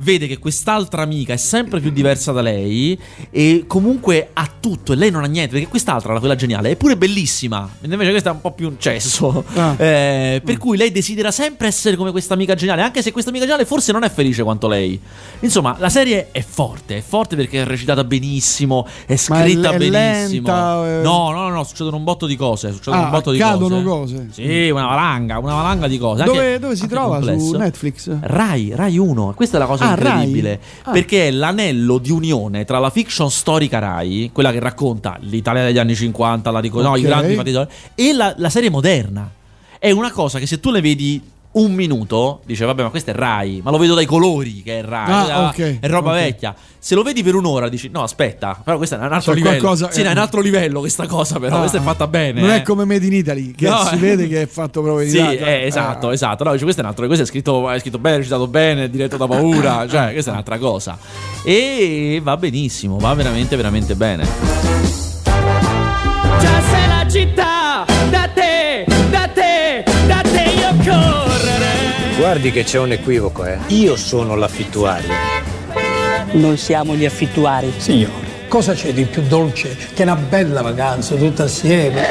vede 0.02 0.28
che 0.28 0.38
quest'altra 0.38 1.02
amica 1.02 1.34
è 1.34 1.38
sempre 1.38 1.80
più 1.80 1.92
diversa 1.92 2.32
da 2.32 2.42
lei 2.42 2.98
e 3.30 3.66
comunque 3.68 4.30
ha 4.34 4.50
tutto 4.60 4.94
e 4.94 4.96
lei 4.96 5.12
non 5.12 5.24
ha 5.24 5.28
niente, 5.28 5.54
perché 5.54 5.68
quest'altra, 5.68 6.14
la 6.14 6.20
quella 6.20 6.36
geniale, 6.36 6.72
è 6.72 6.76
pure 6.76 6.96
bellissima, 6.98 7.60
mentre 7.62 7.92
invece 7.94 8.12
questa 8.12 8.30
è 8.30 8.34
un 8.34 8.42
po' 8.42 8.52
più 8.52 8.68
un 8.68 8.76
cesso. 8.80 9.44
Ah. 9.56 9.76
Eh, 9.78 10.42
per 10.44 10.58
cui 10.58 10.78
lei 10.78 10.92
desidera 10.92 11.32
sempre 11.32 11.68
essere 11.68 11.96
come 11.96 12.12
questa 12.12 12.34
amica 12.34 12.56
geniale, 12.56 12.82
anche 12.82 13.02
se 13.02 13.12
questa 13.12 13.30
amica 13.30 13.46
geniale 13.46 13.66
forse 13.66 13.92
non 13.92 14.04
è 14.04 14.10
felice 14.10 14.44
quanto 14.44 14.68
lei. 14.68 15.00
Insomma, 15.42 15.76
la 15.80 15.90
serie 15.90 16.30
è 16.32 16.42
forte, 16.48 16.98
è 16.98 17.02
forte 17.02 17.36
perché 17.36 17.62
è 17.62 17.66
recitata 17.66 18.04
benissimo, 18.04 18.86
è 19.06 19.10
Ma 19.10 19.14
è 19.14 19.18
scritta 19.18 19.72
l- 19.72 19.74
è 19.74 19.78
benissimo. 19.78 20.48
lenta, 20.48 21.00
eh? 21.00 21.02
No, 21.02 21.32
no, 21.32 21.42
no, 21.42 21.50
no, 21.50 21.64
succedono 21.64 21.98
un 21.98 22.04
botto 22.04 22.26
di 22.26 22.36
cose, 22.36 22.72
succedono 22.72 23.02
Ah, 23.02 23.06
un 23.06 23.12
botto 23.12 23.32
di 23.32 23.40
cose. 23.40 23.84
cose. 23.84 24.28
Sì, 24.32 24.70
una 24.70 24.86
valanga, 24.86 25.40
una 25.40 25.54
valanga 25.56 25.88
di 25.88 25.98
cose. 25.98 26.24
Dove, 26.24 26.40
anche- 26.40 26.60
dove 26.60 26.76
si 26.76 26.88
trova? 26.88 27.20
Su 27.20 27.26
complesso. 27.28 27.58
Netflix? 27.58 28.18
Rai, 28.22 28.72
Rai 28.76 28.98
1, 28.98 29.34
questa 29.36 29.58
è 29.58 29.60
la 29.60 29.66
cosa 29.66 29.88
incredibile. 29.90 30.50
Rai? 30.50 30.60
Ah. 30.84 30.92
Perché 30.92 31.28
è 31.28 31.32
l'anello 31.32 31.98
di 31.98 32.12
unione 32.12 32.66
tra 32.66 32.80
la 32.80 32.90
fiction 32.90 33.30
storica 33.30 33.80
Rai, 33.80 34.30
quella 34.34 34.52
che 34.52 34.60
racconta 34.60 35.18
l'Italia 35.22 35.64
degli 35.64 35.78
anni 35.78 35.96
50, 35.96 36.52
la 36.52 36.60
ric- 36.60 36.74
no, 36.74 36.96
i 36.96 37.02
grandi 37.02 37.36
fatti 37.36 37.56
e 37.96 38.14
la, 38.14 38.34
la 38.38 38.50
serie 38.50 38.70
moderna. 38.70 39.30
È 39.78 39.92
una 39.92 40.12
cosa 40.12 40.40
che 40.40 40.46
se 40.46 40.60
tu 40.60 40.72
le 40.72 40.82
vedi 40.82 41.22
un 41.60 41.74
minuto, 41.74 42.42
dice 42.46 42.66
vabbè 42.66 42.84
ma 42.84 42.90
questo 42.90 43.12
è 43.12 43.14
Rai, 43.14 43.62
ma 43.64 43.72
lo 43.72 43.78
vedo 43.78 43.94
dai 43.96 44.06
colori 44.06 44.62
che 44.64 44.80
è 44.80 44.84
Rai, 44.84 45.12
Ah, 45.12 45.36
Ah, 45.36 45.48
ok, 45.50 45.80
è 45.80 45.88
roba 45.88 46.12
ok. 46.12 46.16
vecchia. 46.18 46.56
Se 46.82 46.96
lo 46.96 47.04
vedi 47.04 47.24
per 47.24 47.36
un'ora 47.36 47.68
dici 47.68 47.90
no 47.92 48.04
aspetta, 48.04 48.60
però 48.64 48.78
questo 48.78 48.96
è 48.96 48.98
un 49.00 49.12
altro 49.12 49.34
C'è 49.34 49.38
livello. 49.38 49.58
qualcosa- 49.60 49.92
sì, 49.92 50.02
è 50.02 50.10
un 50.10 50.18
altro 50.18 50.40
livello 50.42 50.80
questa 50.80 51.08
cosa 51.08 51.38
però, 51.40 51.58
Ah, 51.58 51.60
questa 51.60 51.78
è 51.78 51.82
fatta 51.82 52.08
bene. 52.08 52.40
Non 52.40 52.52
eh. 52.52 52.56
è 52.58 52.62
come 52.62 52.86
Made 52.86 53.06
in 53.06 53.14
Italy, 53.14 53.52
che 53.54 53.68
No, 53.68 53.84
si 53.84 53.96
eh. 53.96 53.98
vede 53.98 54.28
che 54.28 54.44
è 54.44 54.46
fatto 54.48 54.82
proprio 54.82 55.04
in 55.06 55.12
Sì, 55.12 55.18
Italia. 55.18 55.46
eh, 55.46 55.66
esatto, 55.66 56.10
Eh. 56.10 56.14
esatto. 56.14 56.44
No, 56.46 56.52
dice, 56.54 56.64
questo 56.64 56.82
è 56.82 56.84
un 56.86 56.90
altro, 56.90 57.06
questo 57.06 57.24
è 57.26 57.28
scritto, 57.28 57.70
è 57.70 57.80
scritto 57.80 58.00
bene, 58.00 58.16
è 58.16 58.18
recitato 58.20 58.48
bene, 58.48 58.84
è 58.86 58.90
diretto 58.90 59.18
da 59.18 59.28
paura, 59.28 59.86
cioè 59.90 60.12
questa 60.14 60.30
è 60.30 60.34
un'altra 60.34 60.58
cosa. 60.58 60.98
E 61.44 62.20
va 62.24 62.38
benissimo, 62.38 62.98
va 62.98 63.14
veramente, 63.14 63.56
veramente 63.58 63.96
bene. 63.96 64.24
Già 66.40 66.62
sei 66.62 66.88
la 66.88 67.06
città, 67.10 67.49
Guardi 72.30 72.52
che 72.52 72.64
c'è 72.64 72.78
un 72.78 72.92
equivoco, 72.92 73.44
eh. 73.44 73.58
Io 73.70 73.96
sono 73.96 74.36
l'affittuario. 74.36 75.10
Noi 76.34 76.58
siamo 76.58 76.94
gli 76.94 77.04
affittuari. 77.04 77.74
Signore, 77.76 78.46
cosa 78.48 78.74
c'è 78.74 78.94
di 78.94 79.06
più 79.06 79.24
dolce 79.24 79.76
che 79.96 80.04
una 80.04 80.14
bella 80.14 80.62
vacanza 80.62 81.16
tutta 81.16 81.46
assieme? 81.46 82.06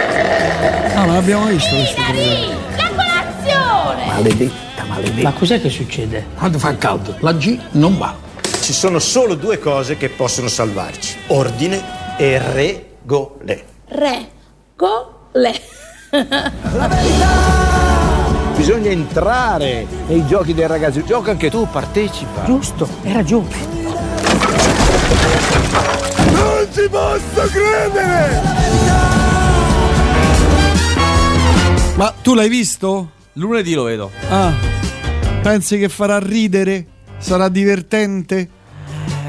Ah, 0.93 1.07
ma 1.07 1.13
l'abbiamo 1.13 1.47
visto 1.47 1.73
questo 1.73 2.03
programma. 2.03 2.57
La 2.75 2.91
colazione! 2.97 4.07
Maledetta, 4.07 4.85
maledetta. 4.89 5.23
Ma 5.23 5.33
cos'è 5.33 5.61
che 5.61 5.71
succede? 5.71 6.27
Quando 6.37 6.59
fa 6.59 6.77
caldo, 6.77 7.15
la 7.21 7.33
G 7.35 7.57
non 7.75 7.97
va. 7.97 8.17
Ci 8.61 8.73
sono 8.73 8.99
solo 8.99 9.37
due 9.37 9.61
cose 9.61 9.97
che 9.97 10.09
possono 10.09 10.49
salvarci: 10.49 11.17
ordine 11.29 12.17
e 12.17 12.43
regole. 12.43 13.65
Re, 13.87 14.29
go, 14.75 15.29
le. 15.31 15.61
Bisogna 18.59 18.91
entrare 18.91 19.87
nei 20.09 20.27
giochi 20.27 20.53
dei 20.53 20.67
ragazzi. 20.67 21.05
Gioca 21.05 21.31
anche 21.31 21.49
tu, 21.49 21.67
partecipa. 21.71 22.45
Giusto, 22.45 22.89
hai 23.05 23.13
ragione. 23.13 23.47
Non 26.33 26.67
ci 26.73 26.89
posso 26.91 27.49
credere! 27.53 28.43
Ma 31.95 32.13
tu 32.21 32.35
l'hai 32.35 32.49
visto? 32.49 33.11
Lunedì 33.35 33.75
lo 33.75 33.85
vedo. 33.85 34.11
Ah, 34.29 34.53
pensi 35.41 35.79
che 35.79 35.89
farà 35.89 36.19
ridere? 36.19 36.85
Sarà 37.19 37.49
divertente? 37.49 38.49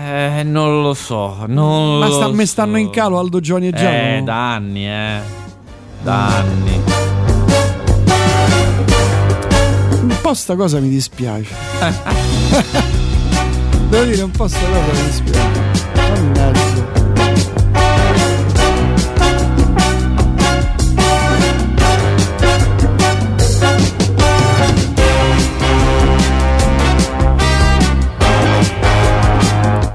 Eh, 0.08 0.42
non 0.44 0.82
lo 0.82 0.96
so. 0.96 1.44
Non 1.46 2.00
Ma 2.00 2.08
lo 2.08 2.14
sta- 2.16 2.28
me 2.30 2.46
so. 2.46 2.52
stanno 2.52 2.78
in 2.78 2.90
calo 2.90 3.20
Aldo 3.20 3.40
Giovanni 3.40 3.68
e 3.68 3.72
Giacomo? 3.74 3.92
Eh, 4.18 4.22
da 4.24 4.54
anni, 4.54 4.88
eh. 4.90 5.20
Da 6.02 6.26
anni. 6.38 6.82
Un 10.10 10.18
po' 10.22 10.34
sta 10.34 10.56
cosa 10.56 10.80
mi 10.80 10.90
dispiace. 10.90 11.54
Devo 13.90 14.06
dire, 14.06 14.24
un 14.24 14.32
po' 14.32 14.48
sta 14.48 14.60
cosa 14.60 14.92
mi 14.92 15.04
dispiace. 15.06 15.62
Mannaggia. 15.94 16.98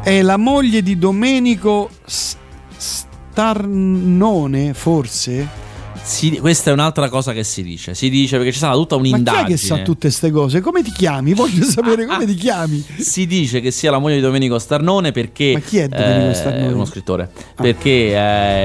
È 0.00 0.22
la 0.22 0.36
moglie 0.36 0.80
di 0.80 0.96
Domenico 0.96 1.90
Starnone, 2.76 4.74
forse? 4.74 5.63
Si- 6.06 6.38
questa 6.38 6.68
è 6.68 6.72
un'altra 6.74 7.08
cosa 7.08 7.32
che 7.32 7.44
si 7.44 7.62
dice. 7.62 7.94
Si 7.94 8.10
dice 8.10 8.36
perché 8.36 8.50
c'è 8.52 8.58
stata 8.58 8.74
tutta 8.74 8.96
Ma 8.96 9.02
chi 9.02 9.08
un'indagine. 9.10 9.42
è 9.42 9.46
che 9.46 9.56
sa 9.56 9.78
tutte 9.78 10.00
queste 10.08 10.30
cose? 10.30 10.60
Come 10.60 10.82
ti 10.82 10.92
chiami? 10.92 11.32
Voglio 11.32 11.64
sapere 11.68 12.04
come 12.06 12.26
ti 12.26 12.34
chiami. 12.34 12.84
Si 12.98 13.26
dice 13.26 13.60
che 13.60 13.70
sia 13.70 13.90
la 13.90 13.98
moglie 13.98 14.16
di 14.16 14.20
Domenico 14.20 14.58
Starnone 14.58 15.12
perché. 15.12 15.52
Ma 15.54 15.60
chi 15.60 15.78
è 15.78 15.88
Domenico 15.88 16.30
eh, 16.30 16.34
Starnone? 16.34 16.72
Uno 16.72 16.84
scrittore. 16.84 17.30
Perché, 17.56 17.90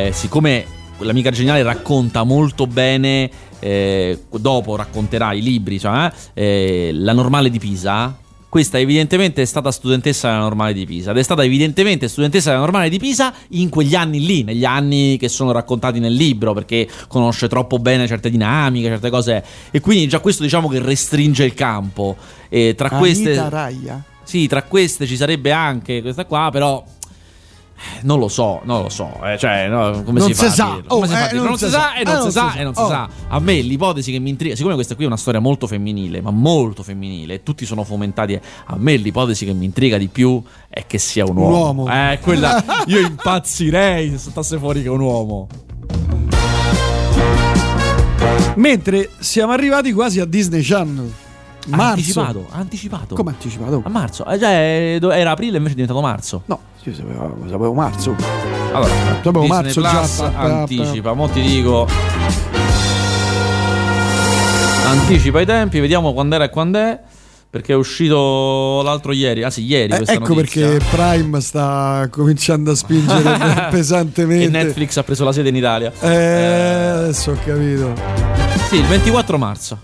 eh, 0.08 0.12
siccome 0.14 0.66
l'amica 1.00 1.32
geniale 1.32 1.64
racconta 1.64 2.24
molto 2.24 2.68
bene, 2.68 3.30
eh, 3.60 4.20
dopo 4.38 4.76
racconterà 4.76 5.32
i 5.32 5.42
libri, 5.42 5.80
cioè, 5.80 6.12
eh, 6.34 6.92
la 6.94 7.14
normale 7.14 7.50
di 7.50 7.58
Pisa. 7.58 8.18
Questa 8.50 8.80
evidentemente 8.80 9.43
è 9.43 9.45
stata 9.45 9.72
studentessa 9.72 10.28
della 10.28 10.41
normale 10.41 10.74
di 10.74 10.84
Pisa 10.84 11.12
ed 11.12 11.18
è 11.18 11.24
stata 11.24 11.43
evidentemente 11.43 12.08
studentessa 12.08 12.50
della 12.50 12.64
normale 12.64 12.89
di 12.89 12.97
Pisa 12.97 13.32
in 13.50 13.70
quegli 13.70 13.93
anni 13.93 14.26
lì, 14.26 14.43
negli 14.43 14.66
anni 14.66 15.18
che 15.18 15.30
sono 15.30 15.52
raccontati 15.52 16.00
nel 16.00 16.14
libro, 16.14 16.54
perché 16.54 16.89
conosce 17.08 17.47
troppo 17.47 17.78
bene 17.78 18.08
certe 18.08 18.32
dinamiche, 18.32 18.88
certe 18.88 19.12
cose 19.12 19.43
e 19.70 19.80
quindi 19.80 20.08
già 20.08 20.20
questo 20.20 20.41
diciamo 20.41 20.68
che 20.68 20.80
restringe 20.82 21.43
il 21.43 21.54
campo. 21.54 22.18
E 22.50 22.74
tra 22.76 22.89
queste 22.89 23.38
Anita 23.38 23.50
Raia? 23.50 24.04
sì, 24.24 24.47
tra 24.47 24.64
queste 24.64 25.06
ci 25.06 25.16
sarebbe 25.16 25.52
anche 25.52 26.02
questa 26.02 26.26
qua, 26.26 26.50
però. 26.52 26.84
Non 28.02 28.20
lo 28.20 28.28
so, 28.28 28.62
non 28.64 28.84
lo 28.84 28.90
so, 28.90 29.20
eh, 29.24 29.38
cioè, 29.38 29.68
no, 29.68 30.04
come 30.04 30.20
Non 30.20 30.28
si 30.28 30.34
fa 30.34 30.50
si 30.50 30.56
sa. 30.56 30.82
Oh, 30.88 31.06
si 31.06 31.14
eh, 31.14 31.34
non, 31.34 31.58
si 31.58 31.70
sa, 31.70 31.96
e 31.96 32.04
non, 32.04 32.22
si 32.24 32.32
sa, 32.32 32.54
e 32.56 32.64
non 32.64 32.74
si 32.74 32.82
Oh. 32.82 32.88
sa. 32.88 33.10
A 33.28 33.40
me 33.40 33.62
l'ipotesi 33.62 34.12
che 34.12 34.20
mi 34.20 34.30
intriga, 34.30 34.56
siccome 34.56 34.74
questa 34.76 34.96
qui 34.96 35.04
è 35.04 35.08
una 35.08 35.18
storia 35.18 35.40
molto 35.40 35.68
femminile, 35.68 36.22
ma 36.22 36.32
molto 36.32 36.84
femminile, 36.84 37.44
tutti 37.44 37.66
sono 37.66 37.84
fomentati, 37.84 38.34
a 38.66 38.76
me 38.78 38.96
l'ipotesi 38.96 39.46
che 39.46 39.54
mi 39.54 39.66
intriga 39.66 39.98
di 39.98 40.08
più 40.08 40.42
è 40.68 40.86
che 40.88 40.98
sia 40.98 41.26
un 41.26 41.38
uomo. 41.38 41.58
uomo. 41.58 41.88
Eh, 41.92 42.20
quella, 42.22 42.64
io 42.88 43.00
impazzirei 43.00 44.10
se 44.12 44.18
saltasse 44.18 44.58
fuori 44.58 44.82
che 44.82 44.90
un 44.90 45.00
uomo. 45.02 45.48
Mentre 48.56 49.10
siamo 49.20 49.52
arrivati 49.54 49.94
quasi 49.94 50.20
a 50.20 50.26
Disney 50.26 50.62
Channel. 50.62 51.12
Marzo. 51.68 51.91
Anticipato, 51.91 52.47
anticipato. 52.51 53.16
Come 53.16 53.30
anticipato? 53.32 53.82
A 53.86 53.89
marzo, 53.89 54.26
eh, 54.26 54.38
già 54.39 54.97
do- 54.99 55.12
era 55.12 55.32
aprile 55.32 55.57
invece 55.57 55.74
è 55.74 55.76
diventato 55.76 56.01
marzo. 56.01 56.41
No, 56.45 56.60
io 56.84 56.93
sapevo, 56.93 57.38
sapevo 57.45 57.74
marzo. 57.74 58.16
Allora, 58.72 58.93
Sapevo 59.24 59.45
marzo 59.45 59.82
già. 59.82 59.89
Plus 59.91 60.20
anticipa, 60.20 61.14
mo 61.14 61.28
ti 61.30 61.41
dico. 61.41 61.88
Anticipa 64.86 65.41
i 65.41 65.45
tempi, 65.45 65.80
vediamo 65.80 66.14
quando 66.14 66.36
era 66.36 66.45
e 66.45 66.49
quando 66.49 66.80
è. 66.80 66.99
Perché 67.51 67.74
è 67.74 67.76
uscito 67.76 68.82
l'altro 68.84 69.12
ieri. 69.12 69.41
Ah 69.43 69.49
sì, 69.49 69.64
ieri. 69.66 69.91
Eh, 69.91 70.03
ecco 70.05 70.36
notizia. 70.36 70.68
perché 70.68 70.86
Prime 70.95 71.41
sta 71.41 72.07
cominciando 72.12 72.72
a 72.72 72.76
spingere 72.76 73.68
pesantemente. 73.72 74.45
E 74.45 74.49
Netflix 74.49 74.97
ha 74.97 75.03
preso 75.03 75.24
la 75.24 75.32
sede 75.32 75.49
in 75.49 75.55
Italia. 75.55 75.91
Eh, 75.99 76.07
adesso 76.07 77.32
ho 77.32 77.38
capito. 77.43 77.93
Sì, 78.70 78.76
il 78.76 78.86
24 78.86 79.38
marzo. 79.39 79.80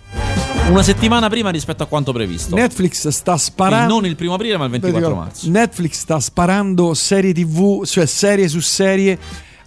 Una 0.68 0.82
settimana 0.82 1.30
prima 1.30 1.52
rispetto 1.52 1.84
a 1.84 1.86
quanto 1.86 2.12
previsto. 2.12 2.56
Netflix 2.56 3.08
sta 3.10 3.38
sparando. 3.38 3.94
non 3.94 4.06
il 4.06 4.16
primo 4.16 4.34
aprile, 4.34 4.58
ma 4.58 4.66
il 4.66 4.72
24 4.72 5.08
Dico, 5.08 5.20
marzo. 5.20 5.50
Netflix 5.50 6.00
sta 6.00 6.20
sparando 6.20 6.94
serie 6.96 7.34
TV, 7.34 7.86
cioè 7.86 8.08
serie 8.08 8.48
su 8.48 8.60
serie. 8.60 9.18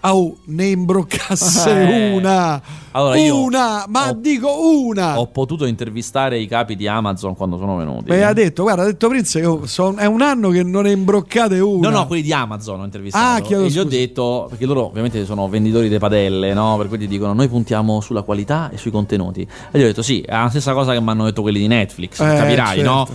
Oh, 0.01 0.37
ne 0.45 0.67
imbroccasse 0.67 1.71
Eh. 1.71 2.15
una. 2.15 2.63
Allora, 2.93 3.19
una, 3.35 3.85
ma 3.89 4.09
ho- 4.09 4.13
dico 4.15 4.49
una. 4.87 5.19
Ho 5.19 5.27
potuto 5.27 5.67
intervistare 5.67 6.39
i 6.39 6.47
capi 6.47 6.75
di 6.77 6.87
Amazon 6.89 7.35
quando 7.37 7.59
sono 7.59 7.77
venuti. 7.77 8.11
Mi 8.11 8.23
ha 8.23 8.33
detto, 8.33 8.63
guarda, 8.63 8.83
ha 8.83 8.87
detto 8.87 9.09
Prince, 9.09 9.39
io 9.41 9.67
son- 9.67 9.97
è 9.99 10.07
un 10.07 10.23
anno 10.23 10.51
che 10.51 10.63
non 10.63 10.85
ne 10.85 10.93
imbroccate 10.93 11.59
una. 11.61 11.91
No, 11.91 11.97
no, 11.99 12.07
quelli 12.07 12.23
di 12.23 12.33
Amazon 12.33 12.81
ho 12.81 12.85
intervistato. 12.85 13.43
Ah, 13.43 13.45
chiedo 13.45 13.65
e 13.65 13.69
gli 13.69 13.79
ho 13.79 13.85
detto, 13.85 14.47
perché 14.49 14.67
loro 14.67 14.87
ovviamente 14.87 15.25
sono 15.25 15.49
venditori 15.49 15.89
di 15.89 15.99
padelle, 15.99 16.55
no? 16.55 16.77
Per 16.77 16.89
cui 16.89 16.99
ti 16.99 17.07
dicono, 17.07 17.33
noi 17.35 17.49
puntiamo 17.49 18.01
sulla 18.01 18.23
qualità 18.23 18.71
e 18.71 18.79
sui 18.79 18.91
contenuti. 18.91 19.43
E 19.43 19.79
gli 19.79 19.83
ho 19.83 19.87
detto, 19.87 20.03
sì, 20.03 20.21
è 20.21 20.33
la 20.33 20.49
stessa 20.49 20.73
cosa 20.73 20.93
che 20.93 21.01
mi 21.01 21.11
hanno 21.11 21.25
detto 21.25 21.43
quelli 21.43 21.59
di 21.59 21.67
Netflix, 21.67 22.21
Eh, 22.21 22.37
capirai, 22.37 22.77
certo. 22.77 22.91
no? 22.91 23.09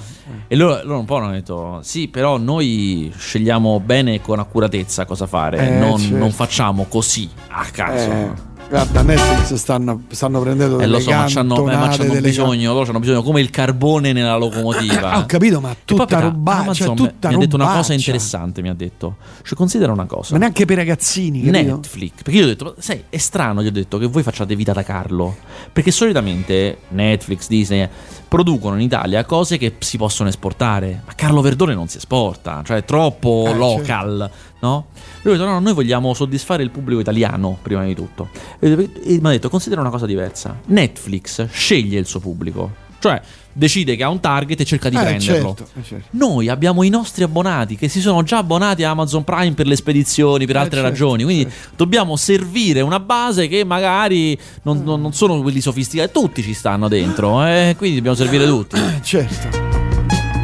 E 0.47 0.55
loro, 0.55 0.79
loro 0.83 0.99
un 0.99 1.05
po' 1.05 1.17
hanno 1.17 1.31
detto, 1.31 1.79
sì, 1.81 2.07
però 2.07 2.37
noi 2.37 3.11
scegliamo 3.17 3.79
bene 3.79 4.15
e 4.15 4.21
con 4.21 4.39
accuratezza 4.39 5.05
cosa 5.05 5.27
fare, 5.27 5.57
Eh, 5.57 5.77
non, 5.77 5.97
certo. 5.99 6.15
non 6.17 6.31
facciamo 6.31 6.72
così 6.89 7.29
a 7.49 7.63
caso. 7.71 8.11
Eh, 8.11 8.31
guarda, 8.69 9.01
Netflix 9.03 9.53
stanno, 9.55 10.03
stanno 10.09 10.39
prendendo 10.41 10.75
E 10.77 10.79
delle 10.79 10.93
lo 10.93 10.99
so, 10.99 11.11
ma 11.11 11.25
c'hanno, 11.27 11.69
eh, 11.69 11.75
ma 11.75 11.87
c'hanno 11.89 12.19
bisogno, 12.21 12.73
loro 12.73 12.85
c'hanno 12.85 12.99
bisogno 12.99 13.21
come 13.21 13.39
il 13.41 13.49
carbone 13.51 14.13
nella 14.13 14.35
locomotiva. 14.37 15.17
Ho 15.19 15.25
capito, 15.27 15.59
ma 15.61 15.67
poi 15.69 15.77
tutta 15.85 16.03
aspetta, 16.03 16.21
roba, 16.21 16.51
Amazon 16.53 16.73
cioè 16.75 16.89
mi- 16.89 16.95
tutta 16.95 17.27
mi 17.29 17.33
ha 17.35 17.37
detto 17.37 17.55
una 17.55 17.65
cosa 17.65 17.75
robaccia. 17.77 17.93
interessante, 17.93 18.61
mi 18.61 18.69
ha 18.69 18.73
detto. 18.73 19.15
Cioè, 19.43 19.55
considera 19.57 19.91
una 19.91 20.05
cosa. 20.05 20.33
Ma 20.33 20.39
neanche 20.39 20.65
per 20.65 20.77
ragazzini, 20.77 21.43
capito? 21.43 21.75
Netflix, 21.75 22.11
perché 22.23 22.31
io 22.39 22.43
ho 22.45 22.47
detto, 22.47 22.75
sai, 22.79 23.03
è 23.09 23.17
strano, 23.17 23.61
gli 23.61 23.67
ho 23.67 23.71
detto 23.71 23.97
che 23.99 24.07
voi 24.07 24.23
facciate 24.23 24.55
vita 24.55 24.73
da 24.73 24.83
Carlo, 24.83 25.35
perché 25.71 25.91
solitamente 25.91 26.79
Netflix, 26.89 27.47
Disney 27.47 27.87
producono 28.27 28.75
in 28.75 28.81
Italia 28.81 29.23
cose 29.25 29.57
che 29.59 29.75
si 29.77 29.97
possono 29.97 30.29
esportare, 30.29 31.03
ma 31.05 31.13
Carlo 31.13 31.41
Verdone 31.41 31.75
non 31.75 31.87
si 31.87 31.97
esporta, 31.97 32.63
cioè 32.65 32.77
è 32.77 32.83
troppo 32.85 33.43
Eh, 33.47 33.53
local, 33.53 34.27
no? 34.63 34.85
Lui 35.23 35.33
ha 35.33 35.37
detto, 35.37 35.49
no, 35.49 35.59
noi 35.59 35.73
vogliamo 35.73 36.13
soddisfare 36.13 36.63
il 36.63 36.69
pubblico 36.71 36.99
italiano, 37.01 37.57
prima 37.61 37.83
di 37.83 37.93
tutto. 37.93 38.29
E, 38.59 38.75
mi 39.05 39.19
ha 39.23 39.29
detto, 39.29 39.49
considera 39.49 39.81
una 39.81 39.89
cosa 39.89 40.05
diversa, 40.05 40.57
Netflix 40.67 41.47
sceglie 41.51 41.99
il 41.99 42.05
suo 42.05 42.19
pubblico, 42.21 42.81
Cioè, 43.03 43.21
decide 43.51 43.97
che 43.97 44.03
ha 44.03 44.07
un 44.09 44.21
target 44.21 44.61
e 44.61 44.63
cerca 44.63 44.87
di 44.87 44.95
Eh, 44.95 44.99
prenderlo. 45.01 45.55
certo, 45.57 45.67
eh, 45.77 45.83
certo. 45.83 46.07
Noi 46.11 46.47
abbiamo 46.47 46.83
i 46.83 46.89
nostri 46.89 47.23
abbonati 47.25 47.75
che 47.75 47.89
si 47.89 47.99
sono 47.99 48.23
già 48.23 48.37
abbonati 48.37 48.83
a 48.85 48.91
Amazon 48.91 49.25
Prime 49.25 49.51
per 49.51 49.67
le 49.67 49.75
spedizioni, 49.75 50.45
per 50.45 50.55
altre 50.55 50.77
certo, 50.79 50.89
ragioni. 50.89 51.23
Quindi 51.25 51.51
dobbiamo 51.75 52.15
servire 52.15 52.79
una 52.79 53.01
base 53.01 53.49
che 53.49 53.65
magari 53.65 54.39
non, 54.61 54.83
non- 54.85 55.01
non 55.01 55.11
sono 55.11 55.41
quelli 55.41 55.59
sofisticati. 55.59 56.11
Tutti 56.13 56.41
ci 56.41 56.53
stanno 56.53 56.87
dentro, 56.87 57.45
eh, 57.45 57.75
quindi 57.77 57.97
dobbiamo 57.97 58.15
servire 58.15 58.45
tutti. 58.45 58.79
Certo. 59.03 59.82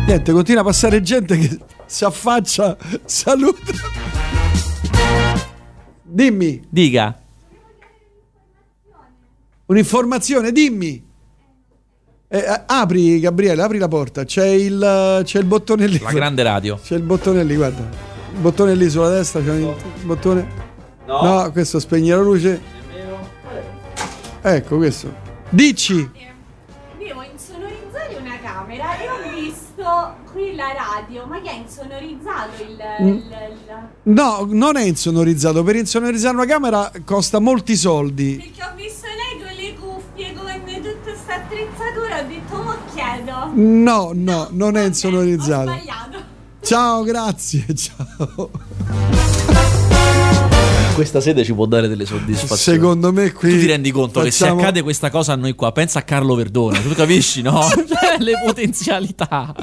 Niente, 0.09 0.31
continua 0.31 0.61
a 0.61 0.65
passare 0.65 1.03
gente 1.03 1.37
che 1.37 1.59
si 1.85 2.03
affaccia, 2.03 2.75
saluta. 3.05 3.71
Dimmi, 6.01 6.65
Dica. 6.67 7.21
un'informazione, 9.67 10.51
dimmi. 10.51 11.05
Eh, 12.27 12.37
eh, 12.39 12.63
apri, 12.65 13.19
Gabriele, 13.19 13.61
apri 13.61 13.77
la 13.77 13.87
porta. 13.87 14.23
C'è 14.23 14.47
il, 14.47 15.21
c'è 15.23 15.37
il 15.37 15.45
bottone 15.45 15.85
lì. 15.85 15.99
La 15.99 16.11
grande 16.11 16.41
radio. 16.41 16.79
C'è 16.83 16.95
il 16.95 17.03
bottone 17.03 17.43
lì, 17.43 17.55
guarda. 17.55 17.87
Il 18.33 18.39
bottone 18.39 18.73
lì 18.73 18.89
sulla 18.89 19.09
destra. 19.09 19.43
C'è 19.43 19.53
il 19.53 19.75
bottone. 20.05 20.47
No. 21.05 21.51
questo 21.51 21.77
spegne 21.77 22.15
la 22.15 22.21
luce. 22.21 22.59
Ecco 24.41 24.77
questo. 24.77 25.13
Dici. 25.49 26.09
La 30.59 30.73
radio, 30.73 31.25
ma 31.25 31.41
che 31.41 31.49
ha 31.49 31.53
insonorizzato 31.53 32.61
il... 32.61 32.77
Mm. 33.01 33.07
il- 33.07 33.15
il- 33.15 33.87
No, 34.13 34.45
non 34.49 34.77
è 34.77 34.83
insonorizzato. 34.83 35.63
Per 35.63 35.75
insonorizzare 35.75 36.35
una 36.35 36.45
camera 36.45 36.91
costa 37.05 37.39
molti 37.39 37.75
soldi. 37.75 38.35
Perché 38.35 38.63
ho 38.71 38.75
visto 38.75 39.07
lei 39.07 39.41
con 39.43 39.55
le 39.55 39.73
cuffie, 39.75 40.33
con 40.33 40.45
tutta 40.75 40.99
questa 41.03 41.35
attrezzatura, 41.35 42.19
ho 42.19 42.27
detto, 42.27 42.55
mo 42.61 42.75
chiedo. 42.93 43.51
No, 43.55 44.11
no, 44.13 44.47
non 44.51 44.77
è 44.77 44.83
Ho 44.83 44.87
insonorizzato. 44.87 45.69
sbagliato. 45.71 46.17
Ciao, 46.61 47.03
grazie. 47.03 47.65
Ciao. 47.73 48.51
Questa 50.99 51.21
sede 51.21 51.45
ci 51.45 51.53
può 51.53 51.65
dare 51.65 51.87
delle 51.87 52.05
soddisfazioni. 52.05 52.59
Secondo 52.59 53.13
me 53.13 53.31
qui. 53.31 53.51
Tu 53.51 53.59
ti 53.59 53.65
rendi 53.67 53.89
conto 53.89 54.19
che 54.19 54.31
se 54.31 54.39
facciamo- 54.39 54.59
accade 54.59 54.81
questa 54.81 55.09
cosa 55.09 55.31
a 55.31 55.35
noi 55.37 55.55
qua, 55.55 55.71
pensa 55.71 55.99
a 55.99 56.01
Carlo 56.01 56.35
Verdone, 56.35 56.83
tu 56.83 56.93
capisci, 56.93 57.41
no? 57.41 57.67
Cioè, 57.71 58.17
le 58.17 58.33
potenzialità. 58.45 59.55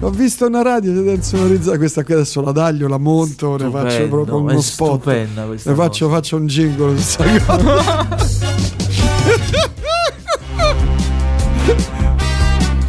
Ho 0.00 0.10
visto 0.10 0.46
una 0.46 0.62
radio 0.62 0.92
che 1.02 1.10
è 1.10 1.14
insonorizzata. 1.16 1.78
Questa 1.78 2.04
qui 2.04 2.14
adesso 2.14 2.40
la 2.42 2.52
taglio, 2.52 2.86
la 2.86 2.98
monto, 2.98 3.56
ne 3.56 3.70
faccio 3.70 3.88
Stupendo, 3.90 4.08
proprio 4.14 4.36
uno 4.36 4.60
spot. 4.60 4.88
stupenda 5.00 5.42
questa 5.46 5.70
Ne 5.70 5.76
faccio, 5.76 6.08
faccio 6.08 6.36
un 6.36 6.46
jingle 6.46 6.96
su 6.96 7.02
sta 7.02 7.24
cosa. 7.44 8.08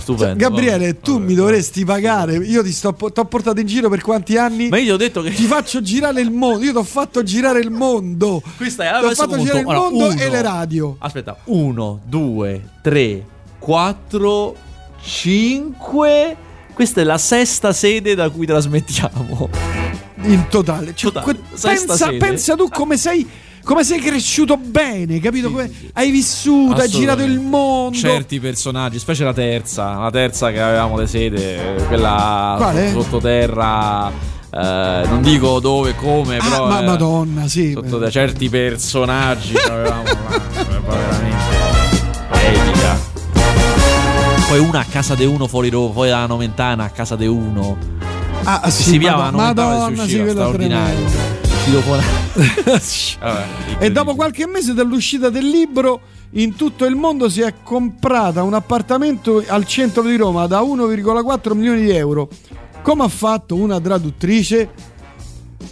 Stupendo. 0.05 0.35
Gabriele, 0.37 0.99
tu 0.99 1.17
mi 1.17 1.33
dovresti 1.33 1.83
pagare. 1.83 2.35
Io 2.37 2.61
ti 2.61 2.71
sto 2.71 2.93
ti 2.93 3.19
ho 3.19 3.25
portato 3.25 3.59
in 3.59 3.65
giro 3.65 3.89
per 3.89 4.01
quanti 4.01 4.37
anni? 4.37 4.69
Ma 4.69 4.77
io 4.77 4.83
ti 4.83 4.91
ho 4.91 4.97
detto 4.97 5.21
che 5.23 5.31
Ti 5.33 5.43
faccio 5.45 5.81
girare 5.81 6.21
il 6.21 6.29
mondo. 6.29 6.63
Io 6.63 6.71
ti 6.73 6.77
ho 6.77 6.83
fatto 6.83 7.23
girare 7.23 7.59
il 7.59 7.71
mondo. 7.71 8.41
Questa 8.55 8.83
è 8.83 8.87
Ti 8.89 8.93
ho 8.93 8.97
adesso 8.97 9.15
fatto 9.15 9.29
conto. 9.29 9.43
girare 9.43 9.61
il 9.61 9.67
Allora, 9.67 9.89
mondo 9.89 10.05
uno. 10.13 10.21
e 10.21 10.29
le 10.29 10.41
radio. 10.43 10.95
Aspetta, 10.99 11.37
1, 11.45 12.01
2, 12.05 12.69
3, 12.83 13.25
4, 13.57 14.55
5. 15.01 16.37
Questa 16.73 17.01
è 17.01 17.03
la 17.03 17.17
sesta 17.17 17.73
sede 17.73 18.15
da 18.15 18.29
cui 18.29 18.45
trasmettiamo. 18.45 19.49
In 20.23 20.45
totale. 20.49 20.93
Cioè, 20.95 21.11
Totale. 21.11 21.39
pensa, 21.61 22.09
pensa 22.17 22.55
tu 22.55 22.67
come 22.69 22.97
sei. 22.97 23.27
Come 23.65 23.83
sei 23.83 23.99
cresciuto 23.99 24.57
bene, 24.57 25.19
capito? 25.19 25.49
Come 25.49 25.71
hai 25.93 26.11
vissuto, 26.11 26.81
hai 26.81 26.87
girato 26.89 27.23
il 27.23 27.39
mondo. 27.39 27.97
Certi 27.97 28.39
personaggi, 28.39 28.99
specie 28.99 29.23
la 29.23 29.33
terza, 29.33 29.97
la 29.97 30.11
terza 30.11 30.51
che 30.51 30.61
avevamo 30.61 30.97
le 30.97 31.07
sede, 31.07 31.83
quella 31.87 32.53
Quale? 32.57 32.91
sottoterra. 32.91 34.11
eh, 34.51 35.01
non 35.07 35.21
dico 35.23 35.59
dove 35.59 35.95
come, 35.95 36.37
Ah, 36.37 36.43
però. 36.47 36.67
ma 36.67 36.79
eh, 36.79 36.85
madonna, 36.85 37.47
sì. 37.47 37.71
sottoterra, 37.73 38.11
certi 38.11 38.49
personaggi 38.49 39.53
che 39.53 39.61
avevamo 39.71 40.03
là, 40.03 40.41
roba 40.69 40.95
veramente 40.95 41.55
epica. 42.31 42.99
Poi 44.47 44.59
una 44.59 44.79
a 44.81 44.85
casa 44.87 45.15
de 45.15 45.25
uno 45.25 45.47
fuori 45.47 45.69
Roma, 45.71 45.91
poi 45.91 46.09
la 46.09 46.27
Nomentana 46.27 46.83
a 46.83 46.89
casa 46.89 47.15
de 47.15 47.25
uno. 47.25 47.75
Ah, 48.43 48.61
Che 48.63 48.69
sì, 48.69 48.83
si 48.83 48.97
Madonna, 48.99 49.31
Nomentana 49.31 49.71
si 49.71 49.77
Madonna, 49.79 49.95
sì, 49.95 50.01
usciva, 50.03 50.23
quella 50.23 50.39
straordinario. 50.43 50.95
tremenda. 51.05 51.34
Vabbè, 53.19 53.45
E 53.79 53.91
dopo 53.91 54.15
qualche 54.15 54.45
mese 54.47 54.73
dall'uscita 54.73 55.29
del 55.29 55.47
libro, 55.47 56.01
in 56.31 56.55
tutto 56.55 56.85
il 56.85 56.95
mondo 56.95 57.29
si 57.29 57.41
è 57.41 57.53
comprata 57.63 58.43
un 58.43 58.53
appartamento 58.53 59.43
al 59.47 59.65
centro 59.65 60.03
di 60.03 60.15
Roma 60.15 60.47
da 60.47 60.61
1,4 60.61 61.53
milioni 61.53 61.81
di 61.81 61.91
euro. 61.91 62.29
Come 62.81 63.03
ha 63.03 63.07
fatto 63.07 63.55
una 63.55 63.79
traduttrice, 63.79 64.69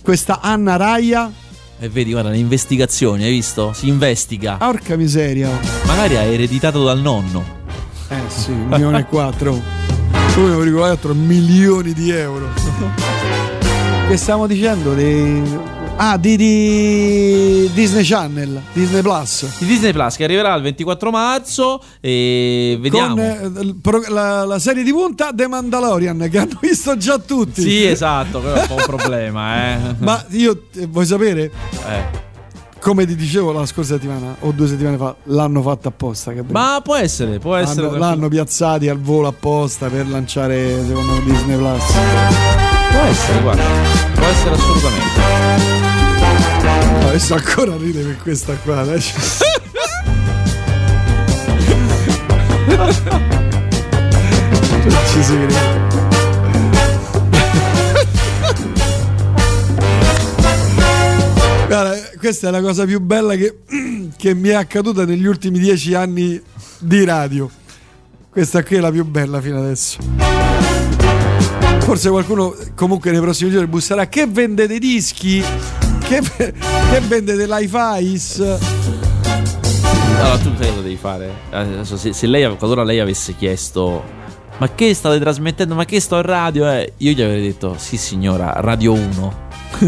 questa 0.02 0.40
Anna 0.42 0.78
Raia? 0.78 1.32
E 1.80 1.90
vedi, 1.90 2.12
guarda, 2.12 2.30
le 2.30 2.38
investigazioni, 2.38 3.24
hai 3.24 3.32
visto? 3.32 3.74
Si 3.74 3.88
investiga. 3.88 4.56
Porca 4.56 4.96
miseria. 4.96 5.50
Magari 5.86 6.16
ha 6.16 6.22
ereditato 6.22 6.84
dal 6.84 7.00
nonno. 7.00 7.44
Eh 8.10 8.22
sì, 8.30 8.52
un 8.52 8.68
milione 8.68 9.00
e 9.00 9.06
quattro. 9.06 9.54
1,4 10.36 11.14
milioni 11.14 11.94
di 11.94 12.10
euro. 12.12 12.50
Che 14.08 14.18
stiamo 14.18 14.48
dicendo? 14.48 14.94
Di... 14.94 15.42
Ah, 15.96 16.18
di, 16.18 16.36
di 16.36 17.70
Disney 17.74 18.04
Channel, 18.04 18.62
Disney 18.74 19.02
Plus. 19.02 19.46
Di 19.60 19.66
Disney 19.66 19.92
Plus 19.94 20.16
che 20.16 20.24
arriverà 20.24 20.54
il 20.56 20.64
24 20.64 21.12
marzo 21.12 21.82
e 22.02 22.78
vediamo. 22.82 23.16
Con 23.16 24.04
eh, 24.04 24.10
la, 24.10 24.44
la 24.44 24.60
serie 24.60 24.84
di 24.84 24.92
punta 24.92 25.30
The 25.34 25.48
Mandalorian 25.48 26.28
che 26.32 26.38
hanno 26.40 26.58
visto 26.60 26.98
già 26.98 27.20
tutti. 27.20 27.62
Sì, 27.62 27.86
esatto, 27.86 28.42
quello 28.42 28.56
è 28.56 28.62
un 28.62 28.68
po' 28.68 28.76
un 28.76 28.84
problema, 28.86 29.74
eh. 29.74 29.96
Ma 30.00 30.26
io 30.30 30.64
eh, 30.76 30.88
vuoi 30.88 31.06
sapere? 31.06 31.52
Eh. 31.88 32.22
Come 32.80 33.06
ti 33.06 33.16
dicevo 33.16 33.54
la 33.54 33.66
scorsa 33.66 33.94
settimana 33.94 34.36
o 34.40 34.52
due 34.52 34.68
settimane 34.68 34.98
fa, 34.98 35.16
l'hanno 35.26 35.62
fatta 35.62 35.88
apposta. 35.88 36.32
Gabriele. 36.32 36.60
Ma 36.60 36.82
può 36.84 36.96
essere, 36.96 37.40
può 37.40 37.56
essere. 37.56 37.88
L'hanno, 37.88 37.98
l'hanno 37.98 38.28
piazzati 38.28 38.90
al 38.90 39.00
volo 39.00 39.28
apposta 39.28 39.88
per 39.88 40.10
lanciare 40.10 40.84
secondo 40.86 41.14
me 41.14 41.24
Disney 41.24 41.56
Plus. 41.56 41.84
Può 42.92 43.02
essere, 43.04 43.42
guarda. 43.42 43.64
Può 44.16 44.26
essere 44.26 44.56
assolutamente. 44.56 45.83
Adesso 47.14 47.36
ancora 47.36 47.78
ride 47.78 48.02
per 48.02 48.18
questa 48.18 48.56
qua. 48.56 48.84
dai. 48.84 49.00
Non 52.66 52.92
ci. 55.12 55.22
Guarda, 61.68 61.96
questa 62.18 62.48
è 62.48 62.52
la 62.52 62.62
cosa 62.62 62.86
più 62.86 63.00
bella 63.00 63.36
che, 63.36 63.60
che 64.18 64.34
mi 64.34 64.50
è 64.50 64.56
accaduta 64.56 65.06
negli 65.06 65.28
ultimi 65.28 65.60
dieci 65.60 65.94
anni 65.94 66.42
di 66.80 67.06
radio. 67.06 67.48
Questa 68.32 68.64
qui 68.64 68.78
è 68.78 68.80
la 68.80 68.90
più 68.90 69.06
bella 69.06 69.40
fino 69.40 69.60
adesso. 69.60 70.00
Forse 71.78 72.10
qualcuno 72.10 72.56
comunque 72.74 73.12
nei 73.12 73.22
prossimi 73.22 73.52
giorni 73.52 73.68
busserà. 73.68 74.08
Che 74.08 74.26
vende 74.26 74.66
dei 74.66 74.80
dischi? 74.80 75.44
Che, 76.08 76.22
che 76.92 77.00
vende 77.08 77.36
dell'iFi? 77.36 77.76
Allora, 80.16 80.38
tu 80.38 80.52
sai 80.58 80.68
cosa 80.70 80.82
devi 80.82 80.96
fare? 80.96 81.32
Adesso, 81.52 81.98
se, 81.98 82.14
se 82.14 82.28
lei, 82.28 82.56
qualora 82.58 82.84
lei 82.84 83.00
avesse 83.00 83.36
chiesto. 83.36 84.04
Ma 84.58 84.70
che 84.74 84.94
state 84.94 85.20
trasmettendo? 85.20 85.74
Ma 85.76 85.86
che 85.86 86.00
sto 86.00 86.18
in 86.18 86.22
radio? 86.22 86.70
Eh? 86.70 86.94
Io 86.98 87.12
gli 87.14 87.22
avrei 87.22 87.42
detto: 87.42 87.76
Sì, 87.78 87.98
signora, 87.98 88.54
Radio 88.58 88.94
1. 88.94 89.42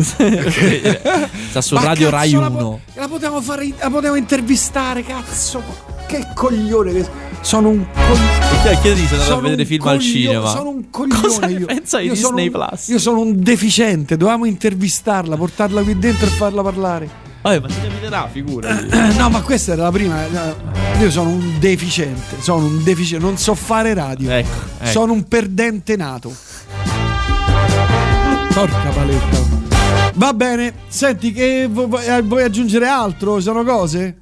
Sta 1.49 1.61
su 1.61 1.76
Ma 1.76 1.84
Radio 1.84 2.09
cazzo, 2.09 2.16
Rai 2.18 2.32
la 2.32 2.47
1. 2.47 2.57
po- 2.57 2.80
La 2.95 3.07
potevamo 3.07 3.41
fare, 3.41 3.68
la 3.78 3.89
potevamo 3.89 4.16
intervistare, 4.18 5.03
cazzo. 5.03 5.61
Che 6.07 6.28
coglione 6.34 6.91
che 6.93 7.07
sono 7.45 7.69
un 7.69 7.85
coglione. 7.93 8.63
Cioè, 8.63 8.79
chiedi 8.81 9.05
se 9.05 9.13
andate 9.15 9.31
a 9.33 9.39
vedere 9.39 9.65
film 9.65 9.81
al 9.87 9.97
coglione, 9.97 10.11
cinema. 10.11 10.49
Sono 10.49 10.69
un 10.69 10.89
coglione 10.89 11.21
Cosa 11.21 11.47
io. 11.47 11.65
pensa 11.65 11.99
di 11.99 12.09
Disney 12.09 12.45
un- 12.47 12.51
Plus? 12.51 12.87
Io 12.87 12.99
sono 12.99 13.19
un 13.19 13.39
deficiente, 13.41 14.17
dovevamo 14.17 14.45
intervistarla, 14.45 15.35
portarla 15.37 15.81
qui 15.83 15.97
dentro 15.99 16.25
e 16.25 16.29
farla 16.29 16.61
parlare. 16.63 17.09
Vabbè, 17.43 17.59
ma 17.59 17.67
ti 17.67 17.73
capiterà, 17.79 18.27
figurati. 18.31 18.87
No, 19.17 19.29
ma 19.29 19.41
questa 19.41 19.73
era 19.73 19.83
la 19.83 19.91
prima. 19.91 20.25
eh, 20.25 20.99
Io 21.01 21.11
sono 21.11 21.29
un 21.29 21.59
deficiente, 21.59 22.41
sono 22.41 22.65
un 22.65 22.83
deficiente, 22.83 23.23
non 23.23 23.37
so 23.37 23.53
fare 23.53 23.93
radio. 23.93 24.31
Ecco, 24.31 24.49
ecco. 24.79 24.89
Sono 24.89 25.13
un 25.13 25.23
perdente 25.27 25.95
nato. 25.95 26.33
Porca 28.53 28.89
paletta. 28.89 29.53
Va 30.15 30.33
bene, 30.33 30.73
senti 30.87 31.31
che 31.33 31.63
eh, 31.63 32.21
vuoi 32.21 32.43
aggiungere 32.43 32.87
altro? 32.87 33.39
Sono 33.41 33.63
cose? 33.63 34.21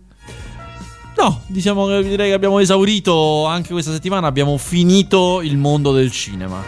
No, 1.23 1.39
diciamo 1.47 1.85
che 1.85 2.03
direi 2.03 2.27
che 2.27 2.33
abbiamo 2.33 2.59
esaurito 2.59 3.45
anche 3.45 3.71
questa 3.71 3.93
settimana. 3.93 4.27
Abbiamo 4.27 4.57
finito 4.57 5.39
il 5.41 5.55
mondo 5.55 5.93
del 5.93 6.11
cinema. 6.11 6.61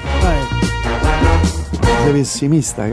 Sei 1.81 2.13
pessimista, 2.13 2.87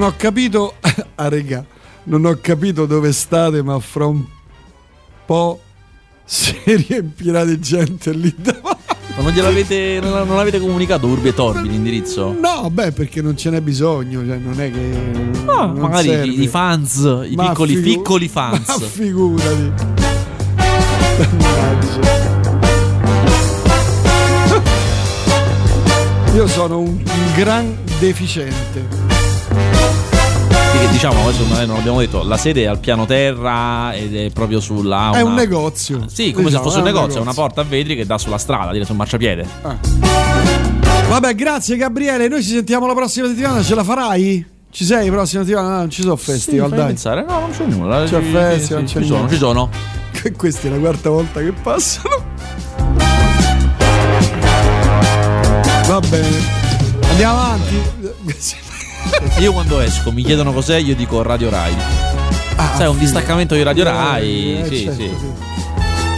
Gabriele. 0.00 0.04
ho 0.04 0.14
capito. 0.16 0.74
ah, 1.16 1.28
regà, 1.28 1.64
non 2.04 2.24
ho 2.24 2.38
capito 2.40 2.86
dove 2.86 3.12
state, 3.12 3.62
ma 3.62 3.78
fra 3.78 4.06
un 4.06 4.24
po' 5.26 5.60
si 6.24 6.54
riempirà 6.64 7.44
di 7.44 7.58
gente 7.60 8.12
lì 8.12 8.34
davanti. 8.36 8.78
Ma 9.16 9.22
non 9.22 9.32
gliel'avete. 9.32 9.98
Non, 10.00 10.26
non 10.26 10.38
avete 10.38 10.60
comunicato 10.60 11.06
Urbi 11.06 11.28
e 11.28 11.34
Torbi 11.34 11.68
l'indirizzo? 11.68 12.32
No, 12.38 12.70
beh, 12.70 12.92
perché 12.92 13.20
non 13.20 13.36
ce 13.36 13.50
n'è 13.50 13.60
bisogno, 13.60 14.24
cioè 14.24 14.36
non 14.36 14.60
è 14.60 14.70
che. 14.70 14.92
Ah, 15.46 15.66
non 15.66 15.78
magari 15.78 16.10
i, 16.10 16.42
i 16.42 16.46
fans, 16.48 17.26
i 17.28 17.34
Ma 17.34 17.48
piccoli, 17.48 17.74
figu- 17.74 17.96
piccoli 17.96 18.28
fans. 18.32 18.68
Ma 18.68 18.78
figurati. 18.78 19.72
Io 26.34 26.46
sono 26.46 26.78
un 26.78 27.02
gran 27.34 27.76
deficiente. 27.98 29.09
Sì, 30.80 30.86
che 30.86 30.92
diciamo, 30.92 31.22
adesso 31.28 31.44
non 31.46 31.66
non 31.66 31.76
abbiamo 31.76 31.98
detto, 32.00 32.22
la 32.24 32.36
sede 32.38 32.62
è 32.62 32.66
al 32.66 32.78
piano 32.78 33.04
terra 33.04 33.92
ed 33.92 34.16
è 34.16 34.30
proprio 34.30 34.60
sulla. 34.60 35.10
È 35.12 35.20
una- 35.20 35.30
un 35.30 35.34
negozio. 35.34 36.04
Sì, 36.08 36.32
come 36.32 36.46
Diciamo, 36.46 36.64
se 36.64 36.68
fosse 36.70 36.80
un 36.80 36.88
è 36.88 36.92
negozio, 36.92 37.18
è 37.18 37.22
una 37.22 37.34
porta 37.34 37.60
a 37.60 37.64
vetri 37.64 37.94
che 37.96 38.06
dà 38.06 38.16
sulla 38.18 38.38
strada, 38.38 38.72
dire 38.72 38.84
sul 38.86 38.96
marciapiede. 38.96 39.46
Vabbè, 41.08 41.34
grazie 41.34 41.76
Gabriele. 41.76 42.28
Noi 42.28 42.42
ci 42.42 42.50
sentiamo 42.50 42.86
la 42.86 42.94
prossima 42.94 43.26
settimana. 43.28 43.62
Ce 43.62 43.74
la 43.74 43.84
farai? 43.84 44.46
Ci 44.70 44.84
sei 44.84 45.06
la 45.06 45.12
prossima 45.12 45.42
settimana? 45.42 45.68
No, 45.68 45.76
non 45.78 45.90
ci 45.90 46.02
sono 46.02 46.16
festival, 46.16 46.68
fammi 46.68 46.78
dai. 46.80 46.86
pensare. 46.86 47.24
No, 47.28 47.40
non 47.40 47.50
c'è 47.50 47.64
nulla. 47.66 48.04
C'è 48.04 48.20
Ci- 48.20 48.30
festival, 48.30 48.88
sì, 48.88 48.94
c'è 48.94 49.00
ci 49.02 49.06
sono, 49.06 49.28
ci 49.28 49.36
sono. 49.36 49.68
Questa 50.36 50.66
è 50.66 50.70
la 50.70 50.78
quarta 50.78 51.10
volta 51.10 51.40
che 51.40 51.52
passano. 51.52 52.08
Va 55.86 56.00
bene. 56.08 56.38
Andiamo 57.10 57.38
avanti. 57.38 57.74
Io 59.40 59.52
quando 59.52 59.80
esco 59.80 60.12
mi 60.12 60.22
chiedono 60.22 60.52
cos'è, 60.52 60.76
io 60.76 60.94
dico 60.94 61.22
Radio 61.22 61.50
Rai. 61.50 61.74
Sai, 62.76 62.86
un 62.88 62.98
distaccamento 62.98 63.54
di 63.54 63.62
Radio 63.62 63.84
Rai. 63.84 64.60
Eh, 64.60 64.64
sì, 64.66 64.84
certo, 64.84 65.02
sì. 65.02 65.10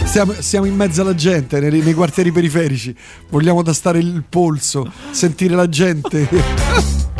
Stiamo, 0.05 0.33
siamo 0.37 0.65
in 0.65 0.75
mezzo 0.75 1.01
alla 1.01 1.15
gente, 1.15 1.59
nei, 1.59 1.81
nei 1.81 1.93
quartieri 1.93 2.31
periferici. 2.31 2.95
Vogliamo 3.29 3.63
tastare 3.63 3.99
il 3.99 4.23
polso, 4.27 4.91
sentire 5.11 5.55
la 5.55 5.69
gente. 5.69 6.27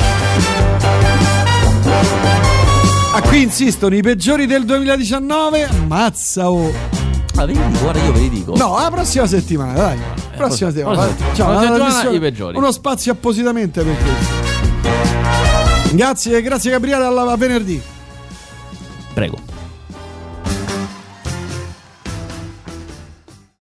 Ah, 3.15 3.21
qui 3.21 3.43
insistono 3.43 3.93
i 3.95 4.01
peggiori 4.01 4.47
del 4.47 4.65
2019. 4.65 5.65
Ammazza 5.65 6.49
oh. 6.49 6.73
Ah, 7.35 7.45
ve 7.45 7.53
li 7.53 7.59
dico, 7.67 7.79
guarda, 7.83 8.03
io 8.03 8.11
ve 8.11 8.19
li 8.19 8.29
dico. 8.29 8.55
No, 8.55 8.79
la 8.79 8.89
prossima 8.89 9.27
settimana, 9.27 9.73
dai. 9.73 9.97
Prossima 10.35 10.71
cosa- 10.71 10.71
settimana. 10.71 10.95
vai. 10.95 11.35
Ciao, 11.35 11.45
prossima 11.53 11.89
settimana 11.91 12.09
i 12.09 12.19
peggiori. 12.19 12.57
Uno 12.57 12.71
spazio 12.71 13.11
appositamente 13.11 13.83
per 13.83 13.95
questo. 13.95 14.42
Grazie, 15.95 16.41
grazie 16.41 16.71
Gabriele, 16.71 17.05
alla 17.05 17.31
a 17.31 17.37
venerdì. 17.37 17.79
Prego. 19.13 19.52